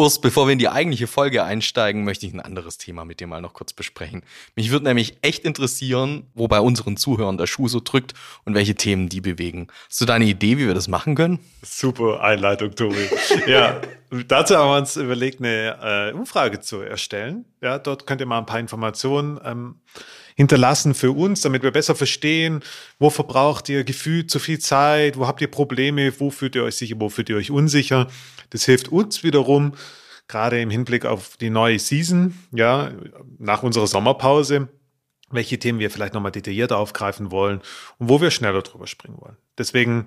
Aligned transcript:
Urs, 0.00 0.18
bevor 0.18 0.46
wir 0.46 0.54
in 0.54 0.58
die 0.58 0.70
eigentliche 0.70 1.06
Folge 1.06 1.44
einsteigen, 1.44 2.04
möchte 2.04 2.24
ich 2.24 2.32
ein 2.32 2.40
anderes 2.40 2.78
Thema 2.78 3.04
mit 3.04 3.20
dir 3.20 3.26
mal 3.26 3.42
noch 3.42 3.52
kurz 3.52 3.74
besprechen. 3.74 4.22
Mich 4.56 4.70
würde 4.70 4.86
nämlich 4.86 5.18
echt 5.20 5.44
interessieren, 5.44 6.26
wo 6.32 6.48
bei 6.48 6.58
unseren 6.58 6.96
Zuhörern 6.96 7.36
der 7.36 7.46
Schuh 7.46 7.68
so 7.68 7.80
drückt 7.84 8.14
und 8.46 8.54
welche 8.54 8.74
Themen 8.74 9.10
die 9.10 9.20
bewegen. 9.20 9.66
Hast 9.90 10.00
du 10.00 10.06
da 10.06 10.14
eine 10.14 10.24
Idee, 10.24 10.56
wie 10.56 10.66
wir 10.66 10.72
das 10.72 10.88
machen 10.88 11.16
können? 11.16 11.38
Super 11.60 12.22
Einleitung, 12.22 12.74
Tobi. 12.74 13.10
ja, 13.46 13.78
dazu 14.26 14.56
haben 14.56 14.70
wir 14.70 14.78
uns 14.78 14.96
überlegt, 14.96 15.40
eine 15.40 16.12
äh, 16.12 16.14
Umfrage 16.14 16.60
zu 16.60 16.80
erstellen. 16.80 17.44
Ja, 17.60 17.78
dort 17.78 18.06
könnt 18.06 18.22
ihr 18.22 18.26
mal 18.26 18.38
ein 18.38 18.46
paar 18.46 18.58
Informationen 18.58 19.38
ähm, 19.44 19.74
hinterlassen 20.40 20.94
für 20.94 21.12
uns, 21.12 21.42
damit 21.42 21.62
wir 21.62 21.70
besser 21.70 21.94
verstehen, 21.94 22.62
wo 22.98 23.10
verbraucht 23.10 23.68
ihr 23.68 23.84
gefühlt 23.84 24.30
zu 24.30 24.38
viel 24.38 24.58
Zeit, 24.58 25.18
wo 25.18 25.26
habt 25.26 25.42
ihr 25.42 25.50
Probleme, 25.50 26.18
wo 26.18 26.30
fühlt 26.30 26.54
ihr 26.54 26.64
euch 26.64 26.76
sicher, 26.76 26.96
wo 26.98 27.10
fühlt 27.10 27.28
ihr 27.28 27.36
euch 27.36 27.50
unsicher. 27.50 28.06
Das 28.48 28.64
hilft 28.64 28.88
uns 28.88 29.22
wiederum, 29.22 29.74
gerade 30.28 30.58
im 30.62 30.70
Hinblick 30.70 31.04
auf 31.04 31.36
die 31.36 31.50
neue 31.50 31.78
Season, 31.78 32.38
ja, 32.52 32.90
nach 33.38 33.62
unserer 33.62 33.86
Sommerpause, 33.86 34.68
welche 35.30 35.58
Themen 35.58 35.78
wir 35.78 35.90
vielleicht 35.90 36.14
nochmal 36.14 36.32
detaillierter 36.32 36.78
aufgreifen 36.78 37.30
wollen 37.30 37.60
und 37.98 38.08
wo 38.08 38.22
wir 38.22 38.30
schneller 38.30 38.62
drüber 38.62 38.86
springen 38.86 39.18
wollen. 39.20 39.36
Deswegen 39.58 40.06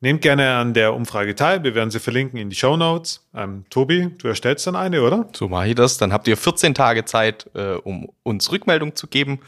nehmt 0.00 0.22
gerne 0.22 0.54
an 0.54 0.72
der 0.72 0.94
Umfrage 0.94 1.34
teil. 1.34 1.64
Wir 1.64 1.74
werden 1.74 1.90
sie 1.90 2.00
verlinken 2.00 2.38
in 2.38 2.48
die 2.48 2.56
Show 2.56 2.78
Notes. 2.78 3.28
Ähm, 3.34 3.66
Tobi, 3.68 4.10
du 4.16 4.28
erstellst 4.28 4.66
dann 4.66 4.76
eine, 4.76 5.02
oder? 5.02 5.28
So 5.34 5.48
mache 5.48 5.68
ich 5.68 5.74
das. 5.74 5.98
Dann 5.98 6.14
habt 6.14 6.28
ihr 6.28 6.38
14 6.38 6.74
Tage 6.74 7.04
Zeit, 7.04 7.50
äh, 7.54 7.74
um 7.74 8.10
uns 8.22 8.50
Rückmeldung 8.50 8.94
zu 8.94 9.06
geben. 9.06 9.40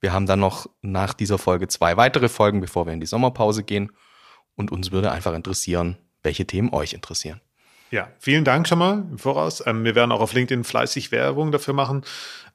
Wir 0.00 0.12
haben 0.12 0.26
dann 0.26 0.40
noch 0.40 0.66
nach 0.82 1.14
dieser 1.14 1.38
Folge 1.38 1.68
zwei 1.68 1.96
weitere 1.96 2.28
Folgen, 2.28 2.60
bevor 2.60 2.86
wir 2.86 2.92
in 2.92 3.00
die 3.00 3.06
Sommerpause 3.06 3.64
gehen. 3.64 3.92
Und 4.54 4.72
uns 4.72 4.90
würde 4.90 5.12
einfach 5.12 5.34
interessieren, 5.34 5.98
welche 6.22 6.46
Themen 6.46 6.72
euch 6.72 6.92
interessieren. 6.92 7.40
Ja, 7.90 8.08
vielen 8.18 8.44
Dank 8.44 8.66
schon 8.66 8.80
mal 8.80 9.04
im 9.10 9.18
Voraus. 9.18 9.62
Ähm, 9.64 9.84
wir 9.84 9.94
werden 9.94 10.10
auch 10.10 10.20
auf 10.20 10.32
LinkedIn 10.32 10.64
fleißig 10.64 11.12
Werbung 11.12 11.52
dafür 11.52 11.72
machen. 11.72 12.02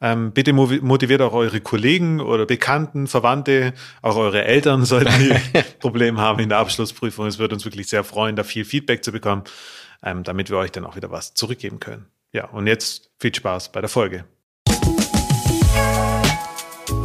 Ähm, 0.01 0.33
bitte 0.33 0.51
motiviert 0.51 1.21
auch 1.21 1.33
eure 1.33 1.61
Kollegen 1.61 2.19
oder 2.19 2.45
Bekannten, 2.45 3.07
Verwandte, 3.07 3.73
auch 4.01 4.17
eure 4.17 4.43
Eltern 4.43 4.83
sollten 4.85 5.13
die 5.19 5.61
Probleme 5.79 6.19
haben 6.19 6.39
in 6.39 6.49
der 6.49 6.57
Abschlussprüfung. 6.57 7.27
Es 7.27 7.39
würde 7.39 7.55
uns 7.55 7.63
wirklich 7.63 7.87
sehr 7.87 8.03
freuen, 8.03 8.35
da 8.35 8.43
viel 8.43 8.65
Feedback 8.65 9.05
zu 9.05 9.13
bekommen, 9.13 9.43
ähm, 10.03 10.23
damit 10.23 10.49
wir 10.49 10.57
euch 10.57 10.71
dann 10.71 10.85
auch 10.85 10.97
wieder 10.97 11.11
was 11.11 11.33
zurückgeben 11.33 11.79
können. 11.79 12.07
Ja, 12.33 12.45
und 12.49 12.67
jetzt 12.67 13.11
viel 13.17 13.33
Spaß 13.33 13.71
bei 13.71 13.79
der 13.79 13.89
Folge. 13.89 14.25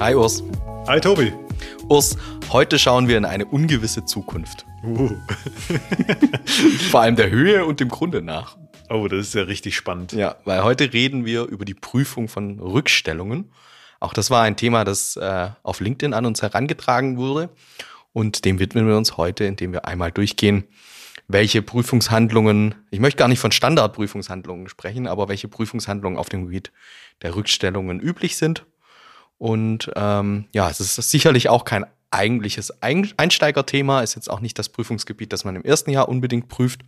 Hi 0.00 0.14
Urs. 0.14 0.42
Hi 0.86 1.00
Tobi. 1.00 1.32
Urs, 1.88 2.16
Heute 2.52 2.78
schauen 2.78 3.08
wir 3.08 3.18
in 3.18 3.24
eine 3.24 3.44
ungewisse 3.44 4.04
Zukunft. 4.04 4.66
Uh. 4.84 5.10
Vor 6.90 7.00
allem 7.00 7.16
der 7.16 7.28
Höhe 7.28 7.66
und 7.66 7.80
dem 7.80 7.88
Grunde 7.88 8.22
nach. 8.22 8.56
Oh, 8.88 9.08
das 9.08 9.26
ist 9.26 9.34
ja 9.34 9.42
richtig 9.42 9.74
spannend. 9.74 10.12
Ja, 10.12 10.36
weil 10.44 10.62
heute 10.62 10.92
reden 10.92 11.24
wir 11.24 11.44
über 11.46 11.64
die 11.64 11.74
Prüfung 11.74 12.28
von 12.28 12.60
Rückstellungen. 12.60 13.50
Auch 13.98 14.12
das 14.12 14.30
war 14.30 14.42
ein 14.42 14.56
Thema, 14.56 14.84
das 14.84 15.16
äh, 15.16 15.48
auf 15.64 15.80
LinkedIn 15.80 16.14
an 16.14 16.24
uns 16.24 16.40
herangetragen 16.40 17.16
wurde. 17.16 17.50
Und 18.12 18.44
dem 18.44 18.60
widmen 18.60 18.86
wir 18.86 18.96
uns 18.96 19.16
heute, 19.16 19.44
indem 19.44 19.72
wir 19.72 19.84
einmal 19.84 20.12
durchgehen, 20.12 20.64
welche 21.28 21.62
Prüfungshandlungen, 21.62 22.74
ich 22.90 23.00
möchte 23.00 23.18
gar 23.18 23.28
nicht 23.28 23.40
von 23.40 23.52
Standardprüfungshandlungen 23.52 24.68
sprechen, 24.68 25.06
aber 25.06 25.28
welche 25.28 25.48
Prüfungshandlungen 25.48 26.18
auf 26.18 26.28
dem 26.28 26.46
Gebiet 26.46 26.72
der 27.22 27.34
Rückstellungen 27.34 28.00
üblich 28.00 28.36
sind. 28.36 28.64
Und 29.38 29.90
ähm, 29.96 30.46
ja, 30.52 30.70
es 30.70 30.80
ist 30.80 30.94
sicherlich 31.10 31.48
auch 31.48 31.64
kein 31.64 31.84
eigentliches 32.10 32.72
Einsteigerthema, 32.82 34.02
ist 34.02 34.14
jetzt 34.14 34.30
auch 34.30 34.40
nicht 34.40 34.58
das 34.58 34.68
Prüfungsgebiet, 34.68 35.32
das 35.32 35.44
man 35.44 35.56
im 35.56 35.64
ersten 35.64 35.90
Jahr 35.90 36.08
unbedingt 36.08 36.48
prüft. 36.48 36.82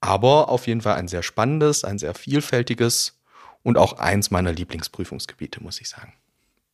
Aber 0.00 0.48
auf 0.48 0.66
jeden 0.66 0.80
Fall 0.80 0.94
ein 0.94 1.08
sehr 1.08 1.22
spannendes, 1.22 1.84
ein 1.84 1.98
sehr 1.98 2.14
vielfältiges 2.14 3.20
und 3.62 3.78
auch 3.78 3.94
eins 3.98 4.30
meiner 4.30 4.52
Lieblingsprüfungsgebiete, 4.52 5.62
muss 5.62 5.80
ich 5.80 5.88
sagen. 5.88 6.12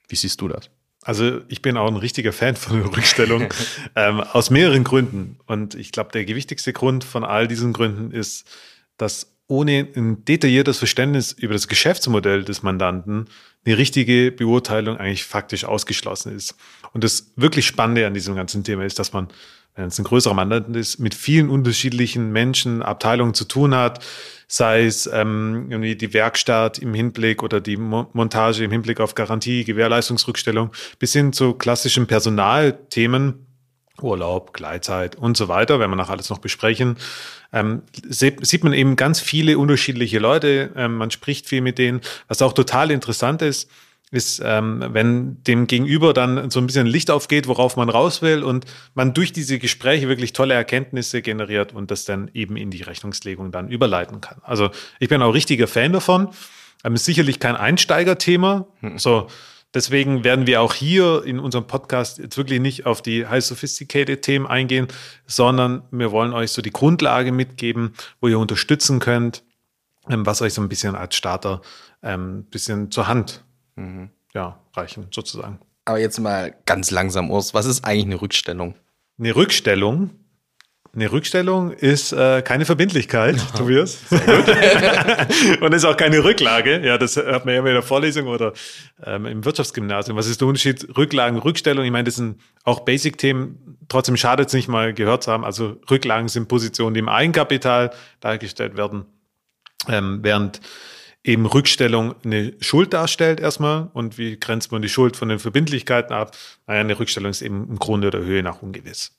Wie 0.08 0.16
siehst 0.16 0.40
du 0.40 0.48
das? 0.48 0.70
Also 1.02 1.40
ich 1.48 1.62
bin 1.62 1.76
auch 1.76 1.88
ein 1.88 1.96
richtiger 1.96 2.32
Fan 2.32 2.54
von 2.54 2.80
der 2.80 2.96
Rückstellung 2.96 3.48
ähm, 3.96 4.20
aus 4.20 4.50
mehreren 4.50 4.84
Gründen. 4.84 5.38
Und 5.46 5.74
ich 5.74 5.92
glaube, 5.92 6.12
der 6.12 6.24
gewichtigste 6.24 6.72
Grund 6.72 7.04
von 7.04 7.24
all 7.24 7.48
diesen 7.48 7.72
Gründen 7.72 8.12
ist, 8.12 8.48
dass 8.96 9.32
ohne 9.48 9.88
ein 9.96 10.24
detailliertes 10.24 10.78
Verständnis 10.78 11.32
über 11.32 11.52
das 11.52 11.68
Geschäftsmodell 11.68 12.44
des 12.44 12.62
Mandanten 12.62 13.26
eine 13.66 13.76
richtige 13.76 14.32
Beurteilung 14.32 14.96
eigentlich 14.96 15.24
faktisch 15.24 15.64
ausgeschlossen 15.64 16.34
ist. 16.34 16.54
Und 16.92 17.04
das 17.04 17.32
wirklich 17.36 17.66
Spannende 17.66 18.06
an 18.06 18.14
diesem 18.14 18.34
ganzen 18.34 18.64
Thema 18.64 18.84
ist, 18.84 18.98
dass 18.98 19.12
man, 19.12 19.28
wenn 19.74 19.86
es 19.86 19.98
ein 19.98 20.04
größerer 20.04 20.34
Mandant 20.34 20.74
ist, 20.76 21.00
mit 21.00 21.14
vielen 21.14 21.50
unterschiedlichen 21.50 22.32
Menschen, 22.32 22.82
Abteilungen 22.82 23.34
zu 23.34 23.44
tun 23.44 23.74
hat, 23.74 24.04
sei 24.52 24.84
es 24.84 25.06
ähm, 25.06 25.68
irgendwie 25.70 25.96
die 25.96 26.12
Werkstatt 26.12 26.78
im 26.78 26.92
Hinblick 26.92 27.42
oder 27.42 27.58
die 27.58 27.78
Montage 27.78 28.62
im 28.62 28.70
Hinblick 28.70 29.00
auf 29.00 29.14
Garantie, 29.14 29.64
Gewährleistungsrückstellung, 29.64 30.72
bis 30.98 31.14
hin 31.14 31.32
zu 31.32 31.54
klassischen 31.54 32.06
Personalthemen, 32.06 33.46
Urlaub, 34.02 34.52
Gleitzeit 34.52 35.16
und 35.16 35.38
so 35.38 35.48
weiter, 35.48 35.80
wenn 35.80 35.88
wir 35.88 35.96
nach 35.96 36.10
alles 36.10 36.28
noch 36.28 36.36
besprechen, 36.36 36.98
ähm, 37.54 37.84
sieht 38.06 38.62
man 38.62 38.74
eben 38.74 38.96
ganz 38.96 39.20
viele 39.20 39.56
unterschiedliche 39.56 40.18
Leute. 40.18 40.70
Ähm, 40.76 40.96
man 40.96 41.10
spricht 41.10 41.46
viel 41.46 41.62
mit 41.62 41.78
denen. 41.78 42.02
Was 42.28 42.42
auch 42.42 42.52
total 42.52 42.90
interessant 42.90 43.40
ist, 43.40 43.70
ist, 44.12 44.42
ähm, 44.44 44.84
wenn 44.90 45.42
dem 45.44 45.66
Gegenüber 45.66 46.12
dann 46.12 46.50
so 46.50 46.60
ein 46.60 46.66
bisschen 46.66 46.86
Licht 46.86 47.10
aufgeht, 47.10 47.48
worauf 47.48 47.76
man 47.76 47.88
raus 47.88 48.20
will 48.20 48.44
und 48.44 48.66
man 48.94 49.14
durch 49.14 49.32
diese 49.32 49.58
Gespräche 49.58 50.06
wirklich 50.06 50.34
tolle 50.34 50.52
Erkenntnisse 50.52 51.22
generiert 51.22 51.72
und 51.72 51.90
das 51.90 52.04
dann 52.04 52.30
eben 52.34 52.56
in 52.56 52.70
die 52.70 52.82
Rechnungslegung 52.82 53.50
dann 53.50 53.68
überleiten 53.68 54.20
kann. 54.20 54.38
Also 54.42 54.70
ich 55.00 55.08
bin 55.08 55.22
auch 55.22 55.32
richtiger 55.32 55.66
Fan 55.66 55.94
davon. 55.94 56.28
Ähm, 56.84 56.94
ist 56.94 57.06
sicherlich 57.06 57.40
kein 57.40 57.56
Einsteigerthema. 57.56 58.66
Hm. 58.80 58.98
So, 58.98 59.28
Deswegen 59.74 60.22
werden 60.22 60.46
wir 60.46 60.60
auch 60.60 60.74
hier 60.74 61.24
in 61.24 61.38
unserem 61.38 61.66
Podcast 61.66 62.18
jetzt 62.18 62.36
wirklich 62.36 62.60
nicht 62.60 62.84
auf 62.84 63.00
die 63.00 63.26
high 63.26 63.42
sophisticated 63.42 64.20
Themen 64.20 64.46
eingehen, 64.46 64.86
sondern 65.26 65.84
wir 65.90 66.12
wollen 66.12 66.34
euch 66.34 66.50
so 66.50 66.60
die 66.60 66.72
Grundlage 66.72 67.32
mitgeben, 67.32 67.94
wo 68.20 68.28
ihr 68.28 68.38
unterstützen 68.38 68.98
könnt, 68.98 69.44
ähm, 70.10 70.26
was 70.26 70.42
euch 70.42 70.52
so 70.52 70.60
ein 70.60 70.68
bisschen 70.68 70.94
als 70.94 71.14
Starter 71.14 71.62
ein 72.02 72.20
ähm, 72.20 72.44
bisschen 72.50 72.90
zur 72.90 73.08
Hand 73.08 73.44
mhm. 73.76 74.10
ja, 74.34 74.58
reichen, 74.74 75.08
sozusagen. 75.10 75.58
Aber 75.84 75.98
jetzt 75.98 76.18
mal 76.20 76.54
ganz 76.66 76.90
langsam, 76.90 77.30
Urs, 77.30 77.54
was 77.54 77.66
ist 77.66 77.84
eigentlich 77.84 78.06
eine 78.06 78.20
Rückstellung? 78.20 78.74
Eine 79.18 79.34
Rückstellung 79.34 80.10
eine 80.94 81.10
Rückstellung 81.10 81.72
ist 81.72 82.12
äh, 82.12 82.42
keine 82.42 82.66
Verbindlichkeit, 82.66 83.36
ja. 83.36 83.42
Tobias. 83.56 83.98
und 85.60 85.72
ist 85.72 85.86
auch 85.86 85.96
keine 85.96 86.22
Rücklage. 86.22 86.84
Ja, 86.84 86.98
das 86.98 87.16
hat 87.16 87.46
man 87.46 87.54
ja 87.54 87.60
in 87.60 87.66
der 87.66 87.82
Vorlesung 87.82 88.26
oder 88.26 88.52
ähm, 89.02 89.24
im 89.24 89.44
Wirtschaftsgymnasium. 89.44 90.18
Was 90.18 90.26
ist 90.26 90.42
der 90.42 90.48
Unterschied? 90.48 90.86
Rücklagen, 90.94 91.38
Rückstellung. 91.38 91.86
Ich 91.86 91.90
meine, 91.90 92.04
das 92.04 92.16
sind 92.16 92.40
auch 92.64 92.80
Basic-Themen. 92.80 93.78
Trotzdem 93.88 94.18
schadet 94.18 94.48
es 94.48 94.52
nicht 94.52 94.68
mal 94.68 94.92
gehört 94.92 95.22
zu 95.22 95.32
haben. 95.32 95.44
Also 95.44 95.80
Rücklagen 95.90 96.28
sind 96.28 96.48
Positionen, 96.48 96.92
die 96.92 97.00
im 97.00 97.08
Eigenkapital 97.08 97.92
dargestellt 98.20 98.76
werden, 98.76 99.06
ähm, 99.88 100.18
während 100.20 100.60
eben 101.24 101.46
Rückstellung 101.46 102.14
eine 102.24 102.52
Schuld 102.60 102.92
darstellt 102.92 103.40
erstmal. 103.40 103.90
Und 103.92 104.18
wie 104.18 104.38
grenzt 104.38 104.72
man 104.72 104.82
die 104.82 104.88
Schuld 104.88 105.16
von 105.16 105.28
den 105.28 105.38
Verbindlichkeiten 105.38 106.12
ab? 106.12 106.36
Naja, 106.66 106.80
eine 106.80 106.98
Rückstellung 106.98 107.30
ist 107.30 107.42
eben 107.42 107.68
im 107.68 107.78
Grunde 107.78 108.10
der 108.10 108.22
Höhe 108.22 108.42
nach 108.42 108.62
ungewiss. 108.62 109.12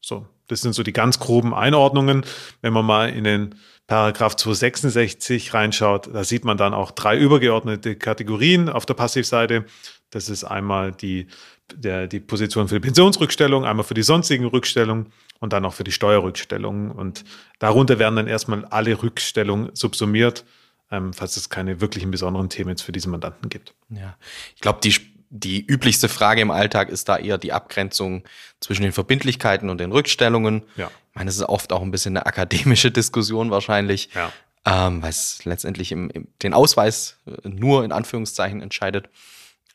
So, 0.00 0.26
das 0.48 0.60
sind 0.60 0.74
so 0.74 0.82
die 0.82 0.92
ganz 0.92 1.18
groben 1.18 1.54
Einordnungen. 1.54 2.24
Wenn 2.60 2.74
man 2.74 2.84
mal 2.84 3.08
in 3.08 3.24
den 3.24 3.54
Paragraph 3.86 4.36
266 4.36 5.54
reinschaut, 5.54 6.14
da 6.14 6.24
sieht 6.24 6.44
man 6.44 6.58
dann 6.58 6.74
auch 6.74 6.90
drei 6.90 7.18
übergeordnete 7.18 7.96
Kategorien 7.96 8.68
auf 8.68 8.84
der 8.84 8.94
Passivseite. 8.94 9.64
Das 10.10 10.28
ist 10.28 10.44
einmal 10.44 10.92
die, 10.92 11.26
der, 11.74 12.06
die 12.06 12.20
Position 12.20 12.68
für 12.68 12.74
die 12.74 12.80
Pensionsrückstellung, 12.80 13.64
einmal 13.64 13.84
für 13.84 13.94
die 13.94 14.02
sonstigen 14.02 14.44
Rückstellungen 14.44 15.06
und 15.40 15.52
dann 15.54 15.64
auch 15.64 15.74
für 15.74 15.84
die 15.84 15.92
Steuerrückstellungen. 15.92 16.90
Und 16.90 17.24
darunter 17.58 17.98
werden 17.98 18.16
dann 18.16 18.26
erstmal 18.26 18.64
alle 18.66 19.02
Rückstellungen 19.02 19.70
subsumiert, 19.74 20.44
ähm, 20.90 21.12
falls 21.12 21.36
es 21.36 21.48
keine 21.48 21.80
wirklichen 21.80 22.10
besonderen 22.10 22.48
Themen 22.48 22.70
jetzt 22.70 22.82
für 22.82 22.92
diese 22.92 23.08
Mandanten 23.08 23.48
gibt. 23.48 23.74
Ja, 23.90 24.16
ich 24.54 24.60
glaube, 24.60 24.80
die 24.82 24.94
die 25.36 25.66
üblichste 25.66 26.08
Frage 26.08 26.42
im 26.42 26.52
Alltag 26.52 26.88
ist 26.90 27.08
da 27.08 27.16
eher 27.16 27.38
die 27.38 27.52
Abgrenzung 27.52 28.22
zwischen 28.60 28.82
den 28.82 28.92
Verbindlichkeiten 28.92 29.68
und 29.68 29.78
den 29.78 29.90
Rückstellungen. 29.90 30.62
Ja. 30.76 30.92
Ich 31.10 31.16
meine, 31.16 31.28
es 31.28 31.36
ist 31.36 31.42
oft 31.42 31.72
auch 31.72 31.82
ein 31.82 31.90
bisschen 31.90 32.16
eine 32.16 32.24
akademische 32.26 32.92
Diskussion 32.92 33.50
wahrscheinlich, 33.50 34.10
Ja. 34.14 34.30
ähm, 34.64 35.02
weil 35.02 35.10
es 35.10 35.44
letztendlich 35.44 35.90
im, 35.90 36.08
im, 36.10 36.28
den 36.44 36.54
Ausweis 36.54 37.18
äh, 37.26 37.48
nur 37.48 37.84
in 37.84 37.90
Anführungszeichen 37.90 38.62
entscheidet. 38.62 39.08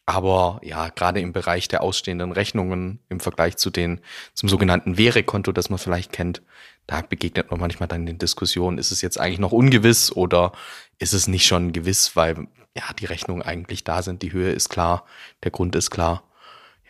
Aber 0.06 0.61
ja, 0.63 0.88
gerade 0.89 1.19
im 1.19 1.33
Bereich 1.33 1.67
der 1.67 1.83
ausstehenden 1.83 2.31
Rechnungen 2.31 3.00
im 3.09 3.19
Vergleich 3.19 3.57
zu 3.57 3.69
den, 3.69 4.00
zum 4.33 4.47
sogenannten 4.47 4.97
Währekonto, 4.97 5.51
das 5.51 5.69
man 5.69 5.77
vielleicht 5.77 6.13
kennt, 6.13 6.41
da 6.89 7.01
begegnet 7.01 7.51
man 7.51 7.59
manchmal 7.59 7.88
dann 7.88 8.07
den 8.07 8.18
Diskussionen, 8.18 8.80
ist 8.80 8.91
es 8.91 9.03
jetzt 9.03 9.19
eigentlich 9.19 9.38
noch 9.38 9.51
ungewiss 9.51 10.12
oder 10.12 10.53
ist 10.97 11.13
es 11.13 11.27
nicht 11.27 11.45
schon 11.45 11.71
gewiss, 11.71 12.15
weil 12.15 12.47
ja, 12.75 12.83
die 13.00 13.06
Rechnungen 13.06 13.44
eigentlich 13.44 13.83
da 13.83 14.01
sind, 14.01 14.24
die 14.24 14.31
Höhe 14.31 14.51
ist 14.51 14.69
klar, 14.69 15.06
der 15.44 15.51
Grund 15.51 15.75
ist 15.75 15.91
klar. 15.91 16.24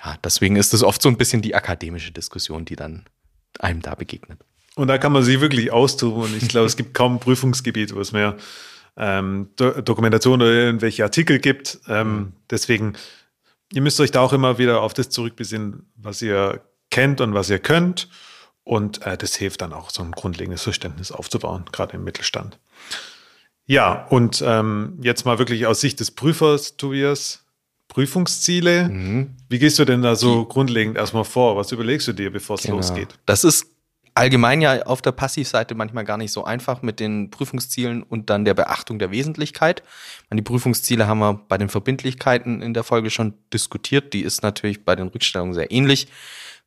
Ja, 0.02 0.16
deswegen 0.24 0.56
ist 0.56 0.74
es 0.74 0.84
oft 0.84 1.02
so 1.02 1.10
ein 1.10 1.18
bisschen 1.18 1.42
die 1.42 1.54
akademische 1.54 2.14
Diskussion, 2.14 2.64
die 2.64 2.78
dann 2.78 3.04
einem 3.60 3.82
da 3.82 3.94
begegnet. 3.94 4.40
Und 4.76 4.88
da 4.88 4.98
kann 4.98 5.12
man 5.12 5.24
sich 5.24 5.42
wirklich 5.42 5.74
austoben. 5.74 6.24
Und 6.24 6.42
ich 6.42 6.48
glaube, 6.48 6.68
es 6.68 6.78
gibt 6.78 6.94
kaum 6.94 7.20
Prüfungsgebiet, 7.20 7.94
wo 7.94 8.00
es 8.00 8.14
mehr 8.14 8.38
ähm, 8.96 9.50
Do 9.58 9.82
Dokumentation 9.82 10.42
oder 10.42 10.54
irgendwelche 10.54 11.04
Artikel 11.04 11.40
gibt. 11.40 11.80
Ähm, 11.90 12.32
deswegen, 12.50 12.94
ihr 13.74 13.82
müsst 13.82 14.00
euch 14.00 14.12
da 14.12 14.22
auch 14.22 14.32
immer 14.32 14.58
wieder 14.58 14.82
auf 14.82 14.94
das 14.94 15.10
zurückbesinnen, 15.10 15.92
was 15.98 16.22
ihr 16.22 16.62
kennt 16.90 17.20
und 17.20 17.34
was 17.34 17.50
ihr 17.50 17.60
könnt. 17.60 18.08
Und 18.70 19.02
äh, 19.02 19.18
das 19.18 19.36
hilft 19.36 19.62
dann 19.62 19.74
auch, 19.74 19.90
so 19.90 20.04
ein 20.04 20.12
grundlegendes 20.12 20.62
Verständnis 20.62 21.12
aufzubauen, 21.12 21.66
gerade 21.72 21.94
im 21.98 22.04
Mittelstand. 22.04 22.60
Ja, 23.66 24.06
und 24.12 24.44
ähm, 24.46 25.00
jetzt 25.02 25.26
mal 25.26 25.40
wirklich 25.40 25.66
aus 25.66 25.82
Sicht 25.82 26.00
des 26.00 26.12
Prüfers, 26.12 26.78
Tobias, 26.78 27.46
Prüfungsziele. 27.88 29.28
Wie 29.50 29.58
gehst 29.58 29.80
du 29.80 29.86
denn 29.86 30.04
da 30.04 30.16
so 30.16 30.46
grundlegend 30.46 30.98
erstmal 30.98 31.24
vor? 31.24 31.58
Was 31.58 31.72
überlegst 31.72 32.08
du 32.10 32.14
dir, 32.14 32.32
bevor 32.32 32.58
es 32.58 32.62
Genau. 32.62 32.76
losgeht? 32.76 33.08
Das 33.26 33.44
ist 33.44 33.66
allgemein 34.14 34.62
ja 34.62 34.84
auf 34.84 35.02
der 35.02 35.14
Passivseite 35.14 35.74
manchmal 35.74 36.06
gar 36.06 36.18
nicht 36.18 36.32
so 36.32 36.44
einfach 36.44 36.84
mit 36.84 37.00
den 37.00 37.32
Prüfungszielen 37.32 38.04
und 38.04 38.30
dann 38.30 38.46
der 38.46 38.54
Beachtung 38.54 39.00
der 39.00 39.10
Wesentlichkeit. 39.10 39.82
Die 40.32 40.44
Prüfungsziele 40.44 41.08
haben 41.08 41.20
wir 41.20 41.42
bei 41.48 41.58
den 41.58 41.70
Verbindlichkeiten 41.70 42.62
in 42.62 42.76
der 42.76 42.84
Folge 42.84 43.10
schon 43.10 43.34
diskutiert. 43.52 44.14
Die 44.14 44.22
ist 44.22 44.44
natürlich 44.44 44.86
bei 44.86 44.96
den 44.96 45.08
Rückstellungen 45.08 45.56
sehr 45.56 45.72
ähnlich. 45.72 46.08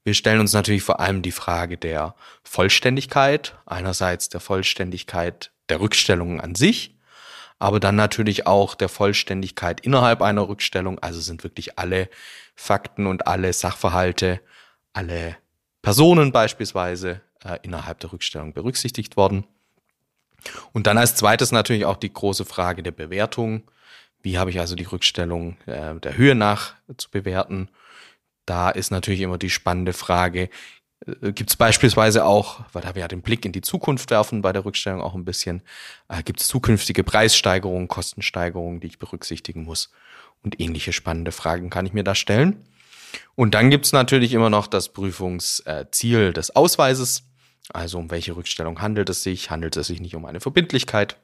Wir 0.04 0.14
stellen 0.14 0.40
uns 0.40 0.52
natürlich 0.52 0.82
vor 0.82 1.00
allem 1.00 1.22
die 1.22 1.32
Frage 1.32 1.76
der 1.76 2.14
Vollständigkeit, 2.42 3.54
einerseits 3.66 4.28
der 4.28 4.40
Vollständigkeit 4.40 5.52
der 5.68 5.80
Rückstellungen 5.80 6.40
an 6.40 6.54
sich, 6.56 6.96
aber 7.60 7.78
dann 7.78 7.94
natürlich 7.94 8.46
auch 8.46 8.74
der 8.74 8.88
Vollständigkeit 8.88 9.80
innerhalb 9.80 10.20
einer 10.20 10.48
Rückstellung. 10.48 10.98
Also 10.98 11.20
sind 11.20 11.44
wirklich 11.44 11.78
alle 11.78 12.08
Fakten 12.56 13.06
und 13.06 13.28
alle 13.28 13.52
Sachverhalte, 13.52 14.40
alle 14.92 15.36
Personen 15.82 16.32
beispielsweise 16.32 17.20
äh, 17.44 17.58
innerhalb 17.62 18.00
der 18.00 18.12
Rückstellung 18.12 18.52
berücksichtigt 18.52 19.16
worden. 19.16 19.46
Und 20.72 20.88
dann 20.88 20.98
als 20.98 21.14
zweites 21.14 21.52
natürlich 21.52 21.84
auch 21.84 21.96
die 21.96 22.12
große 22.12 22.44
Frage 22.44 22.82
der 22.82 22.90
Bewertung. 22.90 23.62
Wie 24.22 24.38
habe 24.38 24.50
ich 24.50 24.58
also 24.58 24.74
die 24.74 24.84
Rückstellung 24.84 25.56
äh, 25.66 25.94
der 25.94 26.16
Höhe 26.16 26.34
nach 26.34 26.74
zu 26.96 27.10
bewerten? 27.10 27.68
Da 28.46 28.70
ist 28.70 28.90
natürlich 28.90 29.20
immer 29.20 29.38
die 29.38 29.50
spannende 29.50 29.92
Frage, 29.92 30.48
äh, 31.06 31.32
gibt 31.32 31.50
es 31.50 31.56
beispielsweise 31.56 32.24
auch, 32.24 32.60
weil 32.72 32.82
da 32.82 32.94
wir 32.94 33.00
ja 33.00 33.08
den 33.08 33.22
Blick 33.22 33.44
in 33.44 33.52
die 33.52 33.60
Zukunft 33.60 34.10
werfen 34.10 34.42
bei 34.42 34.52
der 34.52 34.64
Rückstellung 34.64 35.00
auch 35.00 35.14
ein 35.14 35.24
bisschen, 35.24 35.62
äh, 36.08 36.22
gibt 36.22 36.40
es 36.40 36.48
zukünftige 36.48 37.04
Preissteigerungen, 37.04 37.88
Kostensteigerungen, 37.88 38.80
die 38.80 38.88
ich 38.88 38.98
berücksichtigen 38.98 39.64
muss? 39.64 39.90
Und 40.42 40.60
ähnliche 40.60 40.92
spannende 40.92 41.32
Fragen 41.32 41.70
kann 41.70 41.86
ich 41.86 41.92
mir 41.92 42.04
da 42.04 42.14
stellen. 42.14 42.64
Und 43.34 43.54
dann 43.54 43.70
gibt's 43.70 43.92
natürlich 43.92 44.32
immer 44.32 44.50
noch 44.50 44.66
das 44.66 44.88
Prüfungsziel 44.88 46.32
des 46.32 46.56
Ausweises. 46.56 47.24
Also 47.72 47.98
um 47.98 48.10
welche 48.10 48.34
Rückstellung 48.34 48.80
handelt 48.80 49.08
es 49.08 49.22
sich? 49.22 49.50
Handelt 49.50 49.76
es 49.76 49.86
sich 49.86 50.00
nicht 50.00 50.16
um 50.16 50.24
eine 50.24 50.40
Verbindlichkeit? 50.40 51.16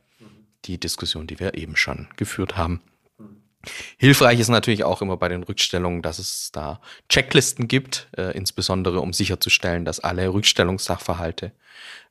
Die 0.66 0.78
Diskussion, 0.78 1.26
die 1.26 1.40
wir 1.40 1.54
eben 1.54 1.76
schon 1.76 2.08
geführt 2.16 2.56
haben. 2.56 2.80
Hilfreich 3.96 4.40
ist 4.40 4.48
natürlich 4.48 4.84
auch 4.84 5.02
immer 5.02 5.16
bei 5.16 5.28
den 5.28 5.42
Rückstellungen, 5.42 6.02
dass 6.02 6.18
es 6.18 6.50
da 6.52 6.80
Checklisten 7.08 7.68
gibt, 7.68 8.08
äh, 8.16 8.36
insbesondere 8.36 9.00
um 9.00 9.12
sicherzustellen, 9.12 9.84
dass 9.84 10.00
alle 10.00 10.32
Rückstellungssachverhalte 10.32 11.52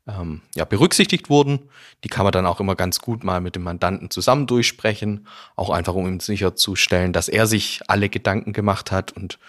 ähm, 0.08 0.42
ja, 0.56 0.66
berücksichtigt 0.66 1.30
wurden. 1.30 1.70
Die 2.04 2.10
kann 2.10 2.24
man 2.24 2.32
dann 2.32 2.46
auch 2.46 2.60
immer 2.60 2.76
ganz 2.76 3.00
gut 3.00 3.24
mal 3.24 3.42
mit 3.42 3.56
dem 3.56 3.64
Mandanten 3.64 4.10
zusammen 4.10 4.48
durchsprechen, 4.48 5.28
auch 5.56 5.70
einfach 5.70 5.94
um 5.94 6.08
ihm 6.08 6.20
sicherzustellen, 6.20 7.14
dass 7.14 7.28
er 7.28 7.48
sich 7.48 7.82
alle 7.88 8.10
Gedanken 8.10 8.54
gemacht 8.54 8.92
hat 8.92 9.12
und 9.12 9.40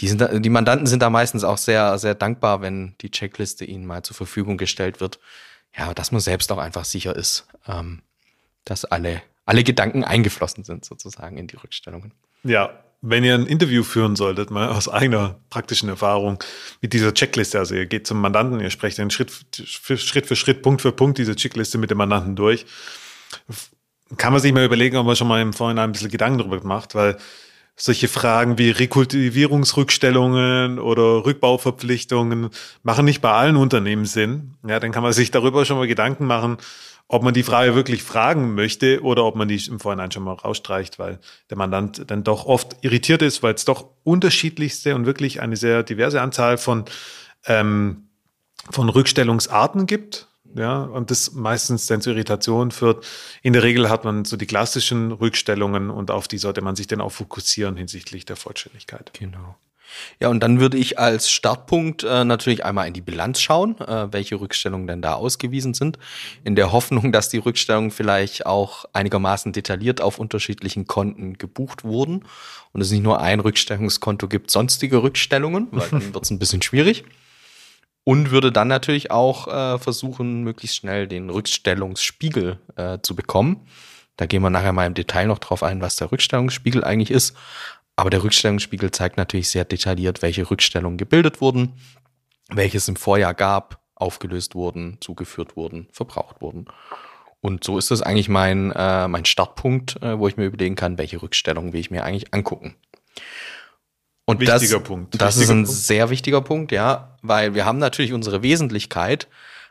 die, 0.00 0.08
sind, 0.08 0.44
die 0.44 0.50
Mandanten 0.50 0.86
sind 0.86 1.02
da 1.02 1.10
meistens 1.10 1.44
auch 1.44 1.58
sehr, 1.58 1.98
sehr 1.98 2.16
dankbar, 2.16 2.60
wenn 2.60 2.96
die 3.00 3.10
Checkliste 3.10 3.64
ihnen 3.64 3.86
mal 3.86 4.02
zur 4.02 4.16
Verfügung 4.16 4.56
gestellt 4.56 5.00
wird. 5.00 5.20
Ja, 5.76 5.94
dass 5.94 6.12
man 6.12 6.20
selbst 6.20 6.50
auch 6.52 6.58
einfach 6.58 6.84
sicher 6.84 7.14
ist, 7.14 7.46
ähm, 7.66 8.02
dass 8.64 8.84
alle, 8.84 9.22
alle 9.44 9.64
Gedanken 9.64 10.04
eingeflossen 10.04 10.64
sind 10.64 10.84
sozusagen 10.84 11.36
in 11.36 11.46
die 11.46 11.56
Rückstellungen. 11.56 12.12
Ja, 12.42 12.84
wenn 13.06 13.22
ihr 13.22 13.34
ein 13.34 13.46
Interview 13.46 13.82
führen 13.82 14.16
solltet, 14.16 14.50
mal 14.50 14.70
aus 14.70 14.88
eigener 14.88 15.38
praktischen 15.50 15.90
Erfahrung 15.90 16.42
mit 16.80 16.94
dieser 16.94 17.12
Checkliste, 17.12 17.58
also 17.58 17.74
ihr 17.74 17.84
geht 17.86 18.06
zum 18.06 18.18
Mandanten, 18.20 18.60
ihr 18.60 18.70
sprecht 18.70 18.98
dann 18.98 19.10
Schritt 19.10 19.30
für 19.30 19.98
Schritt, 19.98 20.26
für 20.26 20.36
Schritt 20.36 20.62
Punkt 20.62 20.80
für 20.80 20.92
Punkt 20.92 21.18
diese 21.18 21.36
Checkliste 21.36 21.76
mit 21.76 21.90
dem 21.90 21.98
Mandanten 21.98 22.34
durch, 22.34 22.64
kann 24.16 24.32
man 24.32 24.40
sich 24.40 24.54
mal 24.54 24.64
überlegen, 24.64 24.96
ob 24.96 25.04
man 25.06 25.16
schon 25.16 25.28
mal 25.28 25.42
im 25.42 25.52
Vorhinein 25.52 25.90
ein 25.90 25.92
bisschen 25.92 26.10
Gedanken 26.10 26.38
darüber 26.38 26.66
macht, 26.66 26.94
weil 26.94 27.18
solche 27.76 28.08
Fragen 28.08 28.56
wie 28.56 28.70
Rekultivierungsrückstellungen 28.70 30.78
oder 30.78 31.26
Rückbauverpflichtungen 31.26 32.48
machen 32.82 33.04
nicht 33.04 33.20
bei 33.20 33.32
allen 33.32 33.56
Unternehmen 33.56 34.06
Sinn. 34.06 34.54
Ja, 34.66 34.80
dann 34.80 34.92
kann 34.92 35.02
man 35.02 35.12
sich 35.12 35.30
darüber 35.30 35.64
schon 35.64 35.78
mal 35.78 35.88
Gedanken 35.88 36.26
machen, 36.26 36.58
ob 37.08 37.22
man 37.22 37.34
die 37.34 37.42
Frage 37.42 37.74
wirklich 37.74 38.02
fragen 38.02 38.54
möchte 38.54 39.02
oder 39.02 39.24
ob 39.24 39.36
man 39.36 39.48
die 39.48 39.60
im 39.66 39.78
Vorhinein 39.78 40.10
schon 40.10 40.24
mal 40.24 40.32
rausstreicht, 40.32 40.98
weil 40.98 41.18
der 41.50 41.58
Mandant 41.58 42.10
dann 42.10 42.24
doch 42.24 42.46
oft 42.46 42.76
irritiert 42.80 43.22
ist, 43.22 43.42
weil 43.42 43.54
es 43.54 43.64
doch 43.64 43.90
unterschiedlichste 44.04 44.94
und 44.94 45.06
wirklich 45.06 45.40
eine 45.40 45.56
sehr 45.56 45.82
diverse 45.82 46.20
Anzahl 46.20 46.56
von, 46.56 46.84
ähm, 47.46 48.08
von 48.70 48.88
Rückstellungsarten 48.88 49.86
gibt. 49.86 50.28
Ja, 50.56 50.82
und 50.82 51.10
das 51.10 51.32
meistens 51.32 51.88
dann 51.88 52.00
zu 52.00 52.10
Irritationen 52.10 52.70
führt. 52.70 53.04
In 53.42 53.54
der 53.54 53.64
Regel 53.64 53.90
hat 53.90 54.04
man 54.04 54.24
so 54.24 54.36
die 54.36 54.46
klassischen 54.46 55.10
Rückstellungen 55.10 55.90
und 55.90 56.12
auf 56.12 56.28
die 56.28 56.38
sollte 56.38 56.62
man 56.62 56.76
sich 56.76 56.86
dann 56.86 57.00
auch 57.00 57.10
fokussieren 57.10 57.76
hinsichtlich 57.76 58.24
der 58.24 58.36
Vollständigkeit. 58.36 59.10
Genau. 59.18 59.56
Ja, 60.20 60.28
und 60.28 60.40
dann 60.40 60.60
würde 60.60 60.76
ich 60.76 60.98
als 60.98 61.30
Startpunkt 61.30 62.04
äh, 62.04 62.24
natürlich 62.24 62.64
einmal 62.64 62.86
in 62.86 62.94
die 62.94 63.00
Bilanz 63.00 63.40
schauen, 63.40 63.78
äh, 63.80 64.12
welche 64.12 64.40
Rückstellungen 64.40 64.86
denn 64.86 65.02
da 65.02 65.14
ausgewiesen 65.14 65.74
sind, 65.74 65.98
in 66.44 66.56
der 66.56 66.72
Hoffnung, 66.72 67.12
dass 67.12 67.28
die 67.28 67.38
Rückstellungen 67.38 67.90
vielleicht 67.90 68.46
auch 68.46 68.84
einigermaßen 68.92 69.52
detailliert 69.52 70.00
auf 70.00 70.18
unterschiedlichen 70.18 70.86
Konten 70.86 71.38
gebucht 71.38 71.84
wurden 71.84 72.24
und 72.72 72.80
es 72.80 72.90
nicht 72.90 73.02
nur 73.02 73.20
ein 73.20 73.40
Rückstellungskonto 73.40 74.28
gibt, 74.28 74.50
sonstige 74.50 75.02
Rückstellungen, 75.02 75.68
weil 75.70 75.88
dann 75.88 76.14
wird 76.14 76.24
es 76.24 76.30
ein 76.30 76.38
bisschen 76.38 76.62
schwierig. 76.62 77.04
Und 78.06 78.30
würde 78.30 78.52
dann 78.52 78.68
natürlich 78.68 79.10
auch 79.10 79.48
äh, 79.48 79.78
versuchen, 79.78 80.42
möglichst 80.42 80.76
schnell 80.76 81.08
den 81.08 81.30
Rückstellungsspiegel 81.30 82.58
äh, 82.76 82.98
zu 83.00 83.16
bekommen. 83.16 83.66
Da 84.18 84.26
gehen 84.26 84.42
wir 84.42 84.50
nachher 84.50 84.72
mal 84.72 84.86
im 84.86 84.92
Detail 84.92 85.26
noch 85.26 85.38
drauf 85.38 85.62
ein, 85.62 85.80
was 85.80 85.96
der 85.96 86.12
Rückstellungsspiegel 86.12 86.84
eigentlich 86.84 87.10
ist. 87.10 87.34
Aber 87.96 88.10
der 88.10 88.24
Rückstellungsspiegel 88.24 88.90
zeigt 88.90 89.16
natürlich 89.16 89.48
sehr 89.48 89.64
detailliert, 89.64 90.22
welche 90.22 90.50
Rückstellungen 90.50 90.98
gebildet 90.98 91.40
wurden, 91.40 91.74
welches 92.50 92.88
im 92.88 92.96
Vorjahr 92.96 93.34
gab, 93.34 93.80
aufgelöst 93.94 94.54
wurden, 94.54 94.98
zugeführt 95.00 95.56
wurden, 95.56 95.88
verbraucht 95.92 96.40
wurden. 96.40 96.66
Und 97.40 97.62
so 97.62 97.78
ist 97.78 97.90
das 97.90 98.02
eigentlich 98.02 98.28
mein, 98.28 98.72
äh, 98.72 99.06
mein 99.06 99.26
Startpunkt, 99.26 100.02
äh, 100.02 100.18
wo 100.18 100.26
ich 100.28 100.36
mir 100.36 100.46
überlegen 100.46 100.76
kann, 100.76 100.98
welche 100.98 101.22
Rückstellungen 101.22 101.72
will 101.72 101.80
ich 101.80 101.90
mir 101.90 102.02
eigentlich 102.02 102.32
angucken. 102.32 102.74
Und 104.24 104.40
Wichtiger 104.40 104.78
das, 104.78 104.88
Punkt. 104.88 105.20
Das 105.20 105.36
Wichtiger 105.36 105.44
ist 105.44 105.50
ein 105.50 105.64
Punkt. 105.64 105.80
sehr 105.80 106.10
wichtiger 106.10 106.40
Punkt, 106.40 106.72
ja, 106.72 107.18
weil 107.22 107.54
wir 107.54 107.66
haben 107.66 107.78
natürlich 107.78 108.14
unsere 108.14 108.42
Wesentlichkeit, 108.42 109.28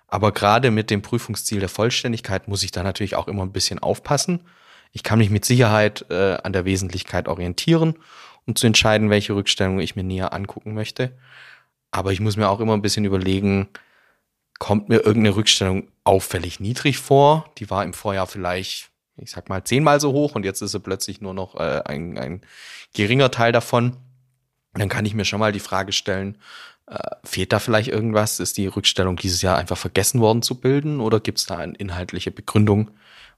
aber 0.07 0.31
gerade 0.31 0.69
mit 0.69 0.91
dem 0.91 1.01
Prüfungsziel 1.01 1.59
der 1.59 1.69
Vollständigkeit 1.69 2.47
muss 2.47 2.61
ich 2.61 2.71
da 2.71 2.83
natürlich 2.83 3.15
auch 3.15 3.27
immer 3.27 3.43
ein 3.43 3.51
bisschen 3.51 3.79
aufpassen. 3.79 4.41
Ich 4.93 5.03
kann 5.03 5.19
mich 5.19 5.31
mit 5.31 5.43
Sicherheit 5.43 6.05
äh, 6.09 6.38
an 6.43 6.53
der 6.53 6.65
Wesentlichkeit 6.65 7.27
orientieren, 7.27 7.95
um 8.45 8.55
zu 8.55 8.67
entscheiden, 8.67 9.09
welche 9.09 9.35
Rückstellung 9.35 9.79
ich 9.79 9.95
mir 9.95 10.03
näher 10.03 10.33
angucken 10.33 10.73
möchte. 10.73 11.17
Aber 11.91 12.12
ich 12.12 12.19
muss 12.19 12.38
mir 12.38 12.47
auch 12.47 12.59
immer 12.59 12.73
ein 12.73 12.81
bisschen 12.81 13.03
überlegen, 13.03 13.67
kommt 14.59 14.89
mir 14.89 14.97
irgendeine 14.97 15.35
Rückstellung 15.35 15.89
auffällig 16.03 16.59
niedrig 16.59 17.00
vor? 17.00 17.51
Die 17.57 17.69
war 17.69 17.83
im 17.83 17.93
Vorjahr 17.93 18.27
vielleicht, 18.27 18.91
ich 19.17 19.31
sag 19.31 19.50
mal, 19.50 19.63
zehnmal 19.63 20.00
so 20.00 20.13
hoch 20.13 20.35
und 20.35 20.45
jetzt 20.45 20.62
ist 20.62 20.71
sie 20.71 20.79
plötzlich 20.79 21.21
nur 21.21 21.33
noch 21.33 21.55
äh, 21.55 21.81
ein, 21.85 22.17
ein 22.17 22.41
geringer 22.93 23.31
Teil 23.31 23.51
davon. 23.51 23.97
Dann 24.73 24.89
kann 24.89 25.05
ich 25.05 25.15
mir 25.15 25.25
schon 25.25 25.39
mal 25.39 25.51
die 25.51 25.59
Frage 25.59 25.91
stellen, 25.91 26.38
äh, 26.88 26.97
fehlt 27.23 27.51
da 27.51 27.59
vielleicht 27.59 27.89
irgendwas? 27.89 28.39
Ist 28.39 28.57
die 28.57 28.67
Rückstellung 28.67 29.15
dieses 29.15 29.41
Jahr 29.41 29.57
einfach 29.57 29.77
vergessen 29.77 30.21
worden 30.21 30.43
zu 30.43 30.59
bilden 30.59 31.00
oder 31.00 31.19
gibt 31.19 31.39
es 31.39 31.45
da 31.45 31.57
eine 31.57 31.75
inhaltliche 31.75 32.31
Begründung, 32.31 32.91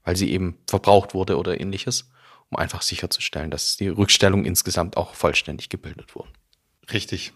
weil 0.06 0.16
sie 0.16 0.30
eben 0.30 0.56
verbraucht 0.66 1.12
wurde 1.12 1.36
oder 1.36 1.60
ähnliches, 1.60 2.08
um 2.48 2.56
einfach 2.56 2.80
sicherzustellen, 2.80 3.50
dass 3.50 3.76
die 3.76 3.88
Rückstellung 3.88 4.46
insgesamt 4.46 4.96
auch 4.96 5.14
vollständig 5.14 5.68
gebildet 5.68 6.14
wurde? 6.14 6.30
Richtig. 6.90 7.34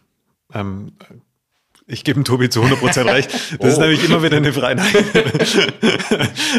Ähm, 0.54 0.92
Ich 1.86 2.04
gebe 2.04 2.20
dem 2.20 2.24
Tobi 2.24 2.48
zu 2.48 2.62
100% 2.62 3.04
recht. 3.12 3.32
Das 3.32 3.58
oh. 3.58 3.66
ist 3.66 3.78
nämlich 3.78 4.04
immer 4.04 4.22
wieder 4.22 4.38
eine 4.38 4.52
Frage. 4.54 4.80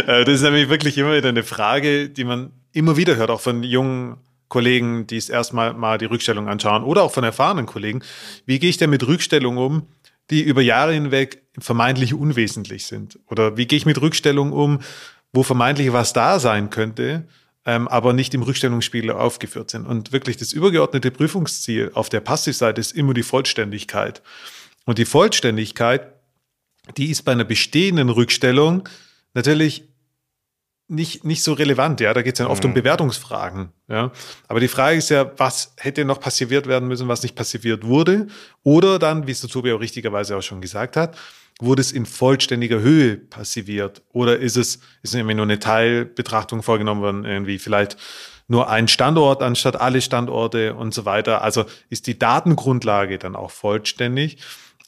Äh, 0.08 0.25
das 0.25 0.36
ist 0.36 0.41
nämlich 0.41 0.70
wirklich 0.70 0.98
immer 0.98 1.15
wieder 1.15 1.30
eine 1.30 1.44
Frage, 1.44 2.10
die 2.10 2.24
man 2.24 2.51
immer 2.72 2.98
wieder 2.98 3.18
hört, 3.18 3.30
auch 3.30 3.41
von 3.41 3.62
jungen 3.62 4.18
Kollegen, 4.48 5.06
die 5.06 5.18
es 5.18 5.30
erstmal 5.30 5.74
mal 5.74 5.98
die 5.98 6.06
Rückstellung 6.06 6.48
anschauen 6.48 6.84
oder 6.84 7.03
auch 7.03 7.12
von 7.12 7.24
erfahrenen 7.24 7.65
Kollegen. 7.65 8.01
Wie 8.46 8.60
gehe 8.60 8.70
ich 8.70 8.77
denn 8.77 8.89
mit 8.89 9.06
Rückstellungen 9.06 9.60
um, 9.60 9.88
die 10.30 10.41
über 10.41 10.62
Jahre 10.62 10.94
hinweg 10.94 11.44
vermeintlich 11.60 12.13
unwesentlich 12.13 12.86
sind? 12.86 13.20
Oder 13.27 13.58
wie 13.58 13.68
gehe 13.68 13.77
ich 13.77 13.86
mit 13.86 14.01
Rückstellungen 14.01 14.53
um, 14.53 14.80
wo 15.34 15.44
vermeintlich 15.44 15.94
was 15.94 16.14
da 16.14 16.40
sein 16.40 16.70
könnte, 16.70 17.28
ähm, 17.66 17.88
aber 17.88 18.14
nicht 18.14 18.34
im 18.34 18.42
Rückstellungsspiegel 18.42 19.12
aufgeführt 19.12 19.70
sind? 19.70 19.86
Und 19.86 20.12
wirklich 20.12 20.38
das 20.38 20.54
übergeordnete 20.54 21.12
Prüfungsziel 21.12 21.92
auf 21.94 22.10
der 22.10 22.20
Passivseite 22.20 22.82
ist 22.82 22.92
immer 22.92 23.14
die 23.14 23.24
Vollständigkeit. 23.24 24.22
Und 24.86 24.98
die 24.98 25.06
Vollständigkeit, 25.06 26.14
die 26.98 27.12
ist 27.12 27.24
bei 27.24 27.32
einer 27.32 27.44
bestehenden 27.44 28.10
Rückstellung 28.10 28.90
natürlich 29.34 29.88
nicht, 30.92 31.24
nicht 31.24 31.42
so 31.42 31.54
relevant, 31.54 32.02
ja. 32.02 32.14
Da 32.14 32.22
geht 32.22 32.34
es 32.34 32.40
ja 32.40 32.50
oft 32.50 32.64
mhm. 32.64 32.72
um 32.72 32.74
Bewertungsfragen, 32.74 33.70
ja. 33.88 34.12
Aber 34.50 34.60
die 34.60 34.68
Frage 34.68 34.98
ist 34.98 35.10
ja, 35.10 35.32
was 35.38 35.74
hätte 35.78 36.04
noch 36.04 36.20
passiviert 36.20 36.68
werden 36.68 36.88
müssen, 36.90 37.08
was 37.08 37.24
nicht 37.24 37.36
passiviert 37.36 37.86
wurde? 37.86 38.28
Oder 38.64 39.00
dann, 39.00 39.26
wie 39.26 39.32
es 39.32 39.40
der 39.40 39.50
Tobi 39.50 39.72
auch 39.72 39.80
richtigerweise 39.80 40.36
auch 40.36 40.42
schon 40.42 40.60
gesagt 40.60 40.98
hat, 40.98 41.18
wurde 41.62 41.82
es 41.82 41.91
in 41.91 42.06
vollständiger 42.06 42.80
Höhe 42.80 43.18
passiviert? 43.18 44.01
Oder 44.12 44.39
ist 44.39 44.58
es, 44.58 44.80
ist 45.03 45.15
irgendwie 45.15 45.36
nur 45.36 45.46
eine 45.46 45.60
Teilbetrachtung 45.60 46.63
vorgenommen 46.63 47.01
worden, 47.01 47.25
irgendwie 47.25 47.60
vielleicht 47.60 47.98
nur 48.48 48.70
ein 48.70 48.88
Standort 48.88 49.41
anstatt 49.41 49.80
alle 49.80 50.01
Standorte 50.01 50.75
und 50.75 50.94
so 50.94 51.06
weiter? 51.06 51.41
Also 51.41 51.65
ist 51.89 52.08
die 52.08 52.20
Datengrundlage 52.20 53.18
dann 53.18 53.36
auch 53.36 53.51
vollständig? 53.51 54.38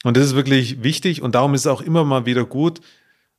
Und 0.02 0.16
das 0.16 0.26
ist 0.26 0.34
wirklich 0.34 0.82
wichtig 0.82 1.22
und 1.22 1.34
darum 1.34 1.54
ist 1.54 1.62
es 1.62 1.66
auch 1.66 1.80
immer 1.80 2.04
mal 2.04 2.26
wieder 2.26 2.44
gut, 2.44 2.80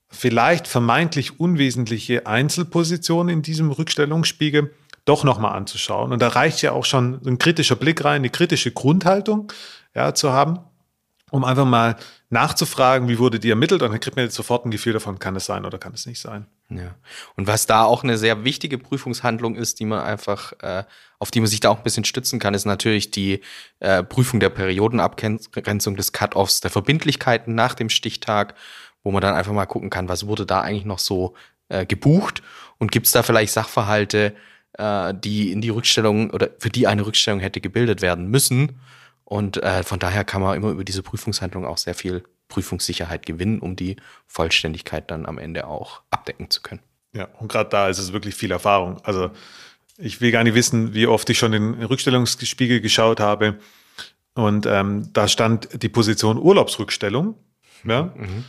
vielleicht 0.10 0.68
vermeintlich 0.68 1.40
unwesentliche 1.40 2.26
Einzelpositionen 2.26 3.34
in 3.34 3.42
diesem 3.42 3.72
Rückstellungsspiegel 3.72 4.74
doch 5.04 5.24
nochmal 5.24 5.56
anzuschauen. 5.56 6.12
Und 6.12 6.22
da 6.22 6.30
reicht 6.30 6.62
ja 6.62 6.72
auch 6.72 6.86
schon 6.86 7.22
ein 7.26 7.38
kritischer 7.38 7.76
Blick 7.76 8.04
rein, 8.04 8.16
eine 8.16 8.30
kritische 8.30 8.72
Grundhaltung 8.72 9.52
ja, 9.94 10.16
zu 10.16 10.32
haben, 10.32 10.60
um 11.32 11.44
einfach 11.44 11.66
mal 11.66 11.96
nachzufragen, 12.30 13.08
wie 13.08 13.20
wurde 13.20 13.40
die 13.40 13.50
ermittelt, 13.50 13.82
und 13.82 13.92
dann 13.92 14.00
kriegt 14.00 14.16
man 14.16 14.26
jetzt 14.26 14.36
sofort 14.36 14.66
ein 14.66 14.72
Gefühl 14.72 14.94
davon, 14.94 15.20
kann 15.20 15.36
es 15.36 15.46
sein 15.46 15.66
oder 15.66 15.78
kann 15.78 15.94
es 15.94 16.06
nicht 16.06 16.20
sein. 16.20 16.46
Ja. 16.70 16.96
Und 17.36 17.48
was 17.48 17.66
da 17.66 17.84
auch 17.84 18.04
eine 18.04 18.18
sehr 18.18 18.44
wichtige 18.44 18.78
Prüfungshandlung 18.78 19.56
ist, 19.56 19.80
die 19.80 19.86
man 19.86 20.02
einfach, 20.02 20.54
äh, 20.62 20.84
auf 21.20 21.32
die 21.32 21.40
man 21.40 21.48
sich 21.48 21.60
da 21.60 21.70
auch 21.70 21.78
ein 21.78 21.84
bisschen 21.84 22.06
stützen 22.06 22.40
kann, 22.40 22.54
ist 22.54 22.66
natürlich 22.66 23.12
die 23.12 23.42
äh, 23.80 24.04
Prüfung 24.04 24.40
der 24.40 24.50
Periodenabgrenzung 24.50 25.96
des 25.96 26.12
Cut-offs 26.12 26.62
der 26.62 26.72
Verbindlichkeiten 26.72 27.56
nach 27.56 27.74
dem 27.74 27.90
Stichtag 27.90 28.56
wo 29.06 29.12
man 29.12 29.22
dann 29.22 29.36
einfach 29.36 29.54
mal 29.54 29.68
gucken 29.68 29.90
kann, 29.90 30.10
was 30.10 30.28
wurde 30.28 30.46
da 30.46 30.62
eigentlich 30.62 30.84
noch 30.84 31.00
so 31.00 31.36
äh, 31.70 31.86
gebucht 31.86 32.42
und 32.80 32.92
gibt 32.92 33.06
es 33.06 33.14
da 33.14 33.24
vielleicht 33.24 33.54
Sachverhalte, 33.54 34.34
äh, 34.74 35.14
die 35.14 35.52
in 35.52 35.62
die 35.62 35.70
Rückstellung 35.70 36.32
oder 36.32 36.50
für 36.58 36.70
die 36.70 36.88
eine 36.88 37.06
Rückstellung 37.06 37.40
hätte 37.40 37.62
gebildet 37.62 38.02
werden 38.02 38.28
müssen. 38.28 38.82
Und 39.26 39.58
äh, 39.58 39.84
von 39.84 40.00
daher 40.00 40.24
kann 40.24 40.42
man 40.42 40.56
immer 40.56 40.70
über 40.70 40.84
diese 40.84 41.04
Prüfungshandlung 41.04 41.66
auch 41.66 41.78
sehr 41.78 41.96
viel 41.96 42.24
Prüfungssicherheit 42.48 43.26
gewinnen, 43.26 43.60
um 43.60 43.76
die 43.76 43.98
Vollständigkeit 44.28 45.10
dann 45.10 45.26
am 45.26 45.40
Ende 45.40 45.68
auch 45.68 46.02
abdecken 46.12 46.50
zu 46.50 46.62
können. 46.62 46.82
Ja, 47.14 47.28
und 47.40 47.52
gerade 47.52 47.70
da 47.70 47.90
ist 47.90 47.98
es 47.98 48.14
wirklich 48.14 48.36
viel 48.36 48.52
Erfahrung. 48.52 49.00
Also 49.04 49.32
ich 49.98 50.22
will 50.22 50.32
gar 50.32 50.44
nicht 50.44 50.54
wissen, 50.54 50.94
wie 50.94 51.08
oft 51.08 51.30
ich 51.30 51.40
schon 51.40 51.54
in 51.54 51.74
den 51.74 51.84
Rückstellungsspiegel 51.84 52.82
geschaut 52.82 53.20
habe. 53.20 53.60
Und 54.36 54.66
ähm, 54.66 55.10
da 55.14 55.28
stand 55.28 55.82
die 55.82 55.90
Position 55.90 56.38
Urlaubsrückstellung. 56.38 57.36
Ja. 57.86 58.14
Mhm. 58.16 58.44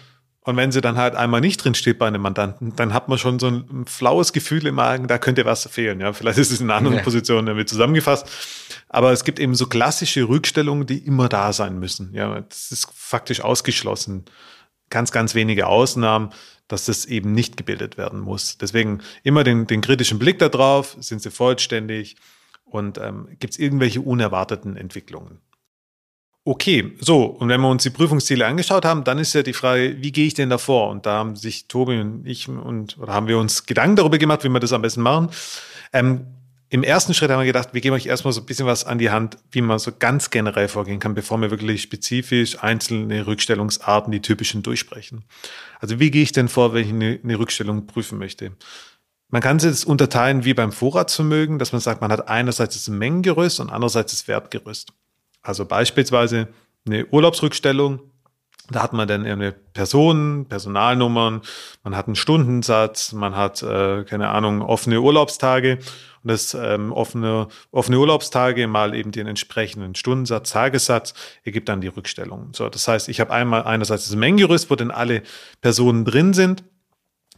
Und 0.47 0.57
wenn 0.57 0.71
sie 0.71 0.81
dann 0.81 0.97
halt 0.97 1.17
einmal 1.17 1.41
nicht 1.41 1.57
drin 1.57 1.75
steht 1.75 1.99
bei 1.99 2.07
einem 2.07 2.23
Mandanten, 2.23 2.77
dann 2.77 2.95
hat 2.95 3.09
man 3.09 3.19
schon 3.19 3.41
so 3.41 3.49
ein, 3.49 3.85
flaues 3.85 4.33
Gefühl 4.33 4.65
im 4.69 4.77
Magen, 4.77 5.09
da 5.09 5.19
könnte 5.19 5.45
was 5.45 5.69
fehlen. 5.69 6.01
Ja, 6.01 6.13
vielleicht 6.13 6.39
ist 6.39 6.53
es 6.53 6.61
in 6.61 6.71
einer 6.71 6.79
anderen 6.79 6.99
ja. 6.99 7.03
Position 7.03 7.47
damit 7.47 7.69
zusammengefasst. 7.69 8.31
Aber 8.89 9.11
es 9.11 9.25
gibt 9.25 9.41
eben 9.41 9.57
so 9.57 9.67
klassische 9.67 10.29
Rückstellungen, 10.29 10.87
die 10.87 10.99
immer 10.99 11.29
da 11.29 11.53
sein 11.53 11.81
müssen. 11.81 12.15
Ja, 12.15 12.43
das 12.43 12.71
ist 12.71 12.89
faktisch 12.95 13.41
ausgeschlossen. 13.41 14.25
Ganz, 14.89 15.11
ganz 15.11 15.35
wenige 15.35 15.67
Ausnahmen, 15.67 16.31
dass 16.69 16.85
das 16.85 17.07
eben 17.07 17.33
nicht 17.33 17.57
gebildet 17.57 17.99
werden 17.99 18.21
muss. 18.21 18.57
Deswegen 18.57 19.01
immer 19.25 19.43
den, 19.43 19.67
den 19.67 19.81
kritischen 19.81 20.21
Blick 20.21 20.39
da 20.39 20.49
drauf. 20.49 20.97
Sind 21.01 21.23
sie 21.23 21.33
vollständig? 21.33 22.15
Und 22.65 22.99
ähm, 22.99 23.27
gibt 23.41 23.55
es 23.55 23.59
irgendwelche 23.59 24.01
unerwarteten 24.01 24.77
Entwicklungen? 24.77 25.41
Okay, 26.49 26.93
so, 27.01 27.25
und 27.25 27.49
wenn 27.49 27.61
wir 27.61 27.69
uns 27.69 27.83
die 27.83 27.91
Prüfungsziele 27.91 28.47
angeschaut 28.47 28.85
haben, 28.85 29.03
dann 29.03 29.19
ist 29.19 29.33
ja 29.33 29.43
die 29.43 29.53
Frage, 29.53 29.97
wie 30.01 30.13
gehe 30.13 30.29
ich 30.29 30.35
denn 30.35 30.49
davor? 30.49 30.91
Und 30.91 31.05
da 31.05 31.15
haben 31.15 31.35
sich 31.35 31.67
Tobi 31.67 31.99
und 31.99 32.25
ich 32.25 32.49
und 32.49 32.97
oder 32.99 33.13
haben 33.13 33.27
wir 33.27 33.37
uns 33.37 33.67
Gedanken 33.67 33.97
darüber 33.97 34.17
gemacht, 34.17 34.45
wie 34.45 34.49
wir 34.49 34.61
das 34.61 34.73
am 34.73 34.81
besten 34.81 35.01
machen. 35.01 35.31
Ähm, 35.93 36.25
Im 36.69 36.85
ersten 36.85 37.15
Schritt 37.15 37.33
haben 37.33 37.41
wir 37.41 37.47
gedacht, 37.47 37.71
wir 37.73 37.81
geben 37.81 37.97
euch 37.97 38.07
erstmal 38.07 38.33
so 38.33 38.43
ein 38.43 38.47
bisschen 38.47 38.65
was 38.65 38.85
an 38.85 38.99
die 38.99 39.11
Hand, 39.11 39.39
wie 39.51 39.61
man 39.61 39.81
so 39.81 39.91
ganz 39.99 40.31
generell 40.31 40.69
vorgehen 40.69 41.01
kann, 41.01 41.15
bevor 41.15 41.41
wir 41.41 41.51
wirklich 41.51 41.83
spezifisch 41.83 42.63
einzelne 42.63 43.27
Rückstellungsarten, 43.27 44.13
die 44.13 44.23
typischen, 44.23 44.63
durchsprechen. 44.63 45.25
Also 45.81 45.99
wie 45.99 46.13
gehe 46.13 46.23
ich 46.23 46.31
denn 46.31 46.49
vor, 46.49 46.75
wenn 46.75 46.85
ich 46.85 46.91
eine, 46.91 47.19
eine 47.25 47.41
Rückstellung 47.41 47.89
prüfen 47.89 48.19
möchte? 48.19 48.53
Man 49.31 49.43
kann 49.43 49.57
es 49.57 49.85
unterteilen 49.85 50.45
wie 50.45 50.55
beim 50.55 50.71
Vorratsvermögen, 50.71 51.59
dass 51.59 51.73
man 51.73 51.81
sagt, 51.81 52.03
man 52.03 52.13
hat 52.13 52.29
einerseits 52.29 52.77
das 52.77 52.89
Mengengerüst 52.89 53.59
und 53.59 53.71
andererseits 53.71 54.13
das 54.13 54.29
Wertgerüst. 54.29 54.93
Also 55.47 55.65
beispielsweise 55.65 56.49
eine 56.87 57.07
Urlaubsrückstellung, 57.07 58.01
da 58.69 58.83
hat 58.83 58.93
man 58.93 59.07
dann 59.07 59.25
eine 59.25 59.53
Personen, 59.53 60.47
Personalnummern, 60.47 61.43
man 61.85 61.97
hat 61.97 62.07
einen 62.07 62.17
Stundensatz, 62.17 63.13
man 63.13 63.37
hat, 63.37 63.63
äh, 63.63 64.03
keine 64.05 64.31
Ahnung, 64.31 64.61
offene 64.61 65.01
Urlaubstage 65.01 65.79
und 66.25 66.31
das 66.31 66.55
ähm, 66.55 66.93
offene, 66.93 67.47
offene 67.71 67.99
Urlaubstage 67.99 68.67
mal 68.67 68.97
eben 68.97 69.13
den 69.13 69.29
entsprechenden 69.29 69.95
Stundensatz, 69.95 70.51
Tagessatz 70.51 71.15
ergibt 71.45 71.69
dann 71.69 71.81
die 71.81 71.87
Rückstellung. 71.87 72.49
So, 72.53 72.69
das 72.69 72.89
heißt, 72.89 73.09
ich 73.09 73.21
habe 73.21 73.33
einmal 73.33 73.63
einerseits 73.63 74.09
das 74.09 74.17
Mengengerüst, 74.17 74.69
wo 74.69 74.75
dann 74.75 74.91
alle 74.91 75.23
Personen 75.61 76.05
drin 76.05 76.33
sind. 76.33 76.65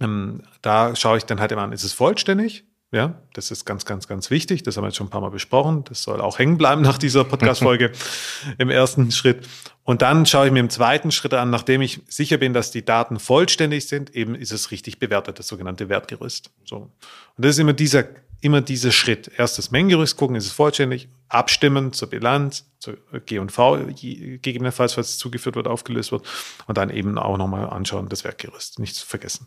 Ähm, 0.00 0.44
da 0.62 0.96
schaue 0.96 1.18
ich 1.18 1.24
dann 1.24 1.40
halt 1.40 1.52
immer 1.52 1.62
an, 1.62 1.72
ist 1.72 1.84
es 1.84 1.92
vollständig? 1.92 2.64
Ja, 2.90 3.20
das 3.34 3.50
ist 3.50 3.66
ganz, 3.66 3.84
ganz, 3.84 4.08
ganz 4.08 4.30
wichtig. 4.30 4.62
Das 4.62 4.76
haben 4.76 4.84
wir 4.84 4.88
jetzt 4.88 4.96
schon 4.96 5.08
ein 5.08 5.10
paar 5.10 5.20
Mal 5.20 5.30
besprochen. 5.30 5.84
Das 5.84 6.02
soll 6.02 6.22
auch 6.22 6.38
hängen 6.38 6.56
bleiben 6.56 6.80
nach 6.80 6.96
dieser 6.96 7.22
Podcast-Folge 7.22 7.92
im 8.58 8.70
ersten 8.70 9.10
Schritt. 9.10 9.46
Und 9.84 10.00
dann 10.00 10.24
schaue 10.24 10.46
ich 10.46 10.52
mir 10.52 10.60
im 10.60 10.70
zweiten 10.70 11.10
Schritt 11.10 11.34
an, 11.34 11.50
nachdem 11.50 11.82
ich 11.82 12.00
sicher 12.08 12.38
bin, 12.38 12.54
dass 12.54 12.70
die 12.70 12.84
Daten 12.84 13.18
vollständig 13.18 13.88
sind, 13.88 14.14
eben 14.14 14.34
ist 14.34 14.52
es 14.52 14.70
richtig 14.70 14.98
bewertet, 14.98 15.38
das 15.38 15.48
sogenannte 15.48 15.90
Wertgerüst. 15.90 16.50
So. 16.64 16.76
Und 16.76 16.90
das 17.36 17.56
ist 17.56 17.58
immer 17.58 17.74
dieser, 17.74 18.04
immer 18.40 18.62
dieser 18.62 18.90
Schritt. 18.90 19.30
Erst 19.36 19.58
das 19.58 19.70
Mengengerüst 19.70 20.16
gucken, 20.16 20.36
ist 20.36 20.46
es 20.46 20.52
vollständig, 20.52 21.08
abstimmen 21.28 21.92
zur 21.92 22.08
Bilanz, 22.08 22.64
zur 22.78 22.96
G&V, 23.26 23.78
gegebenenfalls, 24.00 24.94
falls 24.94 25.10
es 25.10 25.18
zugeführt 25.18 25.56
wird, 25.56 25.68
aufgelöst 25.68 26.10
wird. 26.10 26.26
Und 26.66 26.78
dann 26.78 26.88
eben 26.88 27.18
auch 27.18 27.36
nochmal 27.36 27.68
anschauen, 27.68 28.08
das 28.08 28.24
Wertgerüst. 28.24 28.78
Nicht 28.78 28.94
zu 28.94 29.06
vergessen. 29.06 29.46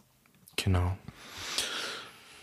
Genau. 0.58 0.96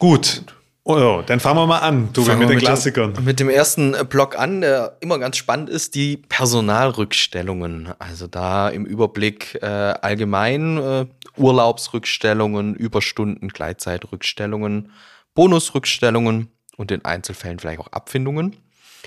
Gut. 0.00 0.42
Oh, 0.90 1.22
dann 1.26 1.38
fangen 1.38 1.58
wir 1.58 1.66
mal 1.66 1.80
an, 1.80 2.08
du 2.14 2.22
mit 2.22 2.40
den 2.40 2.48
mit 2.48 2.60
Klassikern. 2.60 3.12
Dem, 3.12 3.24
mit 3.26 3.40
dem 3.40 3.50
ersten 3.50 3.92
äh, 3.92 4.06
Block 4.08 4.38
an, 4.38 4.62
der 4.62 4.96
immer 5.00 5.18
ganz 5.18 5.36
spannend 5.36 5.68
ist, 5.68 5.94
die 5.94 6.16
Personalrückstellungen. 6.16 7.92
Also 7.98 8.26
da 8.26 8.70
im 8.70 8.86
Überblick 8.86 9.58
äh, 9.60 9.66
allgemein 9.66 10.78
äh, 10.78 11.06
Urlaubsrückstellungen, 11.36 12.74
Überstunden, 12.74 13.48
Gleitzeitrückstellungen, 13.50 14.90
Bonusrückstellungen 15.34 16.48
und 16.78 16.90
in 16.90 17.04
Einzelfällen 17.04 17.58
vielleicht 17.58 17.80
auch 17.80 17.92
Abfindungen. 17.92 18.56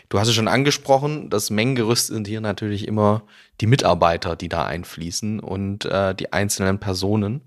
Du 0.09 0.19
hast 0.19 0.27
es 0.27 0.35
schon 0.35 0.47
angesprochen, 0.47 1.31
das 1.31 1.49
Mengengerüst 1.49 2.07
sind 2.07 2.27
hier 2.27 2.41
natürlich 2.41 2.87
immer 2.87 3.23
die 3.59 3.65
Mitarbeiter, 3.65 4.35
die 4.35 4.49
da 4.49 4.65
einfließen 4.65 5.39
und 5.39 5.85
äh, 5.85 6.13
die 6.13 6.31
einzelnen 6.31 6.77
Personen. 6.77 7.41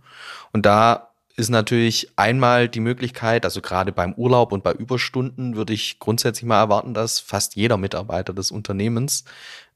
Und 0.52 0.66
da 0.66 1.13
ist 1.36 1.48
natürlich 1.48 2.10
einmal 2.16 2.68
die 2.68 2.80
Möglichkeit, 2.80 3.44
also 3.44 3.60
gerade 3.60 3.90
beim 3.90 4.14
Urlaub 4.14 4.52
und 4.52 4.62
bei 4.62 4.72
Überstunden 4.72 5.56
würde 5.56 5.72
ich 5.72 5.98
grundsätzlich 5.98 6.44
mal 6.44 6.60
erwarten, 6.60 6.94
dass 6.94 7.18
fast 7.18 7.56
jeder 7.56 7.76
Mitarbeiter 7.76 8.32
des 8.32 8.52
Unternehmens 8.52 9.24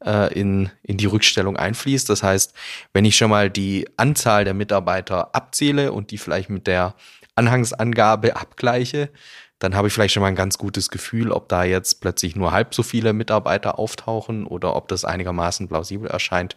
äh, 0.05 0.33
in, 0.33 0.71
in 0.83 0.99
die 0.99 1.07
Rückstellung 1.07 1.57
einfließt. 1.57 2.09
Das 2.09 2.23
heißt, 2.23 2.55
wenn 2.93 3.05
ich 3.05 3.17
schon 3.17 3.31
mal 3.31 3.51
die 3.51 3.89
Anzahl 3.97 4.45
der 4.45 4.55
Mitarbeiter 4.55 5.35
abzähle 5.35 5.93
und 5.93 6.13
die 6.13 6.19
vielleicht 6.19 6.49
mit 6.49 6.69
der 6.69 6.95
Anhangsangabe 7.35 8.37
abgleiche, 8.37 9.11
dann 9.59 9.75
habe 9.75 9.89
ich 9.89 9.95
vielleicht 9.95 10.15
schon 10.15 10.21
mal 10.21 10.29
ein 10.29 10.37
ganz 10.37 10.59
gutes 10.59 10.91
Gefühl, 10.91 11.33
ob 11.33 11.49
da 11.49 11.65
jetzt 11.65 12.01
plötzlich 12.01 12.37
nur 12.37 12.53
halb 12.53 12.73
so 12.73 12.85
viele 12.85 13.13
Mitarbeiter 13.13 13.81
auftauchen 13.81 14.47
oder 14.47 14.77
ob 14.77 14.87
das 14.87 15.05
einigermaßen 15.05 15.67
plausibel 15.67 16.09
erscheint. 16.09 16.57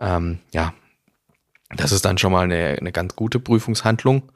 Ähm, 0.00 0.40
ja, 0.52 0.74
das 1.70 1.92
ist 1.92 2.04
dann 2.04 2.18
schon 2.18 2.32
mal 2.32 2.44
eine, 2.44 2.76
eine 2.78 2.92
ganz 2.92 3.16
gute 3.16 3.40
Prüfungshandlung. 3.40 4.30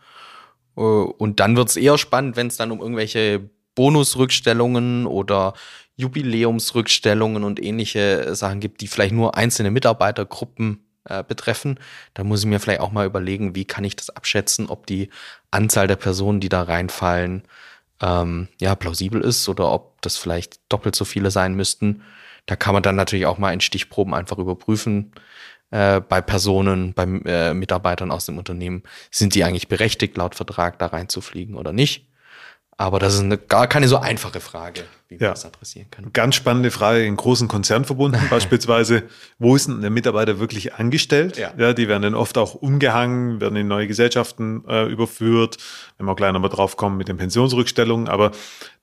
Äh, 0.76 0.80
und 0.80 1.40
dann 1.40 1.56
wird 1.56 1.68
es 1.68 1.76
eher 1.76 1.98
spannend, 1.98 2.36
wenn 2.36 2.46
es 2.48 2.56
dann 2.56 2.70
um 2.70 2.80
irgendwelche 2.80 3.50
Bonusrückstellungen 3.74 5.06
oder 5.06 5.54
Jubiläumsrückstellungen 5.96 7.44
und 7.44 7.62
ähnliche 7.62 8.34
Sachen 8.34 8.60
gibt, 8.60 8.80
die 8.80 8.88
vielleicht 8.88 9.14
nur 9.14 9.36
einzelne 9.36 9.70
Mitarbeitergruppen 9.70 10.84
äh, 11.04 11.24
betreffen, 11.24 11.78
dann 12.14 12.26
muss 12.26 12.40
ich 12.40 12.46
mir 12.46 12.60
vielleicht 12.60 12.80
auch 12.80 12.92
mal 12.92 13.06
überlegen, 13.06 13.54
wie 13.54 13.64
kann 13.64 13.84
ich 13.84 13.96
das 13.96 14.10
abschätzen, 14.10 14.68
ob 14.68 14.86
die 14.86 15.10
Anzahl 15.50 15.86
der 15.86 15.96
Personen, 15.96 16.40
die 16.40 16.48
da 16.48 16.62
reinfallen, 16.62 17.42
ähm, 18.00 18.48
ja, 18.60 18.74
plausibel 18.74 19.20
ist 19.22 19.48
oder 19.48 19.72
ob 19.72 20.00
das 20.02 20.16
vielleicht 20.16 20.60
doppelt 20.68 20.94
so 20.94 21.04
viele 21.04 21.30
sein 21.30 21.54
müssten. 21.54 22.02
Da 22.46 22.56
kann 22.56 22.74
man 22.74 22.82
dann 22.82 22.96
natürlich 22.96 23.26
auch 23.26 23.38
mal 23.38 23.52
in 23.52 23.60
Stichproben 23.60 24.14
einfach 24.14 24.38
überprüfen, 24.38 25.12
äh, 25.70 26.00
bei 26.00 26.20
Personen, 26.20 26.94
bei 26.94 27.04
äh, 27.04 27.54
Mitarbeitern 27.54 28.10
aus 28.10 28.26
dem 28.26 28.38
Unternehmen, 28.38 28.82
sind 29.10 29.34
die 29.34 29.44
eigentlich 29.44 29.68
berechtigt, 29.68 30.16
laut 30.16 30.34
Vertrag 30.34 30.78
da 30.78 30.86
reinzufliegen 30.86 31.54
oder 31.54 31.72
nicht? 31.72 32.07
Aber 32.80 33.00
das 33.00 33.14
ist 33.14 33.20
eine, 33.22 33.36
gar 33.36 33.66
keine 33.66 33.88
so 33.88 33.96
einfache 33.96 34.38
Frage, 34.38 34.84
wie 35.08 35.16
man 35.16 35.24
ja. 35.24 35.30
das 35.30 35.44
adressieren 35.44 35.90
kann. 35.90 36.12
Ganz 36.12 36.36
spannende 36.36 36.70
Frage 36.70 37.04
in 37.04 37.16
großen 37.16 37.48
Konzernverbunden 37.48 38.20
beispielsweise. 38.30 39.02
Wo 39.40 39.56
ist 39.56 39.66
denn 39.66 39.80
der 39.80 39.90
Mitarbeiter 39.90 40.38
wirklich 40.38 40.74
angestellt? 40.74 41.36
Ja. 41.36 41.52
ja. 41.58 41.72
die 41.72 41.88
werden 41.88 42.02
dann 42.02 42.14
oft 42.14 42.38
auch 42.38 42.54
umgehangen, 42.54 43.40
werden 43.40 43.56
in 43.56 43.66
neue 43.66 43.88
Gesellschaften 43.88 44.64
äh, 44.68 44.84
überführt. 44.84 45.56
Wenn 45.96 46.06
wir 46.06 46.14
gleich 46.14 46.32
nochmal 46.32 46.50
drauf 46.50 46.76
kommen 46.76 46.96
mit 46.96 47.08
den 47.08 47.16
Pensionsrückstellungen. 47.16 48.08
Aber 48.08 48.30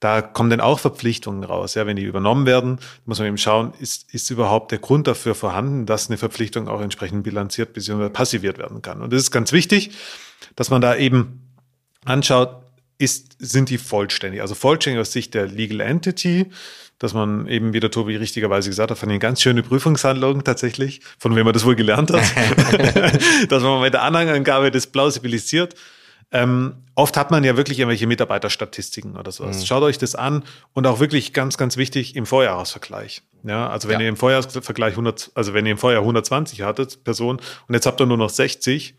da 0.01 0.21
kommen 0.21 0.49
dann 0.49 0.59
auch 0.59 0.79
Verpflichtungen 0.79 1.45
raus. 1.45 1.75
Ja, 1.75 1.87
wenn 1.87 1.95
die 1.95 2.03
übernommen 2.03 2.45
werden, 2.45 2.79
muss 3.05 3.19
man 3.19 3.29
eben 3.29 3.37
schauen, 3.37 3.73
ist, 3.79 4.13
ist 4.13 4.29
überhaupt 4.29 4.73
der 4.73 4.79
Grund 4.79 5.07
dafür 5.07 5.35
vorhanden, 5.35 5.85
dass 5.85 6.09
eine 6.09 6.17
Verpflichtung 6.17 6.67
auch 6.67 6.81
entsprechend 6.81 7.23
bilanziert 7.23 7.71
bzw. 7.71 8.09
passiviert 8.09 8.57
werden 8.57 8.81
kann. 8.81 9.01
Und 9.01 9.13
das 9.13 9.21
ist 9.21 9.31
ganz 9.31 9.53
wichtig, 9.53 9.91
dass 10.57 10.69
man 10.69 10.81
da 10.81 10.97
eben 10.97 11.55
anschaut, 12.03 12.64
ist, 12.97 13.35
sind 13.39 13.69
die 13.69 13.77
vollständig. 13.77 14.41
Also 14.41 14.55
vollständig 14.55 15.01
aus 15.01 15.11
Sicht 15.11 15.33
der 15.33 15.47
Legal 15.47 15.81
Entity, 15.81 16.47
dass 16.99 17.13
man 17.13 17.47
eben, 17.47 17.73
wie 17.73 17.79
der 17.79 17.91
Tobi 17.91 18.15
richtigerweise 18.15 18.69
gesagt 18.69 18.91
hat, 18.91 18.97
von 18.97 19.09
eine 19.09 19.19
ganz 19.19 19.41
schöne 19.41 19.63
Prüfungshandlung 19.63 20.43
tatsächlich, 20.43 21.01
von 21.19 21.35
wem 21.35 21.45
man 21.45 21.53
das 21.53 21.65
wohl 21.65 21.75
gelernt 21.75 22.11
hat, 22.11 22.23
dass 23.49 23.63
man 23.63 23.81
mit 23.81 23.93
der 23.93 24.03
Anhangangabe 24.03 24.71
das 24.71 24.87
plausibilisiert. 24.87 25.75
Ähm, 26.31 26.83
oft 26.95 27.17
hat 27.17 27.31
man 27.31 27.43
ja 27.43 27.55
wirklich 27.55 27.79
irgendwelche 27.79 28.07
Mitarbeiterstatistiken 28.07 29.15
oder 29.15 29.31
sowas. 29.31 29.59
Mhm. 29.59 29.65
Schaut 29.65 29.83
euch 29.83 29.97
das 29.97 30.15
an 30.15 30.43
und 30.73 30.87
auch 30.87 30.99
wirklich 30.99 31.33
ganz, 31.33 31.57
ganz 31.57 31.77
wichtig 31.77 32.15
im 32.15 32.25
Vorjahresvergleich. 32.25 33.21
Ja, 33.43 33.69
also 33.69 33.87
wenn 33.89 33.99
ja. 33.99 34.05
ihr 34.05 34.09
im 34.09 34.17
Vorjahresvergleich 34.17 34.93
100, 34.93 35.31
also 35.35 35.53
wenn 35.53 35.65
ihr 35.65 35.73
im 35.73 35.77
Vorjahr 35.77 36.01
120 36.01 36.63
hattet, 36.63 37.03
Personen, 37.03 37.39
und 37.67 37.73
jetzt 37.75 37.85
habt 37.85 38.01
ihr 38.01 38.05
nur 38.07 38.17
noch 38.17 38.29
60, 38.29 38.95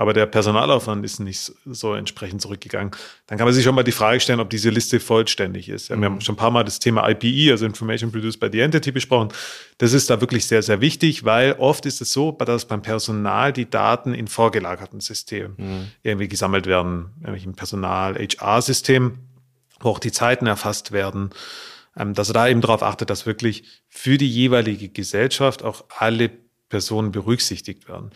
aber 0.00 0.14
der 0.14 0.24
Personalaufwand 0.24 1.04
ist 1.04 1.20
nicht 1.20 1.52
so 1.66 1.92
entsprechend 1.92 2.40
zurückgegangen. 2.40 2.90
Dann 3.26 3.36
kann 3.36 3.46
man 3.46 3.52
sich 3.52 3.64
schon 3.64 3.74
mal 3.74 3.82
die 3.82 3.92
Frage 3.92 4.18
stellen, 4.18 4.40
ob 4.40 4.48
diese 4.48 4.70
Liste 4.70 4.98
vollständig 4.98 5.68
ist. 5.68 5.90
Mhm. 5.90 6.00
Wir 6.00 6.06
haben 6.06 6.14
mhm. 6.14 6.20
schon 6.22 6.36
ein 6.36 6.38
paar 6.38 6.50
Mal 6.50 6.64
das 6.64 6.78
Thema 6.78 7.06
IPE, 7.06 7.50
also 7.50 7.66
Information 7.66 8.10
Produced 8.10 8.40
by 8.40 8.48
the 8.50 8.60
Entity, 8.60 8.92
besprochen. 8.92 9.28
Das 9.76 9.92
ist 9.92 10.08
da 10.08 10.22
wirklich 10.22 10.46
sehr, 10.46 10.62
sehr 10.62 10.80
wichtig, 10.80 11.26
weil 11.26 11.52
oft 11.58 11.84
ist 11.84 12.00
es 12.00 12.14
so, 12.14 12.32
dass 12.32 12.64
beim 12.64 12.80
Personal 12.80 13.52
die 13.52 13.68
Daten 13.68 14.14
in 14.14 14.26
vorgelagerten 14.26 15.00
Systemen 15.00 15.54
mhm. 15.58 15.88
irgendwie 16.02 16.28
gesammelt 16.28 16.64
werden, 16.64 17.10
nämlich 17.22 17.44
im 17.44 17.52
Personal-HR-System, 17.52 19.18
wo 19.80 19.90
auch 19.90 19.98
die 19.98 20.12
Zeiten 20.12 20.46
erfasst 20.46 20.92
werden 20.92 21.28
ähm, 21.94 22.14
dass 22.14 22.30
er 22.30 22.34
da 22.34 22.48
eben 22.48 22.62
darauf 22.62 22.82
achtet, 22.82 23.10
dass 23.10 23.26
wirklich 23.26 23.64
für 23.88 24.16
die 24.16 24.30
jeweilige 24.30 24.88
Gesellschaft 24.88 25.62
auch 25.62 25.84
alle 25.98 26.30
Personen 26.70 27.12
berücksichtigt 27.12 27.86
werden. 27.86 28.12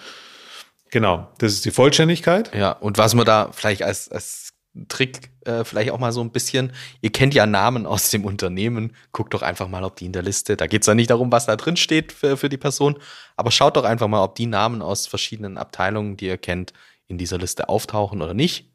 Genau, 0.90 1.28
das 1.38 1.52
ist 1.52 1.64
die 1.64 1.70
Vollständigkeit. 1.70 2.54
Ja, 2.54 2.72
und 2.72 2.98
was 2.98 3.14
man 3.14 3.26
da 3.26 3.50
vielleicht 3.52 3.82
als, 3.82 4.10
als 4.10 4.50
Trick 4.88 5.30
äh, 5.44 5.64
vielleicht 5.64 5.90
auch 5.90 5.98
mal 5.98 6.12
so 6.12 6.20
ein 6.20 6.30
bisschen, 6.30 6.72
ihr 7.00 7.12
kennt 7.12 7.34
ja 7.34 7.46
Namen 7.46 7.86
aus 7.86 8.10
dem 8.10 8.24
Unternehmen, 8.24 8.94
guckt 9.12 9.34
doch 9.34 9.42
einfach 9.42 9.68
mal, 9.68 9.84
ob 9.84 9.96
die 9.96 10.06
in 10.06 10.12
der 10.12 10.22
Liste, 10.22 10.56
da 10.56 10.66
geht 10.66 10.82
es 10.82 10.86
ja 10.86 10.94
nicht 10.94 11.10
darum, 11.10 11.30
was 11.30 11.46
da 11.46 11.56
drin 11.56 11.76
steht 11.76 12.12
für, 12.12 12.36
für 12.36 12.48
die 12.48 12.56
Person, 12.56 12.98
aber 13.36 13.50
schaut 13.50 13.76
doch 13.76 13.84
einfach 13.84 14.08
mal, 14.08 14.22
ob 14.22 14.34
die 14.34 14.46
Namen 14.46 14.82
aus 14.82 15.06
verschiedenen 15.06 15.58
Abteilungen, 15.58 16.16
die 16.16 16.26
ihr 16.26 16.38
kennt, 16.38 16.72
in 17.06 17.18
dieser 17.18 17.38
Liste 17.38 17.68
auftauchen 17.68 18.22
oder 18.22 18.34
nicht. 18.34 18.70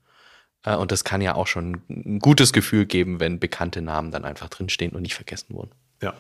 Äh, 0.64 0.76
und 0.76 0.92
das 0.92 1.04
kann 1.04 1.22
ja 1.22 1.36
auch 1.36 1.48
schon 1.48 1.82
ein 1.90 2.20
gutes 2.20 2.54
Gefühl 2.54 2.86
geben, 2.86 3.20
wenn 3.20 3.40
bekannte 3.40 3.82
Namen 3.82 4.12
dann 4.12 4.26
einfach 4.26 4.50
drinstehen 4.50 4.94
und 4.94 5.02
nicht 5.02 5.16
vergessen 5.16 5.56
wurden. 5.56 5.72
Ja. 6.02 6.14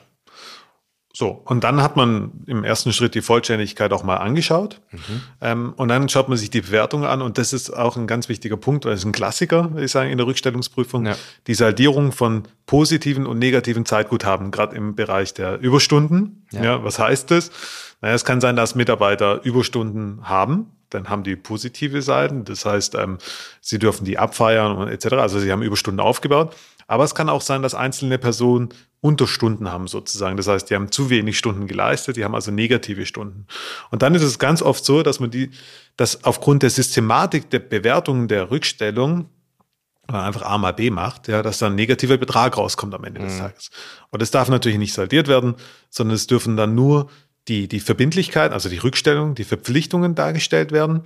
So, 1.12 1.41
und 1.45 1.63
dann 1.63 1.82
hat 1.82 1.95
man 1.95 2.32
im 2.45 2.63
ersten 2.63 2.93
Schritt 2.93 3.15
die 3.15 3.22
Vollständigkeit 3.22 3.91
auch 3.93 4.04
mal 4.04 4.17
angeschaut. 4.17 4.80
Mhm. 4.91 5.22
Ähm, 5.41 5.74
und 5.76 5.88
dann 5.88 6.08
schaut 6.08 6.30
man 6.30 6.38
sich 6.38 6.52
die 6.52 6.62
Bewertung 6.62 7.04
an. 7.04 7.24
Und 7.24 7.39
das 7.39 7.52
ist 7.52 7.72
auch 7.72 7.98
ein 7.98 8.06
ganz 8.06 8.30
wichtiger 8.30 8.58
Punkt, 8.58 8.86
weil 8.86 8.93
es 8.93 9.04
ein 9.04 9.12
Klassiker, 9.12 9.74
würde 9.74 9.86
ich 9.86 9.91
sagen, 9.91 10.12
in 10.12 10.17
der 10.17 10.28
Rückstellungsprüfung. 10.28 11.08
Ja. 11.08 11.15
Die 11.48 11.56
Saldierung 11.56 12.12
von 12.12 12.43
positiven 12.67 13.26
und 13.26 13.39
negativen 13.39 13.86
Zeitguthaben, 13.86 14.52
gerade 14.52 14.76
im 14.76 14.93
Bereich 14.93 15.34
der 15.34 15.60
Überstunden. 15.60 16.45
Ja. 16.52 16.63
ja 16.63 16.84
was 16.84 17.00
heißt 17.00 17.32
das? 17.32 17.50
Naja, 18.02 18.13
es 18.13 18.24
kann 18.24 18.39
sein, 18.39 18.56
dass 18.56 18.76
Mitarbeiter 18.76 19.43
Überstunden 19.43 20.30
haben. 20.30 20.67
Dann 20.91 21.10
haben 21.10 21.24
die 21.24 21.36
positive 21.36 22.04
Seiten. 22.04 22.45
Das 22.45 22.65
heißt, 22.65 22.93
ähm, 22.95 23.17
sie 23.62 23.80
dürfen 23.80 24.06
die 24.06 24.19
abfeiern 24.19 24.78
und 24.78 24.88
etc. 24.88 25.13
Also 25.13 25.39
sie 25.39 25.52
haben 25.52 25.63
Überstunden 25.63 26.00
aufgebaut. 26.00 26.56
Aber 26.89 27.04
es 27.04 27.13
kann 27.13 27.30
auch 27.30 27.41
sein, 27.41 27.62
dass 27.62 27.75
einzelne 27.75 28.17
Personen 28.17 28.69
Unterstunden 28.99 29.71
haben 29.71 29.88
sozusagen. 29.88 30.38
Das 30.38 30.47
heißt, 30.47 30.69
die 30.69 30.75
haben 30.75 30.91
zu 30.91 31.12
wenig 31.12 31.38
Stunden 31.38 31.67
geleistet, 31.67 32.17
die 32.17 32.25
haben 32.25 32.34
also 32.34 32.49
negative 32.49 33.06
Stunden. 33.06 33.45
Und 33.91 34.02
dann 34.02 34.15
ist 34.15 34.23
es 34.23 34.39
ganz 34.39 34.63
oft 34.63 34.84
so, 34.84 35.04
dass 35.04 35.19
man 35.19 35.30
die, 35.30 35.52
dass 35.97 36.23
aufgrund 36.23 36.63
der 36.63 36.71
Systematik 36.71 37.52
der 37.52 37.60
Bewertung 37.60 38.28
der 38.28 38.49
Rückstellung 38.49 39.30
einfach 40.08 40.41
A 40.41 40.58
mal 40.58 40.73
B 40.73 40.89
macht, 40.89 41.28
ja, 41.28 41.43
dass 41.43 41.60
dann 41.60 41.73
ein 41.73 41.75
negativer 41.75 42.17
Betrag 42.17 42.58
rauskommt 42.58 42.95
am 42.95 43.04
Ende 43.04 43.21
mhm. 43.21 43.25
des 43.25 43.38
Tages. 43.38 43.69
Und 44.10 44.23
das 44.23 44.32
darf 44.32 44.49
natürlich 44.49 44.80
nicht 44.80 44.93
saldiert 44.93 45.28
werden, 45.28 45.56
sondern 45.91 46.15
es 46.15 46.25
dürfen 46.25 46.58
dann 46.58 46.73
nur 46.73 47.12
die, 47.47 47.67
die 47.67 47.80
Verbindlichkeit, 47.80 48.52
also 48.52 48.67
die 48.67 48.80
Rückstellung, 48.80 49.36
die 49.36 49.43
Verpflichtungen 49.43 50.15
dargestellt 50.15 50.71
werden. 50.71 51.04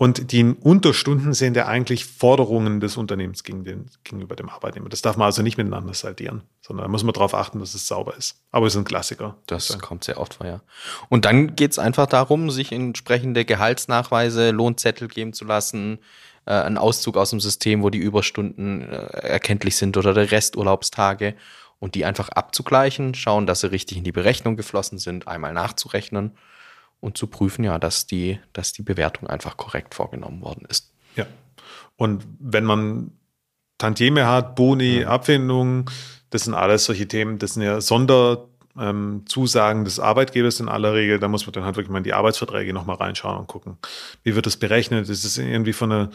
Und 0.00 0.30
die 0.30 0.44
Unterstunden 0.44 1.34
sind 1.34 1.56
ja 1.56 1.66
eigentlich 1.66 2.04
Forderungen 2.04 2.78
des 2.78 2.96
Unternehmens 2.96 3.42
gegen 3.42 3.64
den, 3.64 3.90
gegenüber 4.04 4.36
dem 4.36 4.48
Arbeitnehmer. 4.48 4.88
Das 4.88 5.02
darf 5.02 5.16
man 5.16 5.26
also 5.26 5.42
nicht 5.42 5.58
miteinander 5.58 5.92
saldieren, 5.92 6.42
sondern 6.60 6.84
da 6.84 6.88
muss 6.88 7.02
man 7.02 7.12
darauf 7.12 7.34
achten, 7.34 7.58
dass 7.58 7.74
es 7.74 7.88
sauber 7.88 8.16
ist. 8.16 8.40
Aber 8.52 8.66
es 8.66 8.74
ist 8.74 8.78
ein 8.78 8.84
Klassiker. 8.84 9.36
Das 9.46 9.70
ja. 9.70 9.78
kommt 9.78 10.04
sehr 10.04 10.20
oft 10.20 10.34
vor, 10.34 10.46
ja. 10.46 10.60
Und 11.08 11.24
dann 11.24 11.56
geht 11.56 11.72
es 11.72 11.80
einfach 11.80 12.06
darum, 12.06 12.48
sich 12.52 12.70
entsprechende 12.70 13.44
Gehaltsnachweise, 13.44 14.52
Lohnzettel 14.52 15.08
geben 15.08 15.32
zu 15.32 15.44
lassen, 15.44 15.98
äh, 16.46 16.52
einen 16.52 16.78
Auszug 16.78 17.16
aus 17.16 17.30
dem 17.30 17.40
System, 17.40 17.82
wo 17.82 17.90
die 17.90 17.98
Überstunden 17.98 18.88
äh, 18.88 18.96
erkenntlich 19.26 19.74
sind 19.74 19.96
oder 19.96 20.14
der 20.14 20.30
Resturlaubstage 20.30 21.34
und 21.80 21.96
die 21.96 22.04
einfach 22.04 22.28
abzugleichen, 22.28 23.16
schauen, 23.16 23.46
dass 23.48 23.62
sie 23.62 23.72
richtig 23.72 23.98
in 23.98 24.04
die 24.04 24.12
Berechnung 24.12 24.56
geflossen 24.56 24.98
sind, 24.98 25.26
einmal 25.26 25.52
nachzurechnen 25.54 26.36
und 27.00 27.16
zu 27.16 27.26
prüfen, 27.26 27.64
ja, 27.64 27.78
dass 27.78 28.06
die, 28.06 28.38
dass 28.52 28.72
die 28.72 28.82
Bewertung 28.82 29.28
einfach 29.28 29.56
korrekt 29.56 29.94
vorgenommen 29.94 30.40
worden 30.40 30.66
ist. 30.68 30.92
Ja. 31.16 31.26
Und 31.96 32.26
wenn 32.38 32.64
man 32.64 33.12
Tantieme 33.78 34.26
hat, 34.26 34.56
Boni, 34.56 35.00
mhm. 35.00 35.08
Abfindungen, 35.08 35.84
das 36.30 36.44
sind 36.44 36.54
alles 36.54 36.84
solche 36.84 37.08
Themen, 37.08 37.38
das 37.38 37.54
sind 37.54 37.62
ja 37.62 37.80
Sonderzusagen 37.80 39.80
ähm, 39.80 39.84
des 39.84 40.00
Arbeitgebers 40.00 40.60
in 40.60 40.68
aller 40.68 40.94
Regel. 40.94 41.18
Da 41.18 41.28
muss 41.28 41.46
man 41.46 41.52
dann 41.52 41.64
halt 41.64 41.76
wirklich 41.76 41.90
mal 41.90 41.98
in 41.98 42.04
die 42.04 42.12
Arbeitsverträge 42.12 42.72
nochmal 42.72 42.96
reinschauen 42.96 43.38
und 43.38 43.46
gucken, 43.46 43.78
wie 44.24 44.34
wird 44.34 44.46
das 44.46 44.56
berechnet? 44.56 45.08
Ist 45.08 45.24
es 45.24 45.38
irgendwie 45.38 45.72
von 45.72 45.92
einer 45.92 46.10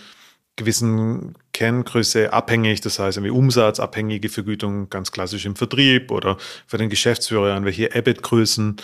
gewissen 0.56 1.36
Kenngröße 1.54 2.32
abhängig, 2.32 2.82
das 2.82 3.00
heißt 3.00 3.18
irgendwie 3.18 3.32
umsatzabhängige 3.32 4.30
Vergütung, 4.30 4.90
ganz 4.90 5.12
klassisch 5.12 5.46
im 5.46 5.56
Vertrieb 5.56 6.12
oder 6.12 6.38
für 6.68 6.78
den 6.78 6.90
Geschäftsführer 6.90 7.56
an 7.56 7.66
welche 7.66 7.94
EBIT-Größen 7.94 8.78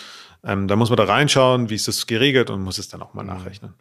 ähm, 0.43 0.67
da 0.67 0.75
muss 0.75 0.89
man 0.89 0.97
da 0.97 1.03
reinschauen, 1.03 1.69
wie 1.69 1.75
ist 1.75 1.87
das 1.87 2.07
geregelt 2.07 2.49
und 2.49 2.61
muss 2.61 2.77
es 2.77 2.87
dann 2.87 3.01
auch 3.01 3.13
mal 3.13 3.23
mhm. 3.23 3.29
nachrechnen. 3.29 3.73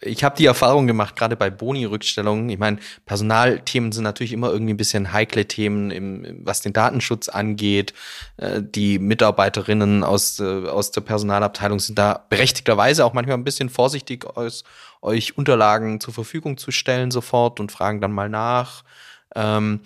Ich 0.00 0.22
habe 0.22 0.36
die 0.36 0.46
Erfahrung 0.46 0.86
gemacht, 0.86 1.16
gerade 1.16 1.34
bei 1.34 1.50
Boni-Rückstellungen. 1.50 2.48
Ich 2.50 2.58
meine, 2.58 2.78
Personalthemen 3.04 3.90
sind 3.90 4.04
natürlich 4.04 4.32
immer 4.32 4.48
irgendwie 4.48 4.74
ein 4.74 4.76
bisschen 4.76 5.12
heikle 5.12 5.46
Themen, 5.46 5.90
im, 5.90 6.40
was 6.44 6.60
den 6.60 6.72
Datenschutz 6.72 7.28
angeht. 7.28 7.94
Äh, 8.36 8.62
die 8.62 9.00
Mitarbeiterinnen 9.00 10.04
aus, 10.04 10.38
äh, 10.38 10.44
aus 10.44 10.92
der 10.92 11.00
Personalabteilung 11.00 11.80
sind 11.80 11.98
da 11.98 12.24
berechtigterweise 12.28 13.04
auch 13.04 13.12
manchmal 13.12 13.36
ein 13.36 13.44
bisschen 13.44 13.70
vorsichtig, 13.70 14.24
aus, 14.24 14.62
euch 15.02 15.36
Unterlagen 15.38 16.00
zur 16.00 16.14
Verfügung 16.14 16.56
zu 16.56 16.70
stellen 16.70 17.10
sofort 17.10 17.60
und 17.60 17.72
fragen 17.72 18.00
dann 18.00 18.12
mal 18.12 18.28
nach. 18.28 18.84
Ähm, 19.34 19.80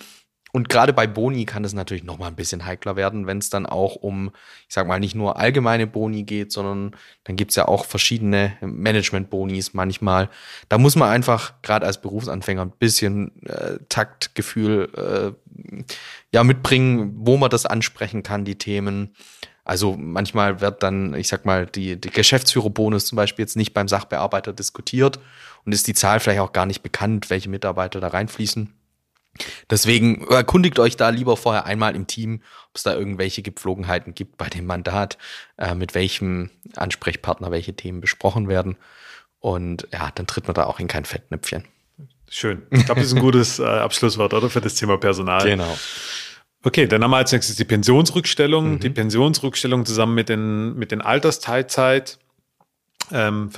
und 0.55 0.69
gerade 0.69 0.93
bei 0.93 1.07
Boni 1.07 1.47
kann 1.47 1.65
es 1.65 1.73
natürlich 1.73 2.05
noch 2.05 2.19
mal 2.19 2.27
ein 2.27 2.37
bisschen 2.37 2.67
heikler 2.67 2.95
werden, 2.95 3.27
wenn 3.27 3.39
es 3.39 3.49
dann 3.49 3.65
auch 3.65 3.97
um, 3.97 4.33
ich 4.69 4.75
sag 4.75 4.87
mal, 4.87 5.01
nicht 5.01 5.15
nur 5.15 5.39
allgemeine 5.39 5.87
Boni 5.87 6.25
geht, 6.25 6.53
sondern 6.53 6.95
dann 7.25 7.37
gibt's 7.37 7.57
ja 7.57 7.67
auch 7.67 7.87
verschiedene 7.87 8.53
Management-Bonis 8.61 9.73
manchmal. 9.73 10.29
Da 10.69 10.77
muss 10.77 10.95
man 10.95 11.09
einfach 11.09 11.55
gerade 11.63 11.87
als 11.87 12.03
Berufsanfänger 12.03 12.67
ein 12.67 12.73
bisschen 12.79 13.43
äh, 13.47 13.79
Taktgefühl 13.89 14.91
äh, 14.95 15.83
ja 16.33 16.45
mitbringen, 16.45 17.15
wo 17.17 17.39
man 17.39 17.49
das 17.49 17.65
ansprechen 17.65 18.23
kann, 18.23 18.45
die 18.45 18.59
Themen. 18.59 19.15
Also 19.65 19.97
manchmal 19.97 20.61
wird 20.61 20.83
dann, 20.83 21.15
ich 21.15 21.29
sag 21.29 21.45
mal, 21.45 21.67
die, 21.67 22.01
die 22.01 22.11
Geschäftsführerbonus 22.11 23.07
zum 23.07 23.17
Beispiel 23.17 23.45
jetzt 23.45 23.57
nicht 23.57 23.75
beim 23.75 23.89
Sachbearbeiter 23.89 24.53
diskutiert 24.53 25.21
und 25.65 25.73
ist 25.73 25.87
die 25.87 25.95
Zahl 25.95 26.21
vielleicht 26.21 26.41
auch 26.41 26.53
gar 26.53 26.67
nicht 26.67 26.83
bekannt, 26.83 27.31
welche 27.31 27.49
Mitarbeiter 27.49 28.01
da 28.01 28.09
reinfließen. 28.09 28.73
Deswegen 29.71 30.27
erkundigt 30.29 30.79
euch 30.79 30.97
da 30.97 31.09
lieber 31.09 31.37
vorher 31.37 31.65
einmal 31.65 31.97
im 31.97 32.07
Team, 32.07 32.43
ob 32.69 32.77
es 32.77 32.83
da 32.83 32.95
irgendwelche 32.95 33.43
Gepflogenheiten 33.43 34.15
gibt 34.15 34.37
bei 34.37 34.49
dem 34.49 34.67
Mandat, 34.67 35.17
äh, 35.57 35.75
mit 35.75 35.95
welchem 35.95 36.51
Ansprechpartner 36.77 37.51
welche 37.51 37.75
Themen 37.75 38.01
besprochen 38.01 38.49
werden. 38.49 38.77
Und 39.41 39.89
ja, 39.93 40.11
dann 40.15 40.27
tritt 40.27 40.47
man 40.47 40.55
da 40.55 40.65
auch 40.65 40.81
in 40.81 40.89
kein 40.89 41.05
Fettnäpfchen. 41.05 41.65
Schön. 42.29 42.63
Ich 42.71 42.87
glaube, 42.87 43.01
das 43.01 43.09
ist 43.09 43.17
ein 43.17 43.21
gutes 43.21 43.59
äh, 43.59 43.65
Abschlusswort, 43.65 44.33
oder? 44.33 44.49
Für 44.49 44.63
das 44.63 44.75
Thema 44.75 44.97
Personal. 44.97 45.45
Genau. 45.45 45.79
Okay, 46.65 46.87
dann 46.87 47.03
haben 47.03 47.11
wir 47.11 47.17
als 47.17 47.33
nächstes 47.33 47.57
die 47.57 47.65
Pensionsrückstellung. 47.65 48.75
Mhm. 48.75 48.81
Die 48.81 48.91
Pensionsrückstellung 48.91 49.85
zusammen 49.85 50.15
mit 50.15 50.29
den, 50.29 50.75
mit 50.77 50.93
den 50.93 51.01
Altersteilzeit 51.01 52.19
ähm, 53.11 53.51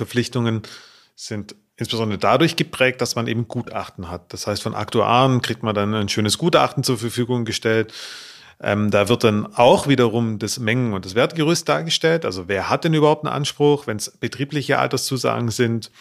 sind 1.15 1.55
insbesondere 1.77 2.17
dadurch 2.17 2.55
geprägt, 2.55 3.01
dass 3.01 3.15
man 3.15 3.27
eben 3.27 3.47
Gutachten 3.47 4.09
hat. 4.09 4.33
Das 4.33 4.47
heißt, 4.47 4.63
von 4.63 4.75
Aktuaren 4.75 5.41
kriegt 5.41 5.61
man 5.61 5.75
dann 5.75 5.93
ein 5.93 6.09
schönes 6.09 6.37
Gutachten 6.37 6.83
zur 6.83 6.97
Verfügung 6.97 7.45
gestellt. 7.45 7.93
Ähm, 8.61 8.89
da 8.89 9.09
wird 9.09 9.23
dann 9.25 9.53
auch 9.53 9.87
wiederum 9.87 10.39
das 10.39 10.59
Mengen- 10.59 10.93
und 10.93 11.05
das 11.05 11.13
Wertgerüst 11.13 11.67
dargestellt. 11.67 12.23
Also 12.25 12.47
wer 12.47 12.69
hat 12.69 12.85
denn 12.85 12.93
überhaupt 12.93 13.25
einen 13.25 13.33
Anspruch, 13.33 13.85
wenn 13.87 13.97
es 13.97 14.11
betriebliche 14.11 14.79
Alterszusagen 14.79 15.51
sind? 15.51 15.91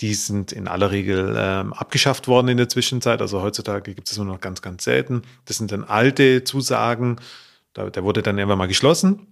Die 0.00 0.14
sind 0.14 0.52
in 0.52 0.68
aller 0.68 0.90
Regel 0.90 1.34
ähm, 1.38 1.72
abgeschafft 1.72 2.28
worden 2.28 2.48
in 2.48 2.56
der 2.56 2.68
Zwischenzeit. 2.68 3.20
Also 3.20 3.42
heutzutage 3.42 3.94
gibt 3.94 4.10
es 4.10 4.16
nur 4.16 4.26
noch 4.26 4.40
ganz, 4.40 4.62
ganz 4.62 4.84
selten. 4.84 5.22
Das 5.44 5.56
sind 5.56 5.72
dann 5.72 5.84
alte 5.84 6.44
Zusagen. 6.44 7.16
Da, 7.72 7.90
der 7.90 8.04
wurde 8.04 8.22
dann 8.22 8.38
irgendwann 8.38 8.58
mal 8.58 8.68
geschlossen. 8.68 9.26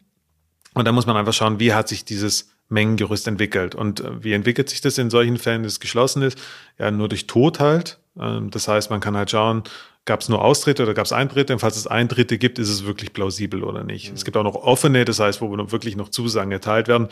Und 0.75 0.85
da 0.85 0.93
muss 0.93 1.07
man 1.07 1.17
einfach 1.17 1.33
schauen, 1.33 1.61
wie 1.61 1.73
hat 1.73 1.89
sich 1.89 2.05
dieses 2.05 2.51
Mengengerüst 2.69 3.29
entwickelt. 3.29 3.75
Und 3.75 4.01
äh, 4.01 4.25
wie 4.25 4.33
entwickelt 4.33 4.69
sich 4.69 4.81
das 4.81 4.99
in 4.99 5.11
solchen 5.11 5.39
Fällen, 5.39 5.63
dass 5.63 5.75
es 5.75 5.81
geschlossen 5.81 6.23
ist? 6.23 6.39
Ja, 6.79 6.91
nur 6.91 7.09
durch 7.09 7.27
Tod 7.27 7.61
halt. 7.61 7.99
Ähm, 8.19 8.51
das 8.51 8.69
heißt, 8.69 8.91
man 8.91 9.01
kann 9.01 9.17
halt 9.17 9.31
schauen, 9.31 9.63
gab 10.05 10.21
es 10.21 10.29
nur 10.29 10.43
Austritte 10.43 10.83
oder 10.83 10.95
gab 10.95 11.07
es 11.07 11.13
Eintritte? 11.13 11.53
Und 11.53 11.61
falls 11.61 11.77
es 11.77 11.87
Eintritte 11.87 12.39
gibt, 12.39 12.59
ist 12.59 12.69
es 12.69 12.85
wirklich 12.85 13.13
plausibel 13.13 13.63
oder 13.63 13.85
nicht. 13.85 14.11
Mhm. 14.11 14.17
Es 14.17 14.25
gibt 14.25 14.37
auch 14.37 14.43
noch 14.43 14.55
offene, 14.55 15.05
das 15.05 15.21
heißt, 15.21 15.41
wo 15.41 15.51
wirklich 15.71 15.97
noch 15.97 16.09
Zusagen 16.09 16.53
erteilt 16.53 16.89
werden, 16.89 17.09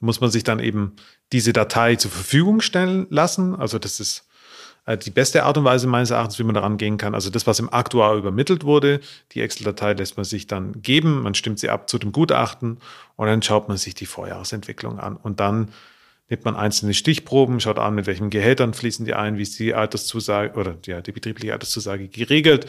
muss 0.00 0.20
man 0.20 0.30
sich 0.30 0.42
dann 0.42 0.58
eben 0.58 0.96
diese 1.32 1.52
Datei 1.52 1.96
zur 1.96 2.10
Verfügung 2.10 2.60
stellen 2.60 3.06
lassen. 3.10 3.56
Also 3.56 3.78
das 3.78 4.00
ist 4.00 4.26
äh, 4.86 4.98
die 4.98 5.10
beste 5.10 5.44
Art 5.44 5.56
und 5.56 5.64
Weise 5.64 5.86
meines 5.86 6.10
Erachtens, 6.10 6.38
wie 6.38 6.44
man 6.44 6.54
daran 6.54 6.76
gehen 6.76 6.98
kann. 6.98 7.14
Also 7.14 7.30
das, 7.30 7.46
was 7.46 7.58
im 7.58 7.72
Aktuar 7.72 8.16
übermittelt 8.16 8.64
wurde, 8.64 9.00
die 9.32 9.40
Excel-Datei 9.40 9.94
lässt 9.94 10.16
man 10.16 10.24
sich 10.24 10.46
dann 10.46 10.82
geben, 10.82 11.22
man 11.22 11.34
stimmt 11.34 11.58
sie 11.58 11.70
ab 11.70 11.88
zu 11.88 11.98
dem 11.98 12.12
Gutachten 12.12 12.78
und 13.16 13.26
dann 13.26 13.42
schaut 13.42 13.68
man 13.68 13.76
sich 13.76 13.94
die 13.94 14.06
Vorjahresentwicklung 14.06 14.98
an. 14.98 15.16
Und 15.16 15.40
dann 15.40 15.68
nimmt 16.28 16.44
man 16.44 16.56
einzelne 16.56 16.94
Stichproben, 16.94 17.60
schaut 17.60 17.78
an, 17.78 17.94
mit 17.94 18.06
welchen 18.06 18.30
Gehältern 18.30 18.74
fließen 18.74 19.04
die 19.04 19.14
ein, 19.14 19.38
wie 19.38 19.42
ist 19.42 19.58
die 19.58 19.74
Alterszusage 19.74 20.58
oder 20.58 20.76
ja, 20.86 21.00
die 21.00 21.12
betriebliche 21.12 21.52
Alterszusage 21.52 22.08
geregelt. 22.08 22.66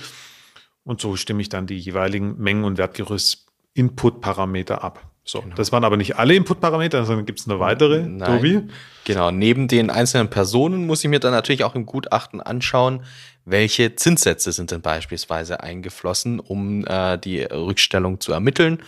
Und 0.83 1.01
so 1.01 1.15
stimme 1.15 1.41
ich 1.41 1.49
dann 1.49 1.65
die 1.65 1.79
jeweiligen 1.79 2.37
Mengen- 2.37 2.65
und 2.65 2.77
Wertgerüst-Input-Parameter 2.77 4.83
ab. 4.83 5.12
So, 5.25 5.41
genau. 5.41 5.55
das 5.55 5.71
waren 5.71 5.85
aber 5.85 5.95
nicht 5.95 6.17
alle 6.17 6.35
Input-Parameter, 6.35 7.05
sondern 7.05 7.25
gibt 7.25 7.39
es 7.39 7.47
eine 7.47 7.59
weitere, 7.59 8.03
Nein. 8.03 8.37
Tobi? 8.37 8.61
Genau, 9.05 9.31
neben 9.31 9.67
den 9.67 9.89
einzelnen 9.89 10.29
Personen 10.29 10.85
muss 10.85 11.03
ich 11.03 11.09
mir 11.09 11.19
dann 11.19 11.31
natürlich 11.31 11.63
auch 11.63 11.75
im 11.75 11.85
Gutachten 11.85 12.41
anschauen, 12.41 13.03
welche 13.45 13.95
Zinssätze 13.95 14.51
sind 14.51 14.71
denn 14.71 14.81
beispielsweise 14.81 15.61
eingeflossen, 15.61 16.39
um 16.39 16.85
äh, 16.85 17.17
die 17.17 17.41
Rückstellung 17.41 18.19
zu 18.19 18.33
ermitteln. 18.33 18.83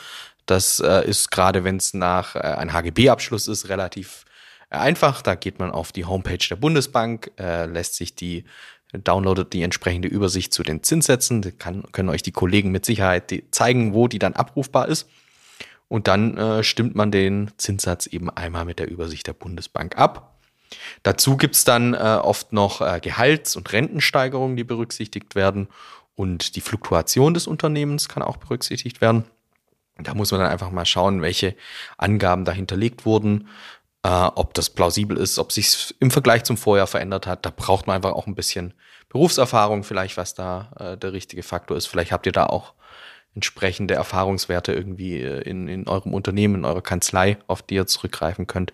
Das 0.46 0.80
äh, 0.80 1.08
ist 1.08 1.32
gerade, 1.32 1.64
wenn 1.64 1.78
es 1.78 1.94
nach 1.94 2.36
äh, 2.36 2.40
ein 2.40 2.74
HGB-Abschluss 2.74 3.48
ist, 3.48 3.70
relativ 3.70 4.26
äh, 4.70 4.78
einfach. 4.78 5.22
Da 5.22 5.36
geht 5.36 5.60
man 5.60 5.72
auf 5.72 5.92
die 5.92 6.06
Homepage 6.06 6.46
der 6.50 6.56
Bundesbank, 6.58 7.32
äh, 7.40 7.66
lässt 7.66 7.96
sich 7.96 8.16
die 8.16 8.46
downloadet 8.94 9.52
die 9.52 9.64
entsprechende 9.64 10.08
Übersicht 10.08 10.54
zu 10.54 10.64
den 10.64 10.84
Zinssätzen. 10.84 11.42
Da 11.42 11.52
kann, 11.52 11.84
können 11.92 12.10
euch 12.10 12.24
die 12.24 12.32
Kollegen 12.32 12.72
mit 12.72 12.86
Sicherheit 12.86 13.32
die 13.32 13.50
zeigen, 13.52 13.94
wo 13.94 14.08
die 14.08 14.20
dann 14.20 14.34
abrufbar 14.34 14.88
ist. 14.88 15.10
Und 15.88 16.08
dann 16.08 16.38
äh, 16.38 16.64
stimmt 16.64 16.96
man 16.96 17.12
den 17.12 17.52
Zinssatz 17.58 18.08
eben 18.08 18.30
einmal 18.30 18.66
mit 18.66 18.80
der 18.80 18.90
Übersicht 18.90 19.28
der 19.28 19.34
Bundesbank 19.34 19.98
ab. 19.98 20.36
Dazu 21.04 21.38
gibt's 21.38 21.64
dann 21.64 21.94
äh, 21.94 21.98
oft 21.98 22.54
noch 22.54 22.82
äh, 22.82 23.00
Gehalts- 23.00 23.56
und 23.56 23.72
Rentensteigerungen, 23.72 24.58
die 24.58 24.64
berücksichtigt 24.64 25.36
werden. 25.36 25.68
Und 26.16 26.56
die 26.56 26.62
Fluktuation 26.62 27.34
des 27.34 27.46
Unternehmens 27.46 28.10
kann 28.10 28.24
auch 28.24 28.38
berücksichtigt 28.38 29.02
werden. 29.02 29.26
Da 29.98 30.14
muss 30.14 30.32
man 30.32 30.42
dann 30.42 30.50
einfach 30.50 30.72
mal 30.72 30.86
schauen, 30.86 31.22
welche 31.22 31.56
Angaben 31.98 32.46
da 32.46 32.52
hinterlegt 32.52 33.06
wurden, 33.06 33.48
äh, 34.04 34.10
ob 34.10 34.54
das 34.54 34.70
plausibel 34.70 35.18
ist, 35.18 35.40
ob 35.40 35.52
sich 35.52 35.96
im 36.00 36.12
Vergleich 36.12 36.44
zum 36.44 36.58
Vorjahr 36.58 36.88
verändert 36.88 37.28
hat. 37.28 37.46
Da 37.46 37.52
braucht 37.56 37.88
man 37.88 37.98
einfach 37.98 38.14
auch 38.14 38.28
ein 38.28 38.36
bisschen 38.36 38.74
Berufserfahrung, 39.10 39.84
vielleicht 39.84 40.18
was 40.18 40.34
da 40.34 40.72
äh, 40.80 40.98
der 40.98 41.14
richtige 41.14 41.44
Faktor 41.44 41.78
ist. 41.78 41.86
Vielleicht 41.86 42.12
habt 42.12 42.26
ihr 42.26 42.32
da 42.32 42.48
auch 42.48 42.74
entsprechende 43.36 43.94
Erfahrungswerte 43.94 44.74
irgendwie 44.74 45.22
äh, 45.22 45.42
in, 45.42 45.68
in 45.68 45.88
eurem 45.88 46.14
Unternehmen, 46.14 46.56
in 46.56 46.66
eurer 46.66 46.82
Kanzlei, 46.82 47.38
auf 47.48 47.62
die 47.62 47.76
ihr 47.76 47.86
zurückgreifen 47.86 48.48
könnt. 48.48 48.74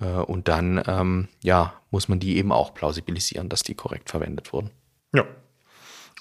Äh, 0.00 0.04
und 0.04 0.48
dann, 0.48 0.82
ähm, 0.86 1.28
ja, 1.42 1.74
muss 1.90 2.08
man 2.08 2.18
die 2.18 2.36
eben 2.36 2.52
auch 2.52 2.74
plausibilisieren, 2.74 3.48
dass 3.48 3.62
die 3.62 3.74
korrekt 3.74 4.10
verwendet 4.10 4.52
wurden. 4.52 4.70
Ja. 5.14 5.24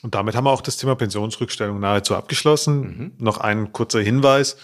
Und 0.03 0.13
damit 0.13 0.35
haben 0.35 0.45
wir 0.45 0.51
auch 0.51 0.61
das 0.61 0.77
Thema 0.77 0.95
Pensionsrückstellung 0.95 1.79
nahezu 1.79 2.15
abgeschlossen. 2.15 2.79
Mhm. 2.79 3.11
Noch 3.17 3.39
ein 3.39 3.73
kurzer 3.73 3.99
Hinweis. 3.99 4.57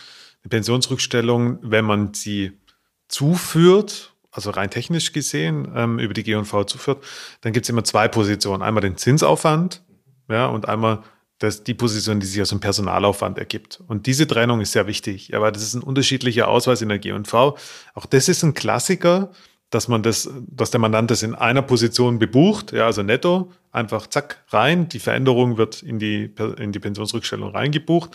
Die 0.44 0.50
Pensionsrückstellung, 0.50 1.58
wenn 1.64 1.86
man 1.86 2.14
sie 2.14 2.60
zuführt, 3.08 4.14
also 4.32 4.52
rein 4.52 4.70
technisch 4.70 5.14
gesehen, 5.14 5.72
ähm, 5.76 6.00
über 6.00 6.14
die 6.14 6.24
G&V 6.24 6.64
zuführt, 6.66 7.04
dann 7.42 7.54
gibt 7.54 7.66
es 7.66 7.70
immer 7.70 7.84
zwei 7.84 8.08
Positionen. 8.08 8.62
Einmal 8.62 8.82
den 8.82 8.98
Zinsaufwand 8.98 9.84
ja, 10.30 10.46
und 10.46 10.68
einmal 10.68 11.04
das 11.44 11.64
die 11.64 11.74
Position, 11.74 12.22
die 12.22 12.26
sich 12.26 12.42
aus 12.42 12.50
dem 12.50 12.62
Personalaufwand 12.62 13.38
ergibt. 13.38 13.82
Und 13.88 14.06
diese 14.06 14.26
Trennung 14.26 14.62
ist 14.62 14.72
sehr 14.72 14.88
wichtig, 14.88 15.36
aber 15.36 15.52
das 15.52 15.62
ist 15.62 15.74
ein 15.74 15.84
unterschiedlicher 15.84 16.48
Ausweis 16.48 16.82
in 16.82 16.88
der 16.88 17.00
G&V. 17.00 17.58
Auch 17.94 18.06
das 18.06 18.30
ist 18.30 18.44
ein 18.44 18.54
Klassiker, 18.54 19.30
dass 19.70 19.90
man 19.90 20.04
das, 20.04 20.30
dass 20.48 20.72
der 20.72 20.80
Mandant 20.80 21.12
das 21.12 21.22
in 21.22 21.36
einer 21.36 21.62
Position 21.62 22.18
bebucht, 22.18 22.72
ja, 22.72 22.86
also 22.86 23.04
netto, 23.04 23.52
einfach 23.74 24.08
zack, 24.08 24.46
rein. 24.50 24.88
Die 24.88 25.00
Veränderung 25.00 25.58
wird 25.58 25.84
in 25.84 26.00
die, 26.00 26.34
in 26.60 26.72
die 26.72 26.80
Pensionsrückstellung 26.80 27.52
reingebucht. 27.52 28.12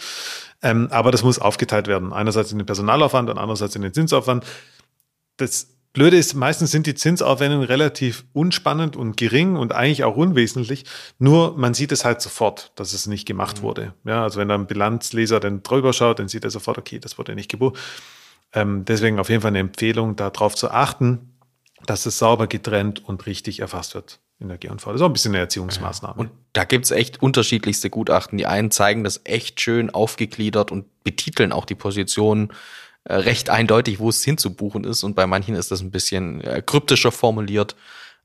Ähm, 0.63 0.89
aber 0.91 1.11
das 1.11 1.23
muss 1.23 1.39
aufgeteilt 1.39 1.87
werden. 1.87 2.15
Einerseits 2.15 2.51
in 2.53 2.59
den 2.59 2.67
Personalaufwand 2.67 3.29
und 3.29 3.37
andererseits 3.37 3.77
in 3.77 3.83
den 3.83 3.93
Zinsaufwand. 3.93 4.45
Das 5.37 5.69
Blöde 5.99 6.17
ist, 6.17 6.35
meistens 6.35 6.71
sind 6.71 6.87
die 6.87 6.95
Zinsaufwendungen 6.95 7.67
relativ 7.67 8.25
unspannend 8.33 8.95
und 8.95 9.17
gering 9.17 9.57
und 9.57 9.75
eigentlich 9.75 10.05
auch 10.05 10.15
unwesentlich. 10.15 10.85
Nur 11.19 11.59
man 11.59 11.75
sieht 11.75 11.91
es 11.91 12.05
halt 12.05 12.21
sofort, 12.21 12.71
dass 12.77 12.93
es 12.93 13.09
nicht 13.09 13.27
gemacht 13.27 13.59
mhm. 13.59 13.63
wurde. 13.63 13.95
Ja, 14.05 14.23
also 14.23 14.39
wenn 14.39 14.49
da 14.49 14.55
ein 14.55 14.69
Bilanzleser 14.69 15.41
dann 15.41 15.65
drüber 15.65 15.93
schaut, 15.93 16.21
dann 16.21 16.29
sieht 16.29 16.45
er 16.45 16.51
sofort, 16.51 16.79
okay, 16.79 17.01
das 17.01 17.19
wurde 17.19 17.35
nicht 17.35 17.51
gebucht. 17.51 17.79
Ähm, 18.53 18.85
deswegen 18.85 19.19
auf 19.19 19.29
jeden 19.29 19.43
Fall 19.43 19.49
eine 19.49 19.59
Empfehlung, 19.59 20.15
darauf 20.15 20.55
zu 20.55 20.71
achten, 20.71 21.33
dass 21.85 22.07
es 22.07 22.17
sauber 22.17 22.47
getrennt 22.47 23.05
und 23.05 23.27
richtig 23.27 23.59
erfasst 23.59 23.97
wird 23.97 24.21
in 24.39 24.47
der 24.47 24.59
G&V. 24.59 24.77
Das 24.77 25.01
ist 25.01 25.03
auch 25.03 25.07
ein 25.07 25.13
bisschen 25.13 25.33
eine 25.33 25.41
Erziehungsmaßnahme. 25.41 26.15
Und 26.15 26.31
da 26.53 26.63
gibt's 26.63 26.93
echt 26.93 27.21
unterschiedlichste 27.21 27.91
Gutachten. 27.91 28.39
Die 28.39 28.47
einen 28.47 28.71
zeigen 28.71 29.03
das 29.03 29.23
echt 29.25 29.61
schön 29.61 29.91
aufgegliedert 29.91 30.71
und 30.71 30.87
betiteln 31.03 31.51
auch 31.51 31.65
die 31.65 31.75
Positionen 31.75 32.53
recht 33.15 33.51
eindeutig, 33.51 33.99
wo 33.99 34.11
es 34.11 34.23
hinzubuchen 34.23 34.85
ist. 34.85 35.03
Und 35.03 35.17
bei 35.17 35.27
manchen 35.27 35.55
ist 35.55 35.71
das 35.71 35.81
ein 35.81 35.91
bisschen 35.91 36.41
äh, 36.43 36.63
kryptischer 36.65 37.13
formuliert. 37.13 37.75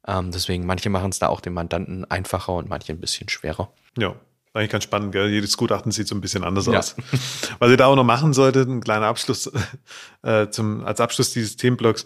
Ähm, 0.06 0.32
deswegen, 0.32 0.66
manche 0.66 0.90
machen 0.90 1.10
es 1.10 1.20
da 1.20 1.28
auch 1.28 1.42
dem 1.42 1.54
Mandanten 1.54 2.06
einfacher 2.10 2.54
und 2.54 2.70
manche 2.70 2.92
ein 2.92 3.00
bisschen 3.00 3.30
schwerer. 3.30 3.72
Ja, 3.98 4.16
eigentlich 4.54 4.72
ganz 4.72 4.84
spannend, 4.84 5.14
gell? 5.14 5.30
Jedes 5.30 5.58
Gutachten 5.58 5.92
sieht 5.92 6.08
so 6.08 6.16
ein 6.16 6.22
bisschen 6.22 6.44
anders 6.44 6.66
ja. 6.68 6.78
aus. 6.78 6.96
Was 7.60 7.72
ihr 7.72 7.78
da 7.78 7.88
auch 7.88 7.96
noch 7.96 8.04
machen 8.04 8.34
solltet, 8.34 8.68
ein 8.68 8.82
kleiner 8.82 9.08
Abschluss 9.08 9.50
äh, 10.24 10.50
zum, 10.50 10.86
als 10.86 11.00
Abschluss 11.00 11.32
dieses 11.32 11.56
Themenblocks. 11.56 12.06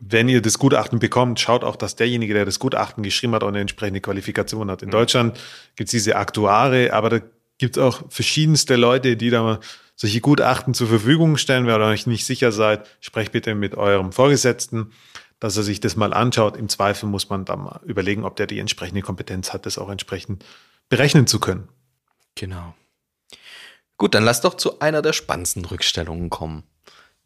Wenn 0.00 0.28
ihr 0.28 0.42
das 0.42 0.58
Gutachten 0.58 0.98
bekommt, 0.98 1.38
schaut 1.38 1.62
auch, 1.62 1.76
dass 1.76 1.94
derjenige, 1.94 2.34
der 2.34 2.44
das 2.44 2.58
Gutachten 2.58 3.04
geschrieben 3.04 3.34
hat, 3.34 3.44
auch 3.44 3.48
eine 3.48 3.60
entsprechende 3.60 4.00
Qualifikation 4.00 4.70
hat. 4.70 4.82
In 4.82 4.88
mhm. 4.88 4.92
Deutschland 4.92 5.38
gibt 5.76 5.88
es 5.88 5.92
diese 5.92 6.16
Aktuare, 6.16 6.92
aber 6.92 7.10
da 7.10 7.20
gibt 7.58 7.76
es 7.76 7.82
auch 7.82 8.02
verschiedenste 8.08 8.74
Leute, 8.74 9.16
die 9.16 9.30
da 9.30 9.60
solche 9.96 10.20
Gutachten 10.20 10.74
zur 10.74 10.88
Verfügung 10.88 11.36
stellen. 11.36 11.66
Wenn 11.66 11.80
ihr 11.80 11.86
euch 11.86 12.06
nicht 12.06 12.26
sicher 12.26 12.52
seid, 12.52 12.86
sprecht 13.00 13.32
bitte 13.32 13.54
mit 13.54 13.76
eurem 13.76 14.12
Vorgesetzten, 14.12 14.92
dass 15.40 15.56
er 15.56 15.62
sich 15.62 15.80
das 15.80 15.96
mal 15.96 16.12
anschaut. 16.12 16.56
Im 16.56 16.68
Zweifel 16.68 17.08
muss 17.08 17.28
man 17.28 17.44
dann 17.44 17.60
mal 17.60 17.80
überlegen, 17.84 18.24
ob 18.24 18.36
der 18.36 18.46
die 18.46 18.58
entsprechende 18.58 19.02
Kompetenz 19.02 19.52
hat, 19.52 19.66
das 19.66 19.78
auch 19.78 19.90
entsprechend 19.90 20.44
berechnen 20.88 21.26
zu 21.26 21.40
können. 21.40 21.68
Genau. 22.34 22.74
Gut, 23.96 24.14
dann 24.14 24.24
lass 24.24 24.40
doch 24.40 24.54
zu 24.54 24.80
einer 24.80 25.02
der 25.02 25.12
spannendsten 25.12 25.64
Rückstellungen 25.64 26.30
kommen. 26.30 26.64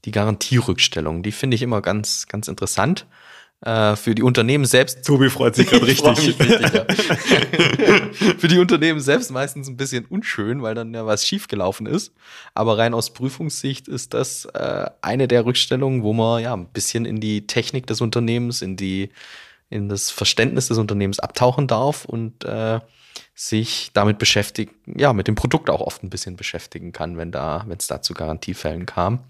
Die 0.04 0.10
Garantierückstellung. 0.10 1.22
Die 1.22 1.32
finde 1.32 1.54
ich 1.54 1.62
immer 1.62 1.80
ganz, 1.80 2.26
ganz 2.28 2.48
interessant 2.48 3.06
äh, 3.60 3.96
für 3.96 4.14
die 4.14 4.22
Unternehmen 4.22 4.64
selbst. 4.64 5.04
Tobi 5.04 5.30
freut 5.30 5.56
sich 5.56 5.68
gerade 5.68 5.86
richtig. 5.86 6.38
richtig 6.38 6.60
ja. 6.60 6.86
für 8.38 8.48
die 8.48 8.58
Unternehmen 8.58 9.00
selbst 9.00 9.30
meistens 9.30 9.68
ein 9.68 9.76
bisschen 9.76 10.04
unschön, 10.06 10.62
weil 10.62 10.74
dann 10.74 10.94
ja 10.94 11.06
was 11.06 11.26
schiefgelaufen 11.26 11.86
ist. 11.86 12.12
Aber 12.54 12.78
rein 12.78 12.94
aus 12.94 13.12
Prüfungssicht 13.12 13.88
ist 13.88 14.14
das 14.14 14.44
äh, 14.46 14.86
eine 15.02 15.26
der 15.28 15.44
Rückstellungen, 15.44 16.02
wo 16.02 16.12
man 16.12 16.42
ja 16.42 16.54
ein 16.54 16.66
bisschen 16.66 17.04
in 17.04 17.20
die 17.20 17.46
Technik 17.46 17.86
des 17.86 18.00
Unternehmens, 18.00 18.62
in 18.62 18.76
die 18.76 19.10
in 19.70 19.88
das 19.88 20.10
Verständnis 20.10 20.68
des 20.68 20.78
Unternehmens 20.78 21.18
abtauchen 21.18 21.66
darf 21.66 22.04
und 22.04 22.44
äh, 22.44 22.80
sich 23.34 23.90
damit 23.92 24.18
beschäftigen, 24.18 24.72
ja, 24.86 25.12
mit 25.12 25.28
dem 25.28 25.34
Produkt 25.34 25.68
auch 25.68 25.80
oft 25.80 26.02
ein 26.02 26.10
bisschen 26.10 26.36
beschäftigen 26.36 26.92
kann, 26.92 27.16
wenn 27.16 27.32
da, 27.32 27.64
wenn 27.66 27.76
es 27.78 27.86
da 27.86 28.00
zu 28.00 28.14
Garantiefällen 28.14 28.86
kam. 28.86 29.24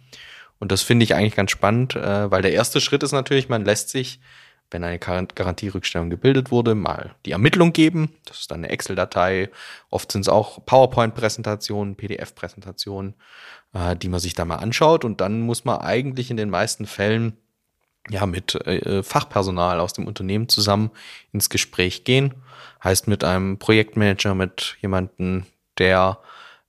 Und 0.58 0.72
das 0.72 0.82
finde 0.82 1.04
ich 1.04 1.14
eigentlich 1.14 1.36
ganz 1.36 1.50
spannend, 1.50 1.96
äh, 1.96 2.30
weil 2.30 2.42
der 2.42 2.52
erste 2.52 2.80
Schritt 2.80 3.02
ist 3.02 3.12
natürlich, 3.12 3.48
man 3.48 3.64
lässt 3.64 3.90
sich, 3.90 4.20
wenn 4.70 4.84
eine 4.84 4.98
Garantierückstellung 4.98 6.10
gebildet 6.10 6.50
wurde, 6.50 6.74
mal 6.74 7.14
die 7.24 7.32
Ermittlung 7.32 7.72
geben. 7.72 8.14
Das 8.26 8.40
ist 8.40 8.50
dann 8.50 8.58
eine 8.58 8.68
Excel-Datei. 8.68 9.50
Oft 9.88 10.12
sind 10.12 10.22
es 10.22 10.28
auch 10.28 10.64
PowerPoint-Präsentationen, 10.66 11.96
PDF-Präsentationen, 11.96 13.14
äh, 13.72 13.96
die 13.96 14.08
man 14.08 14.20
sich 14.20 14.34
da 14.34 14.44
mal 14.44 14.56
anschaut. 14.56 15.04
Und 15.04 15.20
dann 15.20 15.40
muss 15.40 15.64
man 15.64 15.78
eigentlich 15.78 16.30
in 16.30 16.36
den 16.36 16.50
meisten 16.50 16.86
Fällen 16.86 17.38
ja 18.10 18.26
mit 18.26 18.54
äh, 18.66 19.02
Fachpersonal 19.02 19.80
aus 19.80 19.94
dem 19.94 20.06
Unternehmen 20.06 20.48
zusammen 20.48 20.90
ins 21.32 21.48
Gespräch 21.48 22.04
gehen. 22.04 22.34
Heißt 22.84 23.08
mit 23.08 23.24
einem 23.24 23.58
Projektmanager, 23.58 24.34
mit 24.34 24.76
jemandem, 24.80 25.46
der 25.78 26.18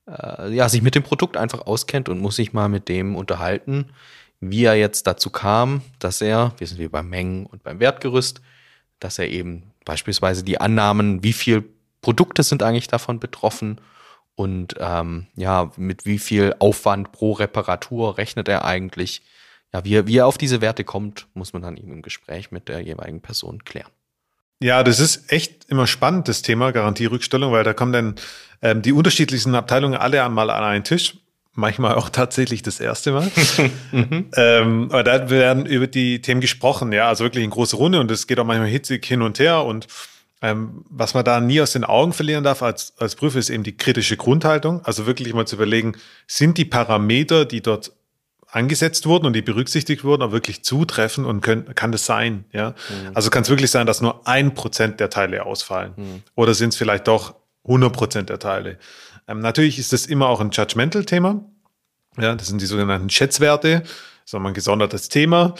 äh, 0.09 0.53
ja 0.53 0.69
sich 0.69 0.81
mit 0.81 0.95
dem 0.95 1.03
Produkt 1.03 1.37
einfach 1.37 1.65
auskennt 1.65 2.09
und 2.09 2.19
muss 2.19 2.35
sich 2.35 2.53
mal 2.53 2.69
mit 2.69 2.89
dem 2.89 3.15
unterhalten, 3.15 3.91
wie 4.39 4.63
er 4.63 4.75
jetzt 4.75 5.07
dazu 5.07 5.29
kam, 5.29 5.81
dass 5.99 6.21
er, 6.21 6.53
wir 6.57 6.67
sind 6.67 6.79
wie 6.79 6.87
beim 6.87 7.09
Mengen 7.09 7.45
und 7.45 7.63
beim 7.63 7.79
Wertgerüst, 7.79 8.41
dass 8.99 9.19
er 9.19 9.29
eben 9.29 9.63
beispielsweise 9.85 10.43
die 10.43 10.59
Annahmen, 10.59 11.23
wie 11.23 11.33
viel 11.33 11.63
Produkte 12.01 12.43
sind 12.43 12.63
eigentlich 12.63 12.87
davon 12.87 13.19
betroffen 13.19 13.81
und 14.35 14.75
ähm, 14.79 15.27
ja, 15.35 15.71
mit 15.75 16.05
wie 16.05 16.19
viel 16.19 16.55
Aufwand 16.59 17.11
pro 17.11 17.33
Reparatur 17.33 18.17
rechnet 18.17 18.47
er 18.47 18.65
eigentlich 18.65 19.21
ja, 19.73 19.85
wie 19.85 19.95
er, 19.95 20.07
wie 20.07 20.17
er 20.17 20.27
auf 20.27 20.37
diese 20.37 20.61
Werte 20.61 20.83
kommt, 20.83 21.27
muss 21.33 21.53
man 21.53 21.61
dann 21.61 21.77
eben 21.77 21.91
im 21.91 22.01
Gespräch 22.01 22.51
mit 22.51 22.67
der 22.67 22.81
jeweiligen 22.81 23.21
Person 23.21 23.63
klären. 23.63 23.91
Ja, 24.61 24.83
das 24.83 24.99
ist 24.99 25.31
echt 25.31 25.65
immer 25.69 25.87
spannend, 25.87 26.27
das 26.27 26.41
Thema 26.41 26.71
Garantierückstellung, 26.71 27.51
weil 27.51 27.63
da 27.63 27.73
kommen 27.73 27.93
dann 27.93 28.15
ähm, 28.61 28.81
die 28.81 28.91
unterschiedlichsten 28.91 29.55
Abteilungen 29.55 29.97
alle 29.97 30.23
einmal 30.23 30.49
an 30.49 30.63
einen 30.63 30.83
Tisch. 30.83 31.17
Manchmal 31.53 31.95
auch 31.95 32.09
tatsächlich 32.09 32.61
das 32.61 32.79
erste 32.79 33.11
Mal. 33.11 33.31
mhm. 33.91 34.29
ähm, 34.35 34.89
aber 34.91 35.03
da 35.03 35.29
werden 35.29 35.65
über 35.65 35.87
die 35.87 36.21
Themen 36.21 36.41
gesprochen, 36.41 36.91
ja, 36.91 37.07
also 37.07 37.23
wirklich 37.23 37.43
in 37.43 37.49
große 37.49 37.75
Runde 37.75 37.99
und 37.99 38.11
es 38.11 38.27
geht 38.27 38.39
auch 38.39 38.45
manchmal 38.45 38.69
hitzig 38.69 39.05
hin 39.05 39.21
und 39.21 39.39
her 39.39 39.63
und 39.63 39.87
ähm, 40.41 40.85
was 40.89 41.13
man 41.13 41.25
da 41.25 41.41
nie 41.41 41.59
aus 41.59 41.73
den 41.73 41.83
Augen 41.83 42.13
verlieren 42.13 42.43
darf 42.43 42.61
als, 42.61 42.93
als 42.97 43.15
Prüfer 43.15 43.39
ist 43.39 43.49
eben 43.49 43.63
die 43.63 43.75
kritische 43.75 44.15
Grundhaltung. 44.15 44.83
Also 44.85 45.05
wirklich 45.05 45.33
mal 45.33 45.45
zu 45.45 45.55
überlegen, 45.55 45.95
sind 46.27 46.57
die 46.57 46.65
Parameter, 46.65 47.43
die 47.45 47.61
dort 47.61 47.91
angesetzt 48.51 49.05
wurden 49.05 49.25
und 49.25 49.33
die 49.33 49.41
berücksichtigt 49.41 50.03
wurden, 50.03 50.23
auch 50.23 50.31
wirklich 50.31 50.63
zutreffen 50.63 51.25
und 51.25 51.41
können, 51.41 51.73
kann 51.75 51.91
das 51.91 52.05
sein, 52.05 52.45
ja. 52.51 52.69
Mhm. 52.69 53.11
Also 53.13 53.29
kann 53.29 53.43
es 53.43 53.49
wirklich 53.49 53.69
sein, 53.69 53.85
dass 53.85 54.01
nur 54.01 54.27
ein 54.27 54.53
Prozent 54.53 54.99
der 54.99 55.09
Teile 55.09 55.45
ausfallen. 55.45 55.93
Mhm. 55.95 56.23
Oder 56.35 56.53
sind 56.53 56.69
es 56.69 56.75
vielleicht 56.75 57.07
doch 57.07 57.35
100 57.65 57.93
Prozent 57.93 58.29
der 58.29 58.39
Teile. 58.39 58.79
Ähm, 59.27 59.39
natürlich 59.39 59.77
ist 59.77 59.93
das 59.93 60.07
immer 60.07 60.27
auch 60.27 60.41
ein 60.41 60.49
Judgmental-Thema. 60.51 61.43
Ja, 62.19 62.35
das 62.35 62.47
sind 62.47 62.61
die 62.61 62.65
sogenannten 62.65 63.09
Schätzwerte. 63.09 63.81
Das 63.81 63.89
ist 64.25 64.33
ein 64.33 64.53
gesondertes 64.53 65.09
Thema. 65.09 65.53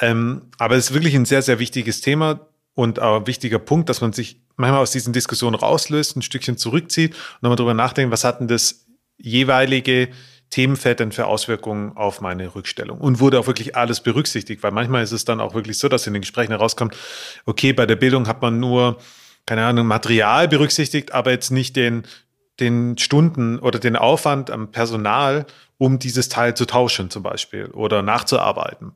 Ähm, 0.00 0.42
aber 0.58 0.74
es 0.76 0.90
ist 0.90 0.94
wirklich 0.94 1.14
ein 1.14 1.24
sehr, 1.24 1.42
sehr 1.42 1.60
wichtiges 1.60 2.00
Thema 2.00 2.40
und 2.74 3.00
auch 3.00 3.20
ein 3.20 3.26
wichtiger 3.28 3.60
Punkt, 3.60 3.88
dass 3.88 4.00
man 4.00 4.12
sich 4.12 4.40
manchmal 4.56 4.80
aus 4.80 4.90
diesen 4.90 5.12
Diskussionen 5.12 5.54
rauslöst, 5.54 6.16
ein 6.16 6.22
Stückchen 6.22 6.58
zurückzieht 6.58 7.12
und 7.12 7.42
nochmal 7.42 7.56
drüber 7.56 7.74
nachdenkt, 7.74 8.12
was 8.12 8.24
hat 8.24 8.40
denn 8.40 8.48
das 8.48 8.86
jeweilige 9.16 10.08
Themenfeld 10.50 11.00
denn 11.00 11.12
für 11.12 11.26
Auswirkungen 11.26 11.96
auf 11.96 12.20
meine 12.20 12.54
Rückstellung? 12.54 12.98
Und 13.00 13.20
wurde 13.20 13.38
auch 13.38 13.46
wirklich 13.46 13.76
alles 13.76 14.00
berücksichtigt? 14.00 14.62
Weil 14.62 14.72
manchmal 14.72 15.02
ist 15.02 15.12
es 15.12 15.24
dann 15.24 15.40
auch 15.40 15.54
wirklich 15.54 15.78
so, 15.78 15.88
dass 15.88 16.06
in 16.06 16.12
den 16.12 16.22
Gesprächen 16.22 16.52
herauskommt, 16.52 16.96
okay, 17.46 17.72
bei 17.72 17.86
der 17.86 17.96
Bildung 17.96 18.28
hat 18.28 18.42
man 18.42 18.60
nur, 18.60 18.98
keine 19.46 19.64
Ahnung, 19.64 19.86
Material 19.86 20.48
berücksichtigt, 20.48 21.12
aber 21.12 21.30
jetzt 21.30 21.50
nicht 21.50 21.76
den, 21.76 22.04
den 22.60 22.98
Stunden 22.98 23.58
oder 23.58 23.78
den 23.78 23.96
Aufwand 23.96 24.50
am 24.50 24.70
Personal, 24.70 25.46
um 25.78 25.98
dieses 25.98 26.28
Teil 26.28 26.54
zu 26.54 26.66
tauschen 26.66 27.10
zum 27.10 27.22
Beispiel 27.22 27.66
oder 27.66 28.02
nachzuarbeiten. 28.02 28.92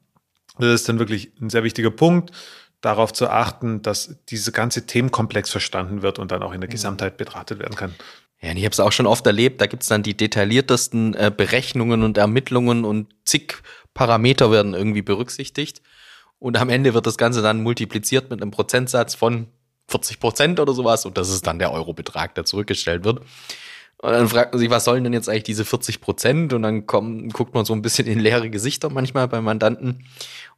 Das 0.58 0.74
ist 0.74 0.88
dann 0.88 0.98
wirklich 0.98 1.32
ein 1.40 1.50
sehr 1.50 1.64
wichtiger 1.64 1.90
Punkt, 1.90 2.32
darauf 2.80 3.12
zu 3.12 3.28
achten, 3.28 3.82
dass 3.82 4.16
diese 4.28 4.52
ganze 4.52 4.86
Themenkomplex 4.86 5.50
verstanden 5.50 6.02
wird 6.02 6.18
und 6.18 6.30
dann 6.30 6.42
auch 6.42 6.52
in 6.52 6.60
der 6.60 6.70
Gesamtheit 6.70 7.16
betrachtet 7.16 7.58
werden 7.58 7.76
kann. 7.76 7.94
Ja, 8.40 8.52
ich 8.52 8.64
habe 8.64 8.72
es 8.72 8.80
auch 8.80 8.92
schon 8.92 9.06
oft 9.06 9.26
erlebt, 9.26 9.60
da 9.60 9.66
gibt's 9.66 9.88
dann 9.88 10.02
die 10.02 10.16
detailliertesten 10.16 11.14
äh, 11.14 11.32
Berechnungen 11.36 12.02
und 12.02 12.18
Ermittlungen 12.18 12.84
und 12.84 13.08
zig 13.24 13.56
Parameter 13.94 14.52
werden 14.52 14.74
irgendwie 14.74 15.02
berücksichtigt. 15.02 15.82
Und 16.38 16.56
am 16.56 16.68
Ende 16.68 16.94
wird 16.94 17.06
das 17.06 17.18
Ganze 17.18 17.42
dann 17.42 17.62
multipliziert 17.62 18.30
mit 18.30 18.40
einem 18.40 18.52
Prozentsatz 18.52 19.16
von 19.16 19.48
40 19.88 20.20
Prozent 20.20 20.60
oder 20.60 20.72
sowas. 20.72 21.04
Und 21.04 21.18
das 21.18 21.30
ist 21.30 21.46
dann 21.48 21.58
der 21.58 21.72
Eurobetrag, 21.72 22.34
der 22.36 22.44
zurückgestellt 22.44 23.04
wird. 23.04 23.20
Und 24.00 24.12
dann 24.12 24.28
fragt 24.28 24.52
man 24.52 24.60
sich, 24.60 24.70
was 24.70 24.84
sollen 24.84 25.02
denn 25.02 25.12
jetzt 25.12 25.28
eigentlich 25.28 25.42
diese 25.42 25.64
40 25.64 26.00
Prozent? 26.00 26.52
Und 26.52 26.62
dann 26.62 26.86
kommt, 26.86 27.32
guckt 27.32 27.54
man 27.54 27.64
so 27.64 27.72
ein 27.72 27.82
bisschen 27.82 28.06
in 28.06 28.20
leere 28.20 28.50
Gesichter 28.50 28.90
manchmal 28.90 29.26
bei 29.26 29.40
Mandanten. 29.40 30.04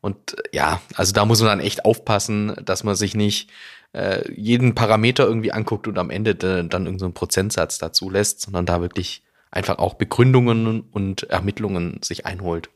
Und 0.02 0.34
äh, 0.34 0.42
ja, 0.52 0.82
also 0.94 1.12
da 1.14 1.24
muss 1.24 1.40
man 1.40 1.48
dann 1.48 1.60
echt 1.60 1.86
aufpassen, 1.86 2.54
dass 2.62 2.84
man 2.84 2.94
sich 2.94 3.14
nicht 3.14 3.48
äh, 3.92 4.30
jeden 4.32 4.74
Parameter 4.74 5.24
irgendwie 5.26 5.52
anguckt 5.52 5.88
und 5.88 5.98
am 5.98 6.10
Ende 6.10 6.34
de, 6.34 6.66
dann 6.68 6.86
irgendeinen 6.86 6.98
so 6.98 7.10
Prozentsatz 7.10 7.78
dazu 7.78 8.10
lässt, 8.10 8.40
sondern 8.40 8.66
da 8.66 8.80
wirklich 8.80 9.22
einfach 9.50 9.78
auch 9.78 9.94
Begründungen 9.94 10.80
und 10.80 11.24
Ermittlungen 11.24 12.00
sich 12.02 12.26
einholt, 12.26 12.70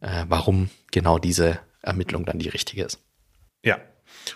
äh, 0.00 0.24
warum 0.28 0.70
genau 0.90 1.18
diese 1.18 1.60
Ermittlung 1.80 2.24
dann 2.24 2.38
die 2.38 2.48
richtige 2.48 2.84
ist. 2.84 3.00
Ja. 3.62 3.78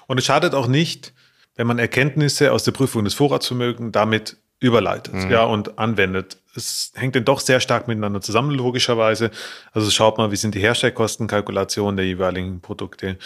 Und 0.06 0.18
es 0.18 0.24
schadet 0.24 0.54
auch 0.54 0.68
nicht, 0.68 1.12
wenn 1.56 1.66
man 1.66 1.78
Erkenntnisse 1.78 2.52
aus 2.52 2.64
der 2.64 2.72
Prüfung 2.72 3.04
des 3.04 3.14
Vorratsvermögens 3.14 3.92
damit 3.92 4.36
überleitet 4.60 5.14
mhm. 5.14 5.30
ja, 5.30 5.44
und 5.44 5.78
anwendet. 5.78 6.38
Es 6.54 6.92
hängt 6.94 7.14
dann 7.14 7.24
doch 7.24 7.40
sehr 7.40 7.60
stark 7.60 7.88
miteinander 7.88 8.20
zusammen, 8.20 8.50
logischerweise. 8.50 9.30
Also 9.72 9.90
schaut 9.90 10.16
mal, 10.18 10.30
wie 10.30 10.36
sind 10.36 10.54
die 10.54 10.60
Herstellkostenkalkulationen 10.60 11.96
der 11.96 12.06
jeweiligen 12.06 12.60
Produkte. 12.60 13.18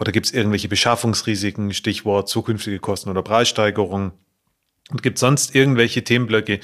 Oder 0.00 0.12
gibt 0.12 0.26
es 0.26 0.32
irgendwelche 0.32 0.68
Beschaffungsrisiken, 0.68 1.74
Stichwort 1.74 2.28
zukünftige 2.28 2.78
Kosten 2.78 3.10
oder 3.10 3.22
Preissteigerungen? 3.22 4.12
Und 4.90 5.02
gibt 5.02 5.18
es 5.18 5.20
sonst 5.20 5.54
irgendwelche 5.54 6.02
Themenblöcke, 6.02 6.60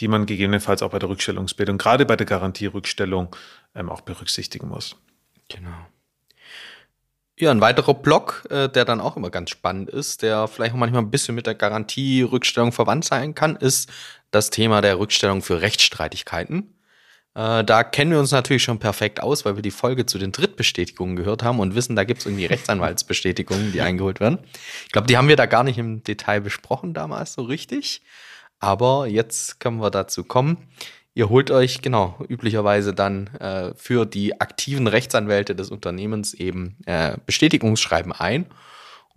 die 0.00 0.08
man 0.08 0.24
gegebenenfalls 0.24 0.82
auch 0.82 0.90
bei 0.90 0.98
der 0.98 1.10
Rückstellungsbildung, 1.10 1.76
gerade 1.76 2.06
bei 2.06 2.16
der 2.16 2.26
Garantierückstellung, 2.26 3.36
ähm, 3.74 3.90
auch 3.90 4.00
berücksichtigen 4.00 4.68
muss? 4.68 4.96
Genau. 5.48 5.86
Ja, 7.38 7.50
ein 7.52 7.60
weiterer 7.60 7.94
Block, 7.94 8.46
äh, 8.50 8.68
der 8.68 8.84
dann 8.84 9.00
auch 9.00 9.16
immer 9.16 9.30
ganz 9.30 9.50
spannend 9.50 9.90
ist, 9.90 10.22
der 10.22 10.48
vielleicht 10.48 10.72
auch 10.72 10.78
manchmal 10.78 11.02
ein 11.02 11.10
bisschen 11.10 11.34
mit 11.34 11.46
der 11.46 11.54
Garantierückstellung 11.54 12.72
verwandt 12.72 13.04
sein 13.04 13.34
kann, 13.34 13.54
ist 13.54 13.90
das 14.30 14.50
Thema 14.50 14.80
der 14.80 14.98
Rückstellung 14.98 15.42
für 15.42 15.60
Rechtsstreitigkeiten. 15.60 16.74
Äh, 17.38 17.62
da 17.62 17.84
kennen 17.84 18.10
wir 18.10 18.18
uns 18.18 18.32
natürlich 18.32 18.64
schon 18.64 18.80
perfekt 18.80 19.22
aus, 19.22 19.44
weil 19.44 19.54
wir 19.54 19.62
die 19.62 19.70
Folge 19.70 20.06
zu 20.06 20.18
den 20.18 20.32
Drittbestätigungen 20.32 21.14
gehört 21.14 21.44
haben 21.44 21.60
und 21.60 21.76
wissen, 21.76 21.94
da 21.94 22.02
gibt 22.02 22.20
es 22.20 22.26
irgendwie 22.26 22.46
Rechtsanwaltsbestätigungen, 22.46 23.70
die 23.70 23.80
eingeholt 23.80 24.18
werden. 24.18 24.40
Ich 24.86 24.92
glaube, 24.92 25.06
die 25.06 25.16
haben 25.16 25.28
wir 25.28 25.36
da 25.36 25.46
gar 25.46 25.62
nicht 25.62 25.78
im 25.78 26.02
Detail 26.02 26.40
besprochen 26.40 26.94
damals 26.94 27.34
so 27.34 27.42
richtig. 27.42 28.02
Aber 28.58 29.06
jetzt 29.06 29.60
können 29.60 29.80
wir 29.80 29.92
dazu 29.92 30.24
kommen. 30.24 30.68
Ihr 31.14 31.28
holt 31.28 31.52
euch 31.52 31.80
genau 31.80 32.18
üblicherweise 32.28 32.92
dann 32.92 33.28
äh, 33.38 33.72
für 33.76 34.04
die 34.04 34.40
aktiven 34.40 34.88
Rechtsanwälte 34.88 35.54
des 35.54 35.70
Unternehmens 35.70 36.34
eben 36.34 36.76
äh, 36.86 37.18
Bestätigungsschreiben 37.24 38.10
ein 38.10 38.46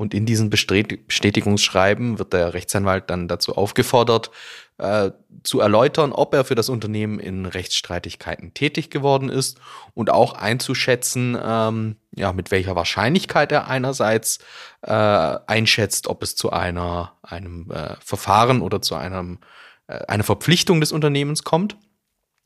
und 0.02 0.16
in 0.16 0.26
diesen 0.26 0.50
Bestätigungsschreiben 0.50 2.18
wird 2.18 2.34
der 2.34 2.56
Rechtsanwalt 2.56 3.12
dann 3.12 3.28
dazu 3.28 3.56
aufgefordert, 3.56 4.32
äh, 4.80 5.12
zu 5.44 5.60
erläutern, 5.60 6.12
ob 6.12 6.34
er 6.34 6.44
für 6.44 6.56
das 6.56 6.70
Unternehmen 6.70 7.20
in 7.20 7.46
Rechtsstreitigkeiten 7.46 8.56
tätig 8.56 8.90
geworden 8.90 9.30
ist 9.30 9.60
und 9.94 10.10
auch 10.10 10.34
einzuschätzen, 10.34 11.38
ähm, 11.40 11.98
ja, 12.16 12.34
mit 12.34 12.50
welcher 12.50 12.76
Wahrscheinlichkeit 12.76 13.52
er 13.52 13.68
einerseits 13.68 14.40
äh, 14.82 14.92
einschätzt, 14.92 16.08
ob 16.08 16.24
es 16.24 16.36
zu 16.36 16.50
einer, 16.50 17.14
einem 17.22 17.70
äh, 17.70 17.96
Verfahren 18.04 18.64
oder 18.64 18.82
zu 18.82 18.96
einem, 18.96 19.38
äh, 19.86 20.04
einer 20.08 20.24
Verpflichtung 20.24 20.82
des 20.82 20.92
Unternehmens 20.92 21.44
kommt 21.44 21.78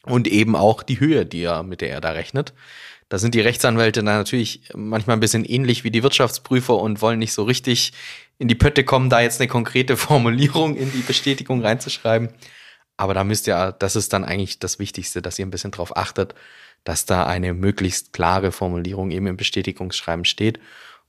und 0.04 0.28
eben 0.28 0.58
auch 0.58 0.84
die 0.84 1.00
Höhe, 1.00 1.26
die 1.26 1.44
er, 1.44 1.64
mit 1.64 1.80
der 1.80 1.92
er 1.92 2.02
da 2.02 2.12
rechnet. 2.12 2.54
Da 3.10 3.20
sind 3.20 3.36
die 3.36 3.42
Rechtsanwälte 3.42 4.02
natürlich 4.02 4.70
manchmal 4.74 5.16
ein 5.16 5.20
bisschen 5.20 5.46
ähnlich 5.46 5.84
wie 5.84 5.92
die 5.92 6.04
Wirtschaftsprüfer 6.04 6.76
und 6.78 7.02
wollen 7.02 7.20
nicht 7.20 7.34
so 7.34 7.44
richtig 7.44 7.94
in 8.40 8.48
die 8.48 8.56
Pötte 8.56 8.84
kommen, 8.84 9.10
da 9.10 9.22
jetzt 9.22 9.40
eine 9.40 9.48
konkrete 9.48 9.96
Formulierung 9.98 10.76
in 10.76 10.92
die 10.92 11.02
Bestätigung 11.02 11.62
reinzuschreiben. 11.62 12.30
Aber 12.98 13.14
da 13.14 13.24
müsst 13.24 13.48
ihr, 13.48 13.74
das 13.78 13.96
ist 13.96 14.14
dann 14.14 14.24
eigentlich 14.24 14.60
das 14.60 14.80
Wichtigste, 14.80 15.22
dass 15.22 15.38
ihr 15.38 15.46
ein 15.46 15.52
bisschen 15.52 15.72
drauf 15.72 15.96
achtet, 15.98 16.34
dass 16.84 17.06
da 17.06 17.26
eine 17.26 17.54
möglichst 17.54 18.14
klare 18.14 18.52
Formulierung 18.52 19.12
eben 19.12 19.28
im 19.28 19.38
Bestätigungsschreiben 19.38 20.26
steht 20.26 20.60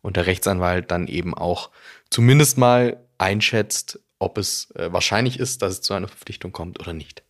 und 0.03 0.17
der 0.17 0.27
Rechtsanwalt 0.27 0.91
dann 0.91 1.07
eben 1.07 1.35
auch 1.35 1.71
zumindest 2.11 2.59
mal 2.59 2.99
einschätzt, 3.19 4.01
ob 4.19 4.39
es 4.39 4.71
äh, 4.73 4.93
wahrscheinlich 4.93 5.39
ist, 5.39 5.63
dass 5.63 5.75
es 5.75 5.81
zu 5.83 5.95
einer 5.95 6.09
Verpflichtung 6.09 6.53
kommt 6.53 6.81
oder 6.81 6.93
nicht. 6.93 7.23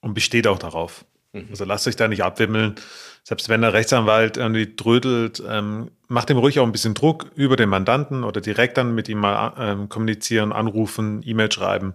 Und 0.00 0.14
besteht 0.14 0.46
auch 0.46 0.58
darauf. 0.58 1.04
Mhm. 1.32 1.48
Also 1.50 1.64
lasst 1.64 1.86
euch 1.86 1.96
da 1.96 2.08
nicht 2.08 2.22
abwimmeln. 2.22 2.76
Selbst 3.28 3.48
wenn 3.48 3.62
der 3.62 3.72
Rechtsanwalt 3.72 4.36
irgendwie 4.36 4.76
drödelt, 4.76 5.42
ähm, 5.48 5.90
macht 6.06 6.30
ihm 6.30 6.36
ruhig 6.36 6.60
auch 6.60 6.64
ein 6.64 6.70
bisschen 6.70 6.94
Druck 6.94 7.32
über 7.34 7.56
den 7.56 7.68
Mandanten 7.68 8.22
oder 8.22 8.40
direkt 8.40 8.78
dann 8.78 8.94
mit 8.94 9.08
ihm 9.08 9.18
mal 9.18 9.52
ähm, 9.58 9.88
kommunizieren, 9.88 10.52
anrufen, 10.52 11.22
E-Mail 11.24 11.50
schreiben. 11.50 11.94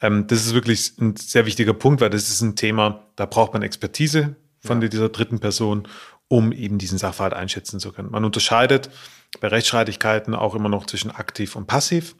Ähm, 0.00 0.28
das 0.28 0.46
ist 0.46 0.54
wirklich 0.54 0.92
ein 1.00 1.16
sehr 1.16 1.44
wichtiger 1.44 1.74
Punkt, 1.74 2.00
weil 2.00 2.10
das 2.10 2.30
ist 2.30 2.40
ein 2.40 2.54
Thema, 2.54 3.02
da 3.16 3.26
braucht 3.26 3.52
man 3.52 3.62
Expertise 3.62 4.36
von 4.60 4.80
ja. 4.80 4.86
dieser 4.86 5.08
dritten 5.08 5.40
Person, 5.40 5.88
um 6.28 6.52
eben 6.52 6.78
diesen 6.78 6.98
Sachverhalt 6.98 7.34
einschätzen 7.34 7.80
zu 7.80 7.90
können. 7.90 8.12
Man 8.12 8.24
unterscheidet 8.24 8.90
bei 9.40 9.48
Rechtsstreitigkeiten 9.48 10.36
auch 10.36 10.54
immer 10.54 10.68
noch 10.68 10.86
zwischen 10.86 11.10
aktiv 11.10 11.56
und 11.56 11.66
passiv. 11.66 12.14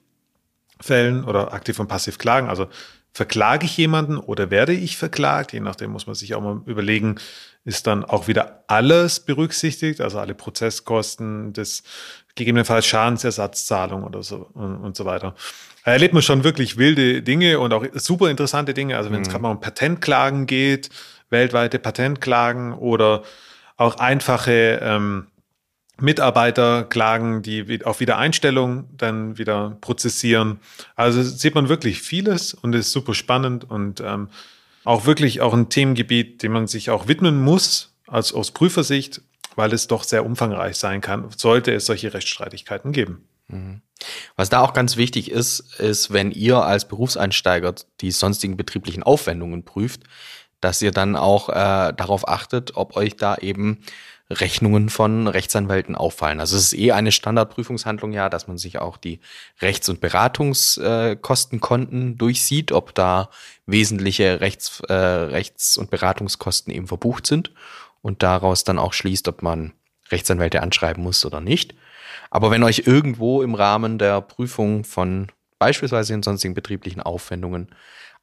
Fällen 0.81 1.23
oder 1.23 1.53
aktiv 1.53 1.79
und 1.79 1.87
passiv 1.87 2.19
klagen. 2.19 2.49
Also 2.49 2.67
verklage 3.13 3.67
ich 3.67 3.77
jemanden 3.77 4.17
oder 4.17 4.51
werde 4.51 4.73
ich 4.73 4.97
verklagt? 4.97 5.53
Je 5.53 5.61
nachdem 5.61 5.91
muss 5.91 6.07
man 6.07 6.15
sich 6.15 6.35
auch 6.35 6.41
mal 6.41 6.61
überlegen, 6.67 7.17
ist 7.65 7.87
dann 7.87 8.05
auch 8.05 8.29
wieder 8.29 8.65
alles 8.69 9.21
berücksichtigt, 9.21 10.01
also 10.01 10.19
alle 10.19 10.35
Prozesskosten, 10.35 11.53
das 11.53 11.83
gegebenenfalls 12.35 12.87
Schadensersatzzahlung 12.87 14.05
oder 14.05 14.23
so 14.23 14.49
und, 14.55 14.77
und 14.77 14.97
so 14.97 15.05
weiter. 15.05 15.35
Da 15.85 15.93
erlebt 15.93 16.15
man 16.15 16.23
schon 16.23 16.45
wirklich 16.45 16.77
wilde 16.77 17.23
Dinge 17.23 17.59
und 17.59 17.73
auch 17.73 17.85
super 17.95 18.31
interessante 18.31 18.75
Dinge. 18.75 18.97
Also 18.97 19.11
wenn 19.11 19.23
es 19.23 19.29
mhm. 19.29 19.33
gerade 19.33 19.43
mal 19.43 19.51
um 19.51 19.61
Patentklagen 19.61 20.47
geht, 20.47 20.91
weltweite 21.31 21.79
Patentklagen 21.79 22.73
oder 22.73 23.23
auch 23.77 23.97
einfache 23.97 24.81
ähm, 24.83 25.27
Mitarbeiterklagen, 26.01 27.43
die 27.43 27.85
auf 27.85 28.01
Wiedereinstellung 28.01 28.89
dann 28.97 29.39
wieder 29.39 29.77
prozessieren. 29.81 30.61
Also 30.97 31.23
sieht 31.23 31.55
man 31.55 31.69
wirklich 31.69 32.01
vieles 32.01 32.55
und 32.55 32.75
ist 32.75 32.93
super 32.93 33.15
spannend 33.15 33.69
und 33.69 34.01
ähm, 34.01 34.29
auch 34.85 35.07
wirklich 35.07 35.41
auch 35.41 35.53
ein 35.53 35.69
Themengebiet, 35.69 36.43
dem 36.43 36.53
man 36.53 36.67
sich 36.67 36.91
auch 36.91 37.09
widmen 37.09 37.41
muss, 37.41 37.95
als 38.07 38.33
aus 38.33 38.51
Prüfersicht, 38.51 39.23
weil 39.57 39.73
es 39.73 39.87
doch 39.87 40.05
sehr 40.05 40.25
umfangreich 40.25 40.77
sein 40.77 41.01
kann, 41.01 41.29
sollte 41.37 41.73
es 41.73 41.87
solche 41.87 42.13
Rechtsstreitigkeiten 42.13 42.93
geben. 42.93 43.25
Mhm. 43.49 43.83
Was 44.37 44.49
da 44.49 44.61
auch 44.61 44.73
ganz 44.73 44.97
wichtig 44.97 45.31
ist, 45.31 45.61
ist, 45.79 46.13
wenn 46.13 46.31
ihr 46.31 46.59
als 46.59 46.89
Berufseinsteiger 46.89 47.75
die 48.01 48.11
sonstigen 48.11 48.57
betrieblichen 48.57 49.03
Aufwendungen 49.03 49.65
prüft, 49.65 50.03
dass 50.61 50.83
ihr 50.83 50.91
dann 50.91 51.17
auch 51.17 51.49
äh, 51.49 51.93
darauf 51.93 52.29
achtet, 52.29 52.77
ob 52.77 52.97
euch 52.97 53.17
da 53.17 53.37
eben 53.37 53.81
Rechnungen 54.31 54.89
von 54.91 55.27
Rechtsanwälten 55.27 55.97
auffallen. 55.97 56.39
Also 56.39 56.57
es 56.57 56.73
ist 56.73 56.79
eh 56.79 56.93
eine 56.93 57.11
Standardprüfungshandlung 57.11 58.13
ja, 58.13 58.29
dass 58.29 58.47
man 58.47 58.59
sich 58.59 58.79
auch 58.79 58.97
die 58.97 59.19
Rechts- 59.61 59.89
und 59.89 60.01
Beratungskostenkonten 60.01 62.17
durchsieht, 62.17 62.71
ob 62.71 62.95
da 62.95 63.31
wesentliche 63.67 64.41
Rechts-, 64.41 64.83
äh, 64.89 64.95
Rechts 64.95 65.77
und 65.77 65.91
Beratungskosten 65.91 66.73
eben 66.73 66.87
verbucht 66.87 67.27
sind 67.27 67.51
und 68.03 68.23
daraus 68.23 68.63
dann 68.63 68.79
auch 68.79 68.93
schließt, 68.93 69.27
ob 69.29 69.43
man 69.43 69.73
Rechtsanwälte 70.11 70.63
anschreiben 70.63 71.03
muss 71.03 71.25
oder 71.25 71.41
nicht. 71.41 71.75
Aber 72.31 72.53
wenn 72.53 72.63
euch 72.63 72.85
irgendwo 72.87 73.43
im 73.43 73.57
Rahmen 73.57 73.99
der 73.99 74.21
Prüfung 74.21 74.85
von 74.85 75.27
beispielsweise 75.59 76.15
in 76.15 76.23
sonstigen 76.23 76.55
betrieblichen 76.55 77.03
Aufwendungen 77.03 77.75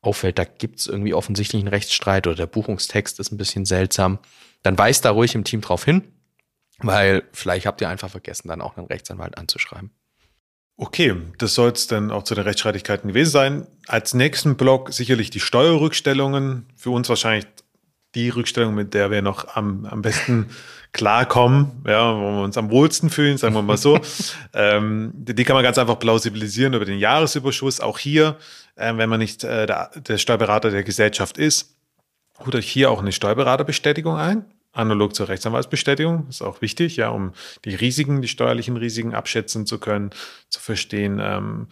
auffällt, 0.07 0.39
da 0.39 0.45
gibt 0.45 0.79
es 0.79 0.87
irgendwie 0.87 1.13
offensichtlich 1.13 1.61
einen 1.61 1.67
Rechtsstreit 1.67 2.25
oder 2.25 2.35
der 2.35 2.47
Buchungstext 2.47 3.19
ist 3.19 3.31
ein 3.31 3.37
bisschen 3.37 3.65
seltsam, 3.65 4.19
dann 4.63 4.77
weist 4.77 5.05
da 5.05 5.11
ruhig 5.11 5.35
im 5.35 5.43
Team 5.43 5.61
drauf 5.61 5.83
hin, 5.83 6.03
weil 6.79 7.23
vielleicht 7.33 7.65
habt 7.65 7.81
ihr 7.81 7.89
einfach 7.89 8.09
vergessen, 8.09 8.47
dann 8.47 8.61
auch 8.61 8.77
einen 8.77 8.87
Rechtsanwalt 8.87 9.37
anzuschreiben. 9.37 9.91
Okay, 10.79 11.15
das 11.39 11.55
soll 11.55 11.71
es 11.71 11.87
dann 11.87 12.11
auch 12.11 12.21
zu 12.21 12.35
den 12.35 12.43
Rechtsstreitigkeiten 12.43 13.07
gewesen 13.07 13.31
sein. 13.31 13.67
Als 13.87 14.13
nächsten 14.13 14.57
Block 14.57 14.93
sicherlich 14.93 15.31
die 15.31 15.39
Steuerrückstellungen. 15.39 16.67
Für 16.75 16.91
uns 16.91 17.09
wahrscheinlich 17.09 17.47
die 18.13 18.29
Rückstellung, 18.29 18.75
mit 18.75 18.93
der 18.93 19.09
wir 19.09 19.23
noch 19.23 19.55
am, 19.55 19.85
am 19.85 20.03
besten 20.03 20.49
klarkommen, 20.93 21.83
ja, 21.85 22.15
wo 22.15 22.31
wir 22.31 22.43
uns 22.43 22.57
am 22.57 22.69
wohlsten 22.69 23.09
fühlen, 23.09 23.37
sagen 23.37 23.55
wir 23.55 23.63
mal 23.63 23.77
so. 23.77 23.99
ähm, 24.53 25.11
die 25.15 25.43
kann 25.43 25.55
man 25.55 25.63
ganz 25.63 25.79
einfach 25.79 25.97
plausibilisieren 25.97 26.75
über 26.75 26.85
den 26.85 26.99
Jahresüberschuss. 26.99 27.79
Auch 27.79 27.97
hier, 27.97 28.37
äh, 28.77 28.95
wenn 28.97 29.09
man 29.09 29.19
nicht 29.19 29.43
äh, 29.43 29.65
der, 29.65 29.91
der 29.95 30.17
Steuerberater 30.17 30.71
der 30.71 30.83
Gesellschaft 30.83 31.37
ist, 31.37 31.75
holt 32.39 32.55
euch 32.55 32.69
hier 32.69 32.91
auch 32.91 32.99
eine 32.99 33.11
Steuerberaterbestätigung 33.11 34.15
ein 34.15 34.45
analog 34.77 35.15
zur 35.15 35.27
Rechtsanwaltsbestätigung. 35.27 36.27
Ist 36.29 36.41
auch 36.41 36.61
wichtig, 36.61 36.97
ja, 36.97 37.09
um 37.09 37.33
die 37.65 37.75
Risiken, 37.75 38.21
die 38.21 38.27
steuerlichen 38.27 38.77
Risiken 38.77 39.13
abschätzen 39.13 39.65
zu 39.65 39.79
können, 39.79 40.11
zu 40.49 40.59
verstehen. 40.59 41.19
Ähm, 41.21 41.67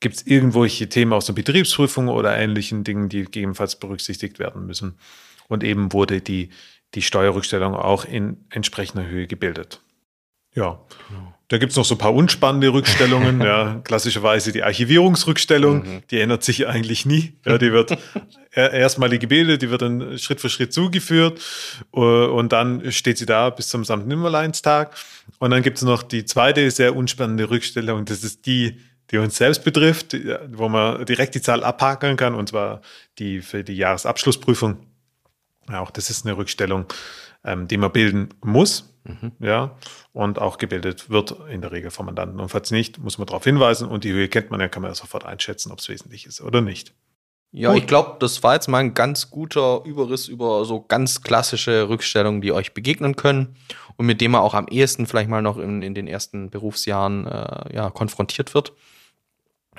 Gibt 0.00 0.16
es 0.16 0.26
irgendwelche 0.26 0.88
Themen 0.88 1.12
aus 1.12 1.26
der 1.26 1.32
Betriebsprüfung 1.32 2.08
oder 2.08 2.36
ähnlichen 2.36 2.84
Dingen, 2.84 3.08
die 3.08 3.24
gegebenenfalls 3.24 3.76
berücksichtigt 3.76 4.38
werden 4.38 4.66
müssen? 4.66 4.98
Und 5.48 5.64
eben 5.64 5.92
wurde 5.92 6.20
die, 6.20 6.50
die 6.94 7.02
Steuerrückstellung 7.02 7.74
auch 7.74 8.04
in 8.04 8.44
entsprechender 8.50 9.06
Höhe 9.06 9.26
gebildet. 9.26 9.80
Ja. 10.54 10.80
Genau. 11.08 11.33
Da 11.54 11.58
gibt 11.58 11.70
es 11.70 11.76
noch 11.76 11.84
so 11.84 11.94
ein 11.94 11.98
paar 11.98 12.12
unspannende 12.12 12.72
Rückstellungen. 12.72 13.40
ja, 13.40 13.80
klassischerweise 13.84 14.50
die 14.50 14.64
Archivierungsrückstellung, 14.64 15.76
mhm. 15.84 16.02
die 16.10 16.18
ändert 16.18 16.42
sich 16.42 16.66
eigentlich 16.66 17.06
nie. 17.06 17.34
Ja, 17.46 17.58
die 17.58 17.70
wird 17.70 17.96
erstmalig 18.50 19.20
gebildet, 19.20 19.62
die 19.62 19.70
wird 19.70 19.82
dann 19.82 20.18
Schritt 20.18 20.40
für 20.40 20.48
Schritt 20.48 20.72
zugeführt 20.72 21.40
äh, 21.94 22.00
und 22.00 22.50
dann 22.50 22.90
steht 22.90 23.18
sie 23.18 23.26
da 23.26 23.50
bis 23.50 23.68
zum 23.68 23.84
Samt 23.84 24.08
Nimmerleinstag. 24.08 24.96
Und 25.38 25.52
dann 25.52 25.62
gibt 25.62 25.76
es 25.76 25.84
noch 25.84 26.02
die 26.02 26.24
zweite 26.24 26.68
sehr 26.72 26.96
unspannende 26.96 27.48
Rückstellung, 27.48 28.04
das 28.04 28.24
ist 28.24 28.46
die, 28.46 28.80
die 29.12 29.18
uns 29.18 29.36
selbst 29.36 29.62
betrifft, 29.62 30.16
wo 30.50 30.68
man 30.68 31.06
direkt 31.06 31.36
die 31.36 31.40
Zahl 31.40 31.62
abhakeln 31.62 32.16
kann, 32.16 32.34
und 32.34 32.48
zwar 32.48 32.80
die 33.20 33.42
für 33.42 33.62
die 33.62 33.76
Jahresabschlussprüfung. 33.76 34.78
Ja, 35.68 35.78
auch 35.78 35.92
das 35.92 36.10
ist 36.10 36.26
eine 36.26 36.36
Rückstellung, 36.36 36.86
ähm, 37.44 37.68
die 37.68 37.76
man 37.76 37.92
bilden 37.92 38.30
muss. 38.42 38.90
Mhm. 39.04 39.32
Ja, 39.38 39.76
und 40.12 40.38
auch 40.38 40.58
gebildet 40.58 41.10
wird 41.10 41.36
in 41.50 41.60
der 41.60 41.72
Regel 41.72 41.90
vom 41.90 42.06
Mandanten. 42.06 42.40
Und 42.40 42.48
falls 42.48 42.70
nicht, 42.70 42.98
muss 42.98 43.18
man 43.18 43.26
darauf 43.26 43.44
hinweisen 43.44 43.88
und 43.88 44.04
die 44.04 44.12
Höhe 44.12 44.28
kennt 44.28 44.50
man, 44.50 44.60
dann 44.60 44.70
kann 44.70 44.82
man 44.82 44.90
ja 44.90 44.94
sofort 44.94 45.26
einschätzen, 45.26 45.70
ob 45.72 45.78
es 45.78 45.88
wesentlich 45.88 46.26
ist 46.26 46.40
oder 46.40 46.60
nicht. 46.60 46.94
Ja, 47.56 47.72
Gut. 47.72 47.82
ich 47.82 47.86
glaube, 47.86 48.16
das 48.18 48.42
war 48.42 48.54
jetzt 48.54 48.66
mal 48.66 48.78
ein 48.78 48.94
ganz 48.94 49.30
guter 49.30 49.84
Überriss 49.84 50.26
über 50.26 50.64
so 50.64 50.80
ganz 50.80 51.22
klassische 51.22 51.88
Rückstellungen, 51.88 52.40
die 52.40 52.50
euch 52.50 52.74
begegnen 52.74 53.14
können 53.14 53.56
und 53.96 54.06
mit 54.06 54.20
dem 54.20 54.32
man 54.32 54.40
auch 54.40 54.54
am 54.54 54.66
ehesten 54.66 55.06
vielleicht 55.06 55.28
mal 55.28 55.42
noch 55.42 55.58
in, 55.58 55.82
in 55.82 55.94
den 55.94 56.08
ersten 56.08 56.50
Berufsjahren 56.50 57.26
äh, 57.26 57.76
ja, 57.76 57.90
konfrontiert 57.90 58.54
wird. 58.54 58.72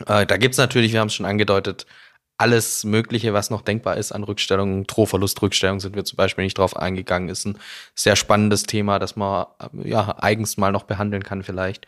Äh, 0.07 0.25
da 0.25 0.37
gibt's 0.37 0.57
natürlich, 0.57 0.93
wir 0.93 1.01
haben 1.01 1.07
es 1.07 1.15
schon 1.15 1.25
angedeutet, 1.25 1.85
alles 2.37 2.83
Mögliche, 2.83 3.33
was 3.33 3.49
noch 3.49 3.61
denkbar 3.61 3.97
ist 3.97 4.11
an 4.11 4.23
Rückstellungen. 4.23 4.85
Drohverlustrückstellungen 4.85 5.79
sind 5.79 5.95
wir 5.95 6.03
zum 6.03 6.17
Beispiel 6.17 6.43
nicht 6.43 6.57
drauf 6.57 6.75
eingegangen. 6.75 7.29
Ist 7.29 7.45
ein 7.45 7.57
sehr 7.93 8.15
spannendes 8.15 8.63
Thema, 8.63 8.99
das 8.99 9.15
man 9.15 9.45
ja 9.83 10.15
eigens 10.19 10.57
mal 10.57 10.71
noch 10.71 10.83
behandeln 10.83 11.23
kann 11.23 11.43
vielleicht. 11.43 11.87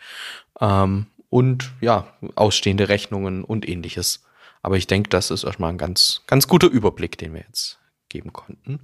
Ähm, 0.62 1.08
und 1.30 1.72
ja, 1.82 2.08
ausstehende 2.36 2.88
Rechnungen 2.88 3.44
und 3.44 3.68
ähnliches. 3.68 4.24
Aber 4.62 4.78
ich 4.78 4.88
denke, 4.88 5.10
das 5.10 5.32
ist 5.32 5.44
erstmal 5.44 5.72
ein 5.72 5.78
ganz, 5.78 6.22
ganz 6.28 6.48
guter 6.48 6.68
Überblick, 6.68 7.18
den 7.18 7.34
wir 7.34 7.42
jetzt 7.42 7.80
geben 8.10 8.32
konnten. 8.32 8.80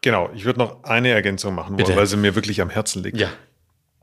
Genau, 0.00 0.30
ich 0.34 0.44
würde 0.44 0.58
noch 0.58 0.84
eine 0.84 1.10
Ergänzung 1.10 1.54
machen 1.54 1.78
wollen, 1.78 1.96
weil 1.96 2.06
sie 2.06 2.16
mir 2.16 2.34
wirklich 2.34 2.60
am 2.60 2.70
Herzen 2.70 3.02
liegt. 3.02 3.18
Ja. 3.18 3.28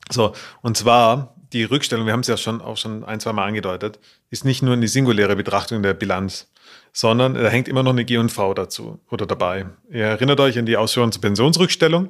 So, 0.10 0.34
und 0.62 0.78
zwar 0.78 1.35
die 1.54 1.64
Rückstellung, 1.64 2.06
wir 2.06 2.14
haben 2.14 2.22
es 2.22 2.28
ja 2.28 2.38
schon 2.38 2.62
auch 2.62 2.78
schon 2.78 3.04
ein, 3.04 3.20
zwei 3.20 3.34
Mal 3.34 3.48
angedeutet, 3.48 4.00
ist 4.30 4.46
nicht 4.46 4.62
nur 4.62 4.74
eine 4.74 4.88
singuläre 4.88 5.36
Betrachtung 5.36 5.84
der 5.84 5.94
Bilanz, 5.94 6.52
sondern 6.94 7.34
da 7.34 7.48
hängt 7.50 7.68
immer 7.68 7.84
noch 7.84 7.92
eine 7.92 8.06
G&V 8.06 8.54
dazu 8.54 9.00
oder 9.10 9.26
dabei. 9.26 9.68
Ihr 9.90 10.06
erinnert 10.06 10.40
euch 10.40 10.58
an 10.58 10.66
die 10.66 10.78
Ausführungen 10.78 11.12
zur 11.12 11.22
Pensionsrückstellung. 11.22 12.10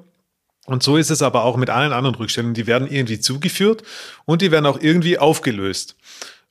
Und 0.65 0.81
so 0.81 0.97
ist 0.97 1.11
es 1.11 1.21
aber 1.21 1.43
auch 1.43 1.57
mit 1.57 1.69
allen 1.69 1.93
anderen 1.93 2.15
Rückstellungen. 2.15 2.55
Die 2.55 2.65
werden 2.65 2.89
irgendwie 2.89 3.19
zugeführt 3.19 3.83
und 4.25 4.41
die 4.41 4.51
werden 4.51 4.65
auch 4.65 4.79
irgendwie 4.81 5.19
aufgelöst. 5.19 5.95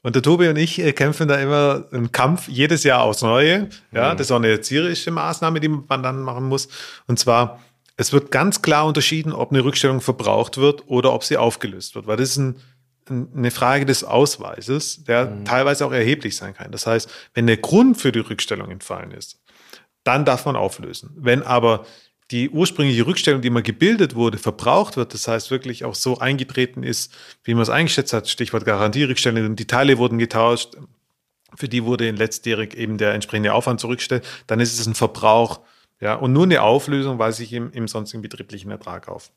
Und 0.03 0.15
der 0.15 0.23
Tobi 0.23 0.49
und 0.49 0.57
ich 0.57 0.79
äh, 0.79 0.93
kämpfen 0.93 1.29
da 1.29 1.37
immer 1.37 1.87
einen 1.91 2.13
Kampf 2.13 2.47
jedes 2.49 2.85
Jahr 2.85 3.03
aufs 3.03 3.23
Neue. 3.23 3.71
Ja, 3.91 4.13
mhm. 4.13 4.19
das 4.19 4.27
ist 4.27 4.33
auch 4.33 4.37
eine 4.37 4.51
erzieherische 4.51 5.11
Maßnahme, 5.11 5.61
die 5.61 5.69
man 5.69 6.03
dann 6.03 6.23
machen 6.23 6.45
muss. 6.45 6.69
Und 7.07 7.19
zwar, 7.19 7.61
es 7.97 8.13
wird 8.13 8.31
ganz 8.31 8.61
klar 8.61 8.85
unterschieden, 8.87 9.33
ob 9.33 9.51
eine 9.51 9.65
Rückstellung 9.65 10.03
verbraucht 10.03 10.59
wird 10.59 10.85
oder 10.89 11.13
ob 11.15 11.25
sie 11.25 11.39
aufgelöst 11.39 11.95
wird, 11.95 12.07
weil 12.07 12.19
das 12.19 12.31
ist 12.31 12.37
ein 12.37 12.57
eine 13.09 13.51
Frage 13.51 13.87
des 13.87 14.05
Ausweises, 14.05 15.05
der 15.05 15.27
mhm. 15.27 15.45
teilweise 15.45 15.87
auch 15.87 15.93
erheblich 15.93 16.37
sein 16.37 16.55
kann. 16.55 16.73
Das 16.73 16.87
heißt, 16.87 17.11
wenn 17.35 17.47
der 17.47 17.59
Grund 17.59 18.01
für 18.01 18.13
die 18.13 18.21
Rückstellung 18.21 18.71
entfallen 18.71 19.11
ist, 19.11 19.41
dann 20.05 20.25
darf 20.25 20.47
man 20.47 20.57
auflösen. 20.57 21.11
Wenn 21.17 21.43
aber 21.43 21.87
die 22.31 22.49
ursprüngliche 22.51 23.07
Rückstellung, 23.07 23.43
die 23.43 23.51
mal 23.51 23.63
gebildet 23.63 24.15
wurde, 24.15 24.39
verbraucht 24.39 24.97
wird, 24.97 25.13
das 25.13 25.29
heißt 25.29 25.51
wirklich 25.51 25.85
auch 25.85 25.95
so 25.95 26.19
eingetreten 26.19 26.83
ist, 26.83 27.13
wie 27.43 27.55
man 27.55 27.63
es 27.63 27.71
eingeschätzt 27.71 28.13
hat, 28.13 28.29
Stichwort 28.29 28.65
Garantierückstellung, 28.65 29.57
die 29.57 29.67
Teile 29.67 29.99
wurden 29.99 30.19
getauscht, 30.19 30.75
für 31.55 31.69
die 31.69 31.85
wurde 31.85 32.09
in 32.09 32.17
letztjährig 32.17 32.75
eben 32.75 32.99
der 32.99 33.13
entsprechende 33.13 33.53
Aufwand 33.53 33.81
zurückgestellt, 33.81 34.25
dann 34.47 34.61
ist 34.61 34.79
es 34.79 34.87
ein 34.87 34.95
Verbrauch, 34.95 35.61
ja, 36.01 36.15
und 36.15 36.33
nur 36.33 36.45
eine 36.45 36.63
Auflösung 36.63 37.19
weise 37.19 37.43
ich 37.43 37.53
im, 37.53 37.71
im 37.73 37.89
sonstigen 37.89 38.23
betrieblichen 38.23 38.71
Ertrag 38.71 39.09
auf. 39.09 39.31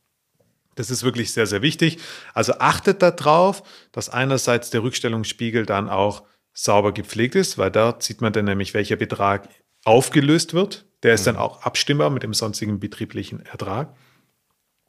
Das 0.78 0.90
ist 0.90 1.04
wirklich 1.04 1.34
sehr, 1.34 1.48
sehr 1.48 1.62
wichtig. 1.62 1.98
Also 2.34 2.54
achtet 2.60 3.02
darauf, 3.02 3.64
dass 3.92 4.10
einerseits 4.10 4.70
der 4.70 4.84
Rückstellungsspiegel 4.84 5.66
dann 5.66 5.90
auch 5.90 6.24
sauber 6.54 6.94
gepflegt 6.94 7.36
ist, 7.36 7.58
weil 7.58 7.72
da 7.72 7.96
sieht 8.00 8.22
man 8.22 8.34
dann 8.34 8.46
nämlich, 8.46 8.74
welcher 8.74 8.96
Betrag 8.96 9.50
aufgelöst 9.84 10.54
wird. 10.54 10.86
Der 11.04 11.14
ist 11.14 11.28
dann 11.28 11.36
mhm. 11.36 11.42
auch 11.42 11.62
abstimmbar 11.62 12.10
mit 12.10 12.24
dem 12.24 12.34
sonstigen 12.34 12.80
betrieblichen 12.80 13.46
Ertrag. 13.46 13.96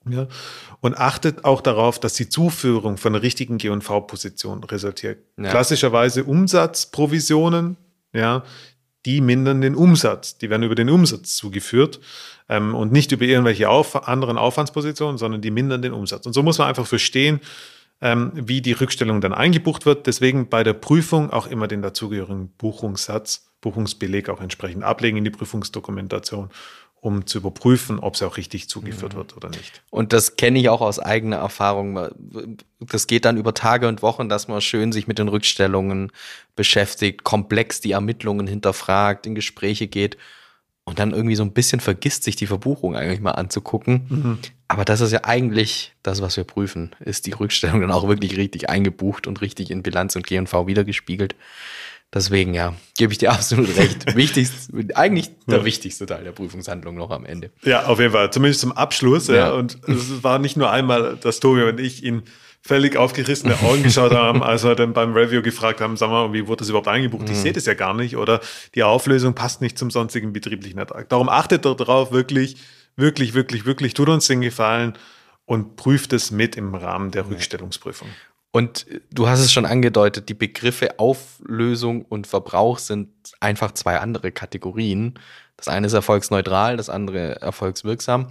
Ja, 0.08 0.26
und 0.80 0.96
achtet 0.96 1.44
auch 1.44 1.60
darauf, 1.60 1.98
dass 1.98 2.14
die 2.14 2.28
Zuführung 2.28 2.96
von 2.96 3.12
der 3.12 3.22
richtigen 3.22 3.58
G&V-Position 3.58 4.64
resultiert. 4.64 5.22
Ja. 5.36 5.50
Klassischerweise 5.50 6.24
Umsatzprovisionen, 6.24 7.76
ja, 8.14 8.44
die 9.08 9.22
mindern 9.22 9.62
den 9.62 9.74
Umsatz. 9.74 10.36
Die 10.36 10.50
werden 10.50 10.64
über 10.64 10.74
den 10.74 10.90
Umsatz 10.90 11.34
zugeführt 11.34 11.98
ähm, 12.50 12.74
und 12.74 12.92
nicht 12.92 13.10
über 13.10 13.24
irgendwelche 13.24 13.70
auf, 13.70 14.06
anderen 14.06 14.36
Aufwandspositionen, 14.36 15.16
sondern 15.16 15.40
die 15.40 15.50
mindern 15.50 15.80
den 15.80 15.94
Umsatz. 15.94 16.26
Und 16.26 16.34
so 16.34 16.42
muss 16.42 16.58
man 16.58 16.68
einfach 16.68 16.86
verstehen, 16.86 17.40
ähm, 18.02 18.32
wie 18.34 18.60
die 18.60 18.72
Rückstellung 18.72 19.22
dann 19.22 19.32
eingebucht 19.32 19.86
wird. 19.86 20.06
Deswegen 20.06 20.50
bei 20.50 20.62
der 20.62 20.74
Prüfung 20.74 21.30
auch 21.30 21.46
immer 21.46 21.68
den 21.68 21.80
dazugehörigen 21.80 22.50
Buchungssatz, 22.58 23.50
Buchungsbeleg 23.62 24.28
auch 24.28 24.42
entsprechend 24.42 24.84
ablegen 24.84 25.16
in 25.16 25.24
die 25.24 25.30
Prüfungsdokumentation 25.30 26.50
um 27.00 27.26
zu 27.26 27.38
überprüfen, 27.38 27.98
ob 27.98 28.14
es 28.14 28.22
auch 28.22 28.36
richtig 28.36 28.68
zugeführt 28.68 29.14
mhm. 29.14 29.18
wird 29.18 29.36
oder 29.36 29.48
nicht. 29.50 29.82
Und 29.90 30.12
das 30.12 30.36
kenne 30.36 30.58
ich 30.58 30.68
auch 30.68 30.80
aus 30.80 30.98
eigener 30.98 31.36
Erfahrung. 31.36 32.08
Das 32.80 33.06
geht 33.06 33.24
dann 33.24 33.36
über 33.36 33.54
Tage 33.54 33.88
und 33.88 34.02
Wochen, 34.02 34.28
dass 34.28 34.48
man 34.48 34.60
schön 34.60 34.92
sich 34.92 35.06
mit 35.06 35.18
den 35.18 35.28
Rückstellungen 35.28 36.10
beschäftigt, 36.56 37.24
komplex 37.24 37.80
die 37.80 37.92
Ermittlungen 37.92 38.46
hinterfragt, 38.46 39.26
in 39.26 39.34
Gespräche 39.34 39.86
geht 39.86 40.16
und 40.84 40.98
dann 40.98 41.12
irgendwie 41.12 41.36
so 41.36 41.44
ein 41.44 41.52
bisschen 41.52 41.80
vergisst, 41.80 42.24
sich 42.24 42.34
die 42.34 42.46
Verbuchung 42.46 42.96
eigentlich 42.96 43.20
mal 43.20 43.32
anzugucken. 43.32 44.06
Mhm. 44.08 44.38
Aber 44.68 44.84
das 44.84 45.00
ist 45.00 45.12
ja 45.12 45.20
eigentlich 45.24 45.92
das, 46.02 46.20
was 46.20 46.36
wir 46.36 46.44
prüfen. 46.44 46.96
Ist 47.00 47.26
die 47.26 47.32
Rückstellung 47.32 47.80
dann 47.80 47.90
auch 47.90 48.08
wirklich 48.08 48.36
richtig 48.36 48.68
eingebucht 48.70 49.26
und 49.26 49.40
richtig 49.40 49.70
in 49.70 49.82
Bilanz 49.82 50.16
und 50.16 50.26
G&V 50.26 50.66
wiedergespiegelt? 50.66 51.36
Deswegen, 52.12 52.54
ja, 52.54 52.74
gebe 52.96 53.12
ich 53.12 53.18
dir 53.18 53.32
absolut 53.32 53.76
recht. 53.76 54.16
Wichtigst, 54.16 54.70
eigentlich 54.94 55.30
der 55.46 55.58
ja. 55.58 55.64
wichtigste 55.64 56.06
Teil 56.06 56.24
der 56.24 56.32
Prüfungshandlung 56.32 56.94
noch 56.96 57.10
am 57.10 57.24
Ende. 57.26 57.50
Ja, 57.62 57.86
auf 57.86 58.00
jeden 58.00 58.12
Fall. 58.12 58.32
Zumindest 58.32 58.60
zum 58.60 58.72
Abschluss. 58.72 59.28
Ja. 59.28 59.34
ja. 59.34 59.50
Und 59.52 59.78
es 59.86 60.22
war 60.22 60.38
nicht 60.38 60.56
nur 60.56 60.70
einmal, 60.70 61.16
dass 61.16 61.40
Tobi 61.40 61.62
und 61.64 61.80
ich 61.80 62.02
ihn 62.02 62.22
völlig 62.62 62.96
aufgerissene 62.96 63.60
Augen 63.62 63.82
geschaut 63.82 64.12
haben, 64.12 64.42
als 64.44 64.64
wir 64.64 64.74
dann 64.74 64.92
beim 64.92 65.12
Review 65.12 65.42
gefragt 65.42 65.80
haben, 65.80 65.96
sag 65.96 66.10
mal, 66.10 66.32
wie 66.32 66.46
wurde 66.46 66.60
das 66.60 66.68
überhaupt 66.68 66.88
eingebucht? 66.88 67.26
Mhm. 67.26 67.32
Ich 67.32 67.38
sehe 67.38 67.52
das 67.52 67.66
ja 67.66 67.74
gar 67.74 67.94
nicht 67.94 68.16
oder 68.16 68.40
die 68.74 68.82
Auflösung 68.82 69.34
passt 69.34 69.60
nicht 69.60 69.78
zum 69.78 69.90
sonstigen 69.90 70.32
betrieblichen 70.32 70.78
Ertrag. 70.78 71.08
Darum 71.08 71.28
achtet 71.28 71.64
darauf 71.64 72.12
wirklich, 72.12 72.56
wirklich, 72.96 73.34
wirklich, 73.34 73.64
wirklich, 73.64 73.94
tut 73.94 74.08
uns 74.08 74.26
den 74.26 74.40
Gefallen 74.40 74.94
und 75.44 75.76
prüft 75.76 76.12
es 76.12 76.30
mit 76.30 76.56
im 76.56 76.74
Rahmen 76.74 77.10
der 77.10 77.28
Rückstellungsprüfung. 77.28 78.08
Und 78.50 78.86
du 79.10 79.28
hast 79.28 79.40
es 79.40 79.52
schon 79.52 79.66
angedeutet, 79.66 80.28
die 80.28 80.34
Begriffe 80.34 80.98
Auflösung 80.98 82.02
und 82.02 82.26
Verbrauch 82.26 82.78
sind 82.78 83.10
einfach 83.40 83.72
zwei 83.72 83.98
andere 83.98 84.32
Kategorien. 84.32 85.18
Das 85.56 85.68
eine 85.68 85.86
ist 85.86 85.92
erfolgsneutral, 85.92 86.76
das 86.76 86.88
andere 86.88 87.40
erfolgswirksam. 87.40 88.30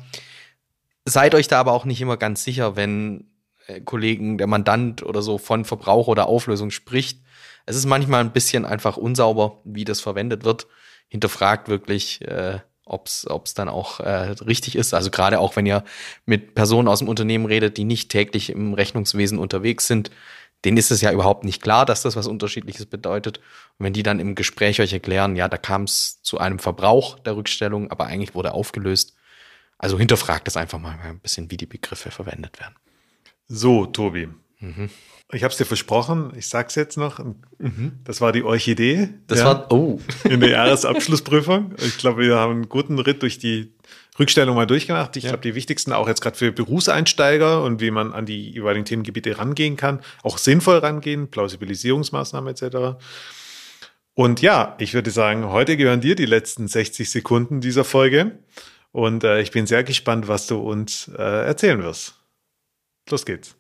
Seid 1.06 1.36
euch 1.36 1.48
da 1.48 1.60
aber 1.60 1.74
auch 1.74 1.86
nicht 1.86 2.02
immer 2.02 2.18
ganz 2.18 2.44
sicher, 2.44 2.76
wenn 2.76 3.30
äh, 3.68 3.82
Kollegen, 3.82 4.38
der 4.38 4.48
Mandant 4.48 5.04
oder 5.04 5.22
so 5.22 5.38
von 5.38 5.66
Verbrauch 5.66 6.08
oder 6.08 6.28
Auflösung 6.28 6.72
spricht. 6.72 7.22
Es 7.66 7.76
ist 7.76 7.86
manchmal 7.86 8.22
ein 8.22 8.32
bisschen 8.32 8.66
einfach 8.66 8.98
unsauber, 8.98 9.62
wie 9.66 9.86
das 9.86 10.02
verwendet 10.02 10.44
wird. 10.44 10.68
Hinterfragt 11.10 11.68
wirklich, 11.70 12.22
äh, 12.22 12.60
ob 12.90 13.08
es 13.08 13.54
dann 13.54 13.70
auch 13.70 14.00
äh, 14.00 14.32
richtig 14.46 14.76
ist. 14.76 14.94
Also 14.94 15.12
gerade 15.12 15.40
auch, 15.40 15.56
wenn 15.56 15.66
ihr 15.66 15.84
mit 16.26 16.56
Personen 16.56 16.88
aus 16.88 17.00
dem 17.00 17.08
Unternehmen 17.08 17.46
redet, 17.46 17.78
die 17.78 17.84
nicht 17.84 18.10
täglich 18.10 18.50
im 18.50 18.74
Rechnungswesen 18.74 19.40
unterwegs 19.40 19.88
sind, 19.88 20.12
denen 20.66 20.78
ist 20.78 20.92
es 20.92 21.02
ja 21.02 21.12
überhaupt 21.12 21.44
nicht 21.44 21.62
klar, 21.62 21.86
dass 21.86 22.02
das 22.02 22.16
was 22.16 22.28
Unterschiedliches 22.28 22.86
bedeutet. 22.86 23.38
Und 23.78 23.86
wenn 23.86 23.94
die 23.94 24.04
dann 24.04 24.20
im 24.20 24.36
Gespräch 24.36 24.82
euch 24.82 24.94
erklären, 24.94 25.36
ja, 25.36 25.48
da 25.48 25.58
kam 25.58 25.84
es 25.84 26.22
zu 26.24 26.40
einem 26.40 26.60
Verbrauch 26.60 27.20
der 27.20 27.36
Rückstellung, 27.36 27.92
aber 27.92 28.08
eigentlich 28.08 28.34
wurde 28.34 28.54
aufgelöst. 28.54 29.16
Also 29.78 30.00
hinterfragt 30.00 30.48
es 30.48 30.58
einfach 30.58 30.80
mal 30.80 30.98
ein 31.04 31.20
bisschen, 31.20 31.52
wie 31.52 31.58
die 31.58 31.68
Begriffe 31.68 32.10
verwendet 32.10 32.60
werden. 32.60 32.76
So, 33.48 33.86
Tobi. 33.86 34.30
Mhm. 34.60 34.90
Ich 35.34 35.44
habe 35.44 35.52
es 35.52 35.58
dir 35.58 35.66
versprochen, 35.66 36.32
ich 36.38 36.48
sag's 36.48 36.76
jetzt 36.76 36.98
noch. 36.98 37.20
Mhm. 37.60 38.00
Das 38.06 38.22
war 38.22 38.32
die 38.32 38.44
Orchidee. 38.44 39.10
Das 39.28 39.40
ja, 39.40 39.46
war, 39.46 39.72
oh. 39.74 40.00
In 40.24 40.40
der 40.40 40.52
Jahresabschlussprüfung. 40.52 41.74
Ich 41.80 41.98
glaube, 41.98 42.22
wir 42.22 42.38
haben 42.38 42.54
einen 42.54 42.70
guten 42.70 42.98
Ritt 42.98 43.24
durch 43.24 43.38
die 43.38 43.74
Rückstellung 44.18 44.56
mal 44.56 44.66
durchgemacht. 44.66 45.18
Ich 45.18 45.26
ja. 45.26 45.32
glaube, 45.32 45.44
die 45.44 45.54
wichtigsten 45.54 45.92
auch 45.92 46.08
jetzt 46.08 46.22
gerade 46.22 46.38
für 46.38 46.54
Berufseinsteiger 46.54 47.62
und 47.62 47.82
wie 47.82 47.92
man 47.92 48.14
an 48.14 48.26
die 48.26 48.52
jeweiligen 48.52 48.86
Themengebiete 48.86 49.38
rangehen 49.38 49.76
kann, 49.76 50.00
auch 50.24 50.38
sinnvoll 50.38 50.78
rangehen, 50.78 51.30
Plausibilisierungsmaßnahmen 51.30 52.50
etc. 52.50 52.98
Und 54.14 54.42
ja, 54.42 54.76
ich 54.80 54.94
würde 54.94 55.12
sagen, 55.12 55.50
heute 55.50 55.76
gehören 55.76 56.00
dir 56.00 56.16
die 56.16 56.26
letzten 56.26 56.70
60 56.70 57.12
Sekunden 57.12 57.60
dieser 57.60 57.84
Folge. 57.84 58.40
Und 58.94 59.26
äh, 59.26 59.42
ich 59.42 59.52
bin 59.52 59.68
sehr 59.68 59.84
gespannt, 59.84 60.30
was 60.30 60.48
du 60.48 60.58
uns 60.58 61.10
äh, 61.10 61.46
erzählen 61.46 61.84
wirst. 61.84 62.16
Los 63.10 63.26
geht's. 63.26 63.57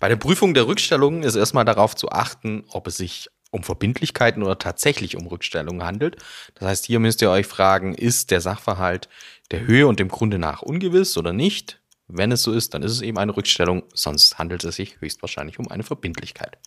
Bei 0.00 0.08
der 0.08 0.16
Prüfung 0.16 0.54
der 0.54 0.66
Rückstellungen 0.66 1.22
ist 1.22 1.36
erstmal 1.36 1.64
darauf 1.64 1.96
zu 1.96 2.10
achten, 2.10 2.64
ob 2.68 2.86
es 2.86 2.96
sich 2.96 3.28
um 3.50 3.62
Verbindlichkeiten 3.62 4.42
oder 4.42 4.58
tatsächlich 4.58 5.16
um 5.16 5.26
Rückstellungen 5.26 5.84
handelt. 5.84 6.16
Das 6.54 6.68
heißt, 6.68 6.86
hier 6.86 7.00
müsst 7.00 7.22
ihr 7.22 7.30
euch 7.30 7.46
fragen, 7.46 7.94
ist 7.94 8.30
der 8.30 8.40
Sachverhalt 8.40 9.08
der 9.50 9.66
Höhe 9.66 9.86
und 9.86 10.00
dem 10.00 10.08
Grunde 10.08 10.38
nach 10.38 10.62
ungewiss 10.62 11.16
oder 11.16 11.32
nicht? 11.32 11.80
Wenn 12.08 12.32
es 12.32 12.42
so 12.42 12.52
ist, 12.52 12.74
dann 12.74 12.82
ist 12.82 12.92
es 12.92 13.02
eben 13.02 13.18
eine 13.18 13.36
Rückstellung, 13.36 13.84
sonst 13.92 14.38
handelt 14.38 14.64
es 14.64 14.76
sich 14.76 15.00
höchstwahrscheinlich 15.00 15.58
um 15.58 15.68
eine 15.68 15.82
Verbindlichkeit. 15.82 16.58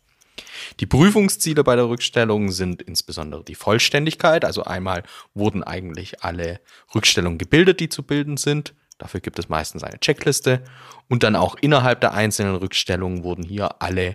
Die 0.80 0.86
Prüfungsziele 0.86 1.64
bei 1.64 1.76
der 1.76 1.90
Rückstellung 1.90 2.52
sind 2.52 2.82
insbesondere 2.82 3.44
die 3.44 3.56
Vollständigkeit, 3.56 4.46
also 4.46 4.64
einmal 4.64 5.04
wurden 5.34 5.64
eigentlich 5.64 6.24
alle 6.24 6.62
Rückstellungen 6.94 7.38
gebildet, 7.38 7.80
die 7.80 7.90
zu 7.90 8.04
bilden 8.04 8.38
sind. 8.38 8.74
Dafür 9.02 9.20
gibt 9.20 9.40
es 9.40 9.50
meistens 9.50 9.84
eine 9.84 10.00
Checkliste 10.00 10.64
und 11.10 11.24
dann 11.24 11.36
auch 11.36 11.56
innerhalb 11.60 12.02
der 12.02 12.14
einzelnen 12.14 12.56
Rückstellungen 12.56 13.24
wurden 13.24 13.44
hier 13.44 13.82
alle 13.82 14.14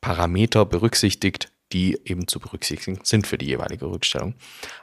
Parameter 0.00 0.66
berücksichtigt, 0.66 1.52
die 1.72 2.00
eben 2.04 2.26
zu 2.26 2.40
berücksichtigen 2.40 2.98
sind 3.04 3.28
für 3.28 3.38
die 3.38 3.46
jeweilige 3.46 3.86
Rückstellung. 3.86 4.34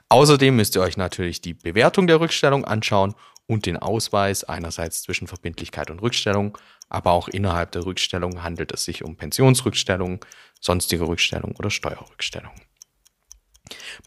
Außerdem 0.07 0.55
müsst 0.55 0.77
ihr 0.77 0.81
euch 0.81 0.95
natürlich 0.95 1.41
die 1.41 1.53
Bewertung 1.53 2.07
der 2.07 2.21
Rückstellung 2.21 2.63
anschauen 2.63 3.13
und 3.45 3.65
den 3.65 3.75
Ausweis 3.75 4.45
einerseits 4.45 5.01
zwischen 5.01 5.27
Verbindlichkeit 5.27 5.91
und 5.91 6.01
Rückstellung, 6.01 6.57
aber 6.87 7.11
auch 7.11 7.27
innerhalb 7.27 7.73
der 7.73 7.85
Rückstellung 7.85 8.43
handelt 8.43 8.71
es 8.71 8.85
sich 8.85 9.03
um 9.03 9.17
Pensionsrückstellung, 9.17 10.23
sonstige 10.61 11.05
Rückstellung 11.05 11.57
oder 11.57 11.69
Steuerrückstellung. 11.69 12.53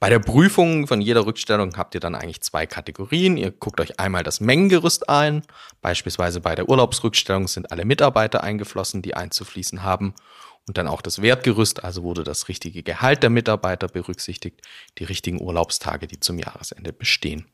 Bei 0.01 0.09
der 0.09 0.19
Prüfung 0.19 0.87
von 0.87 1.01
jeder 1.01 1.27
Rückstellung 1.27 1.77
habt 1.77 1.95
ihr 1.95 2.01
dann 2.01 2.15
eigentlich 2.15 2.41
zwei 2.43 2.67
Kategorien. 2.67 3.37
Ihr 3.37 3.51
guckt 3.51 3.81
euch 3.81 3.99
einmal 4.01 4.23
das 4.23 4.41
Mengengerüst 4.41 5.09
ein. 5.09 5.43
Beispielsweise 5.81 6.41
bei 6.41 6.55
der 6.55 6.69
Urlaubsrückstellung 6.69 7.49
sind 7.49 7.71
alle 7.73 7.85
Mitarbeiter 7.85 8.43
eingeflossen, 8.43 9.03
die 9.03 9.15
einzufließen 9.15 9.83
haben. 9.83 10.15
Und 10.67 10.79
dann 10.79 10.89
auch 10.89 11.03
das 11.03 11.21
Wertgerüst, 11.21 11.85
also 11.85 12.03
wurde 12.03 12.25
das 12.25 12.49
richtige 12.49 12.83
Gehalt 12.83 13.23
der 13.23 13.31
Mitarbeiter 13.31 13.87
berücksichtigt, 13.89 14.63
die 14.99 15.05
richtigen 15.05 15.41
Urlaubstage, 15.41 16.07
die 16.07 16.21
zum 16.21 16.39
Jahresende 16.39 16.93
bestehen. 16.93 17.47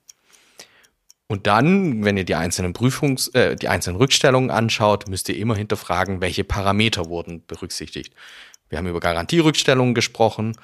Und 1.27 1.47
dann, 1.47 2.05
wenn 2.05 2.17
ihr 2.17 2.25
die 2.25 2.35
einzelnen 2.35 2.73
Prüfungs-, 2.73 3.33
äh, 3.35 3.55
die 3.55 3.69
einzelnen 3.69 3.97
Rückstellungen 3.97 4.51
anschaut, 4.51 5.09
müsst 5.09 5.29
ihr 5.29 5.37
immer 5.37 5.55
hinterfragen, 5.55 6.21
welche 6.21 6.43
Parameter 6.43 7.07
wurden 7.07 7.47
berücksichtigt. 7.47 8.15
Wir 8.69 8.79
haben 8.79 8.89
über 8.89 9.01
Garantierückstellungen 9.01 9.95
gesprochen 9.95 10.57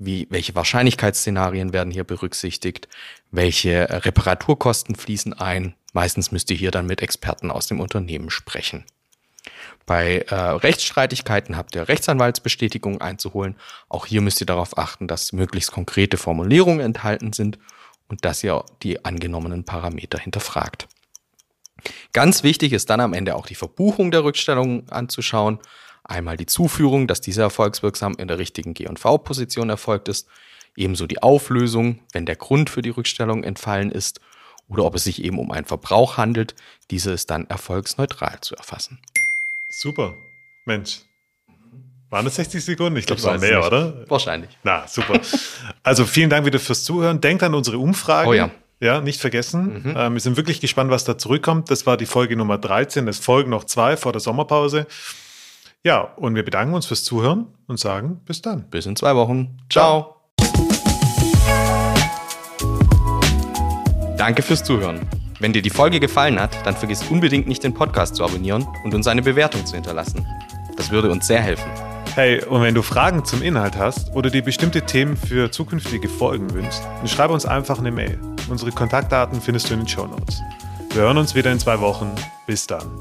wie, 0.00 0.26
welche 0.30 0.54
Wahrscheinlichkeitsszenarien 0.54 1.72
werden 1.72 1.92
hier 1.92 2.04
berücksichtigt, 2.04 2.88
welche 3.30 4.04
Reparaturkosten 4.04 4.96
fließen 4.96 5.34
ein. 5.34 5.74
Meistens 5.92 6.32
müsst 6.32 6.50
ihr 6.50 6.56
hier 6.56 6.70
dann 6.70 6.86
mit 6.86 7.02
Experten 7.02 7.50
aus 7.50 7.66
dem 7.66 7.80
Unternehmen 7.80 8.30
sprechen. 8.30 8.84
Bei 9.86 10.18
äh, 10.28 10.34
Rechtsstreitigkeiten 10.34 11.56
habt 11.56 11.74
ihr 11.74 11.88
Rechtsanwaltsbestätigungen 11.88 13.00
einzuholen. 13.00 13.56
Auch 13.88 14.06
hier 14.06 14.20
müsst 14.20 14.40
ihr 14.40 14.46
darauf 14.46 14.78
achten, 14.78 15.06
dass 15.06 15.32
möglichst 15.32 15.72
konkrete 15.72 16.16
Formulierungen 16.16 16.80
enthalten 16.80 17.32
sind 17.32 17.58
und 18.08 18.24
dass 18.24 18.42
ihr 18.42 18.64
die 18.82 19.04
angenommenen 19.04 19.64
Parameter 19.64 20.18
hinterfragt. 20.18 20.88
Ganz 22.12 22.42
wichtig 22.42 22.72
ist 22.72 22.90
dann 22.90 23.00
am 23.00 23.14
Ende 23.14 23.34
auch 23.34 23.46
die 23.46 23.54
Verbuchung 23.54 24.10
der 24.10 24.24
Rückstellungen 24.24 24.88
anzuschauen. 24.90 25.58
Einmal 26.10 26.36
die 26.36 26.46
Zuführung, 26.46 27.06
dass 27.06 27.20
diese 27.20 27.42
erfolgswirksam 27.42 28.16
in 28.18 28.26
der 28.26 28.38
richtigen 28.38 28.74
G&V-Position 28.74 29.70
erfolgt 29.70 30.08
ist, 30.08 30.26
ebenso 30.74 31.06
die 31.06 31.22
Auflösung, 31.22 32.00
wenn 32.12 32.26
der 32.26 32.34
Grund 32.34 32.68
für 32.68 32.82
die 32.82 32.90
Rückstellung 32.90 33.44
entfallen 33.44 33.92
ist 33.92 34.20
oder 34.68 34.84
ob 34.84 34.96
es 34.96 35.04
sich 35.04 35.22
eben 35.22 35.38
um 35.38 35.52
einen 35.52 35.66
Verbrauch 35.66 36.16
handelt. 36.16 36.56
Diese 36.90 37.12
ist 37.12 37.30
dann 37.30 37.46
erfolgsneutral 37.46 38.40
zu 38.40 38.56
erfassen. 38.56 38.98
Super. 39.68 40.14
Mensch. 40.64 41.02
Waren 42.08 42.24
das 42.24 42.34
60 42.34 42.64
Sekunden? 42.64 42.98
Ich 42.98 43.06
glaube, 43.06 43.20
es 43.20 43.26
waren 43.26 43.38
mehr, 43.38 43.58
nicht. 43.58 43.66
oder? 43.68 44.10
Wahrscheinlich. 44.10 44.50
Na, 44.64 44.88
super. 44.88 45.20
Also 45.84 46.04
vielen 46.04 46.28
Dank 46.28 46.44
wieder 46.44 46.58
fürs 46.58 46.82
Zuhören. 46.82 47.20
Denkt 47.20 47.44
an 47.44 47.54
unsere 47.54 47.78
Umfrage. 47.78 48.28
Oh 48.28 48.32
ja. 48.32 48.50
Ja, 48.80 49.00
nicht 49.00 49.20
vergessen. 49.20 49.82
Mhm. 49.84 49.94
Ähm, 49.96 50.12
wir 50.14 50.20
sind 50.20 50.36
wirklich 50.36 50.60
gespannt, 50.60 50.90
was 50.90 51.04
da 51.04 51.16
zurückkommt. 51.16 51.70
Das 51.70 51.86
war 51.86 51.96
die 51.96 52.06
Folge 52.06 52.34
Nummer 52.34 52.58
13. 52.58 53.06
Es 53.06 53.20
folgen 53.20 53.50
noch 53.50 53.62
zwei 53.62 53.96
vor 53.96 54.10
der 54.10 54.20
Sommerpause. 54.20 54.88
Ja, 55.82 56.00
und 56.16 56.34
wir 56.34 56.44
bedanken 56.44 56.74
uns 56.74 56.84
fürs 56.84 57.04
Zuhören 57.04 57.46
und 57.66 57.80
sagen 57.80 58.20
bis 58.26 58.42
dann. 58.42 58.68
Bis 58.68 58.84
in 58.84 58.96
zwei 58.96 59.16
Wochen. 59.16 59.56
Ciao. 59.70 60.16
Danke 64.18 64.42
fürs 64.42 64.62
Zuhören. 64.62 65.08
Wenn 65.38 65.54
dir 65.54 65.62
die 65.62 65.70
Folge 65.70 65.98
gefallen 65.98 66.38
hat, 66.38 66.54
dann 66.66 66.76
vergiss 66.76 67.02
unbedingt 67.08 67.46
nicht 67.46 67.64
den 67.64 67.72
Podcast 67.72 68.16
zu 68.16 68.24
abonnieren 68.24 68.66
und 68.84 68.94
uns 68.94 69.06
eine 69.06 69.22
Bewertung 69.22 69.64
zu 69.64 69.74
hinterlassen. 69.74 70.26
Das 70.76 70.90
würde 70.90 71.10
uns 71.10 71.26
sehr 71.26 71.40
helfen. 71.40 71.70
Hey, 72.14 72.44
und 72.44 72.60
wenn 72.60 72.74
du 72.74 72.82
Fragen 72.82 73.24
zum 73.24 73.40
Inhalt 73.40 73.78
hast 73.78 74.14
oder 74.14 74.28
dir 74.28 74.42
bestimmte 74.42 74.82
Themen 74.82 75.16
für 75.16 75.50
zukünftige 75.50 76.10
Folgen 76.10 76.52
wünschst, 76.52 76.82
dann 76.84 77.08
schreib 77.08 77.30
uns 77.30 77.46
einfach 77.46 77.78
eine 77.78 77.90
Mail. 77.90 78.20
Unsere 78.50 78.72
Kontaktdaten 78.72 79.40
findest 79.40 79.70
du 79.70 79.74
in 79.74 79.80
den 79.80 79.88
Show 79.88 80.06
Notes. 80.06 80.42
Wir 80.92 81.02
hören 81.02 81.16
uns 81.16 81.34
wieder 81.34 81.50
in 81.50 81.58
zwei 81.58 81.80
Wochen. 81.80 82.10
Bis 82.46 82.66
dann. 82.66 83.00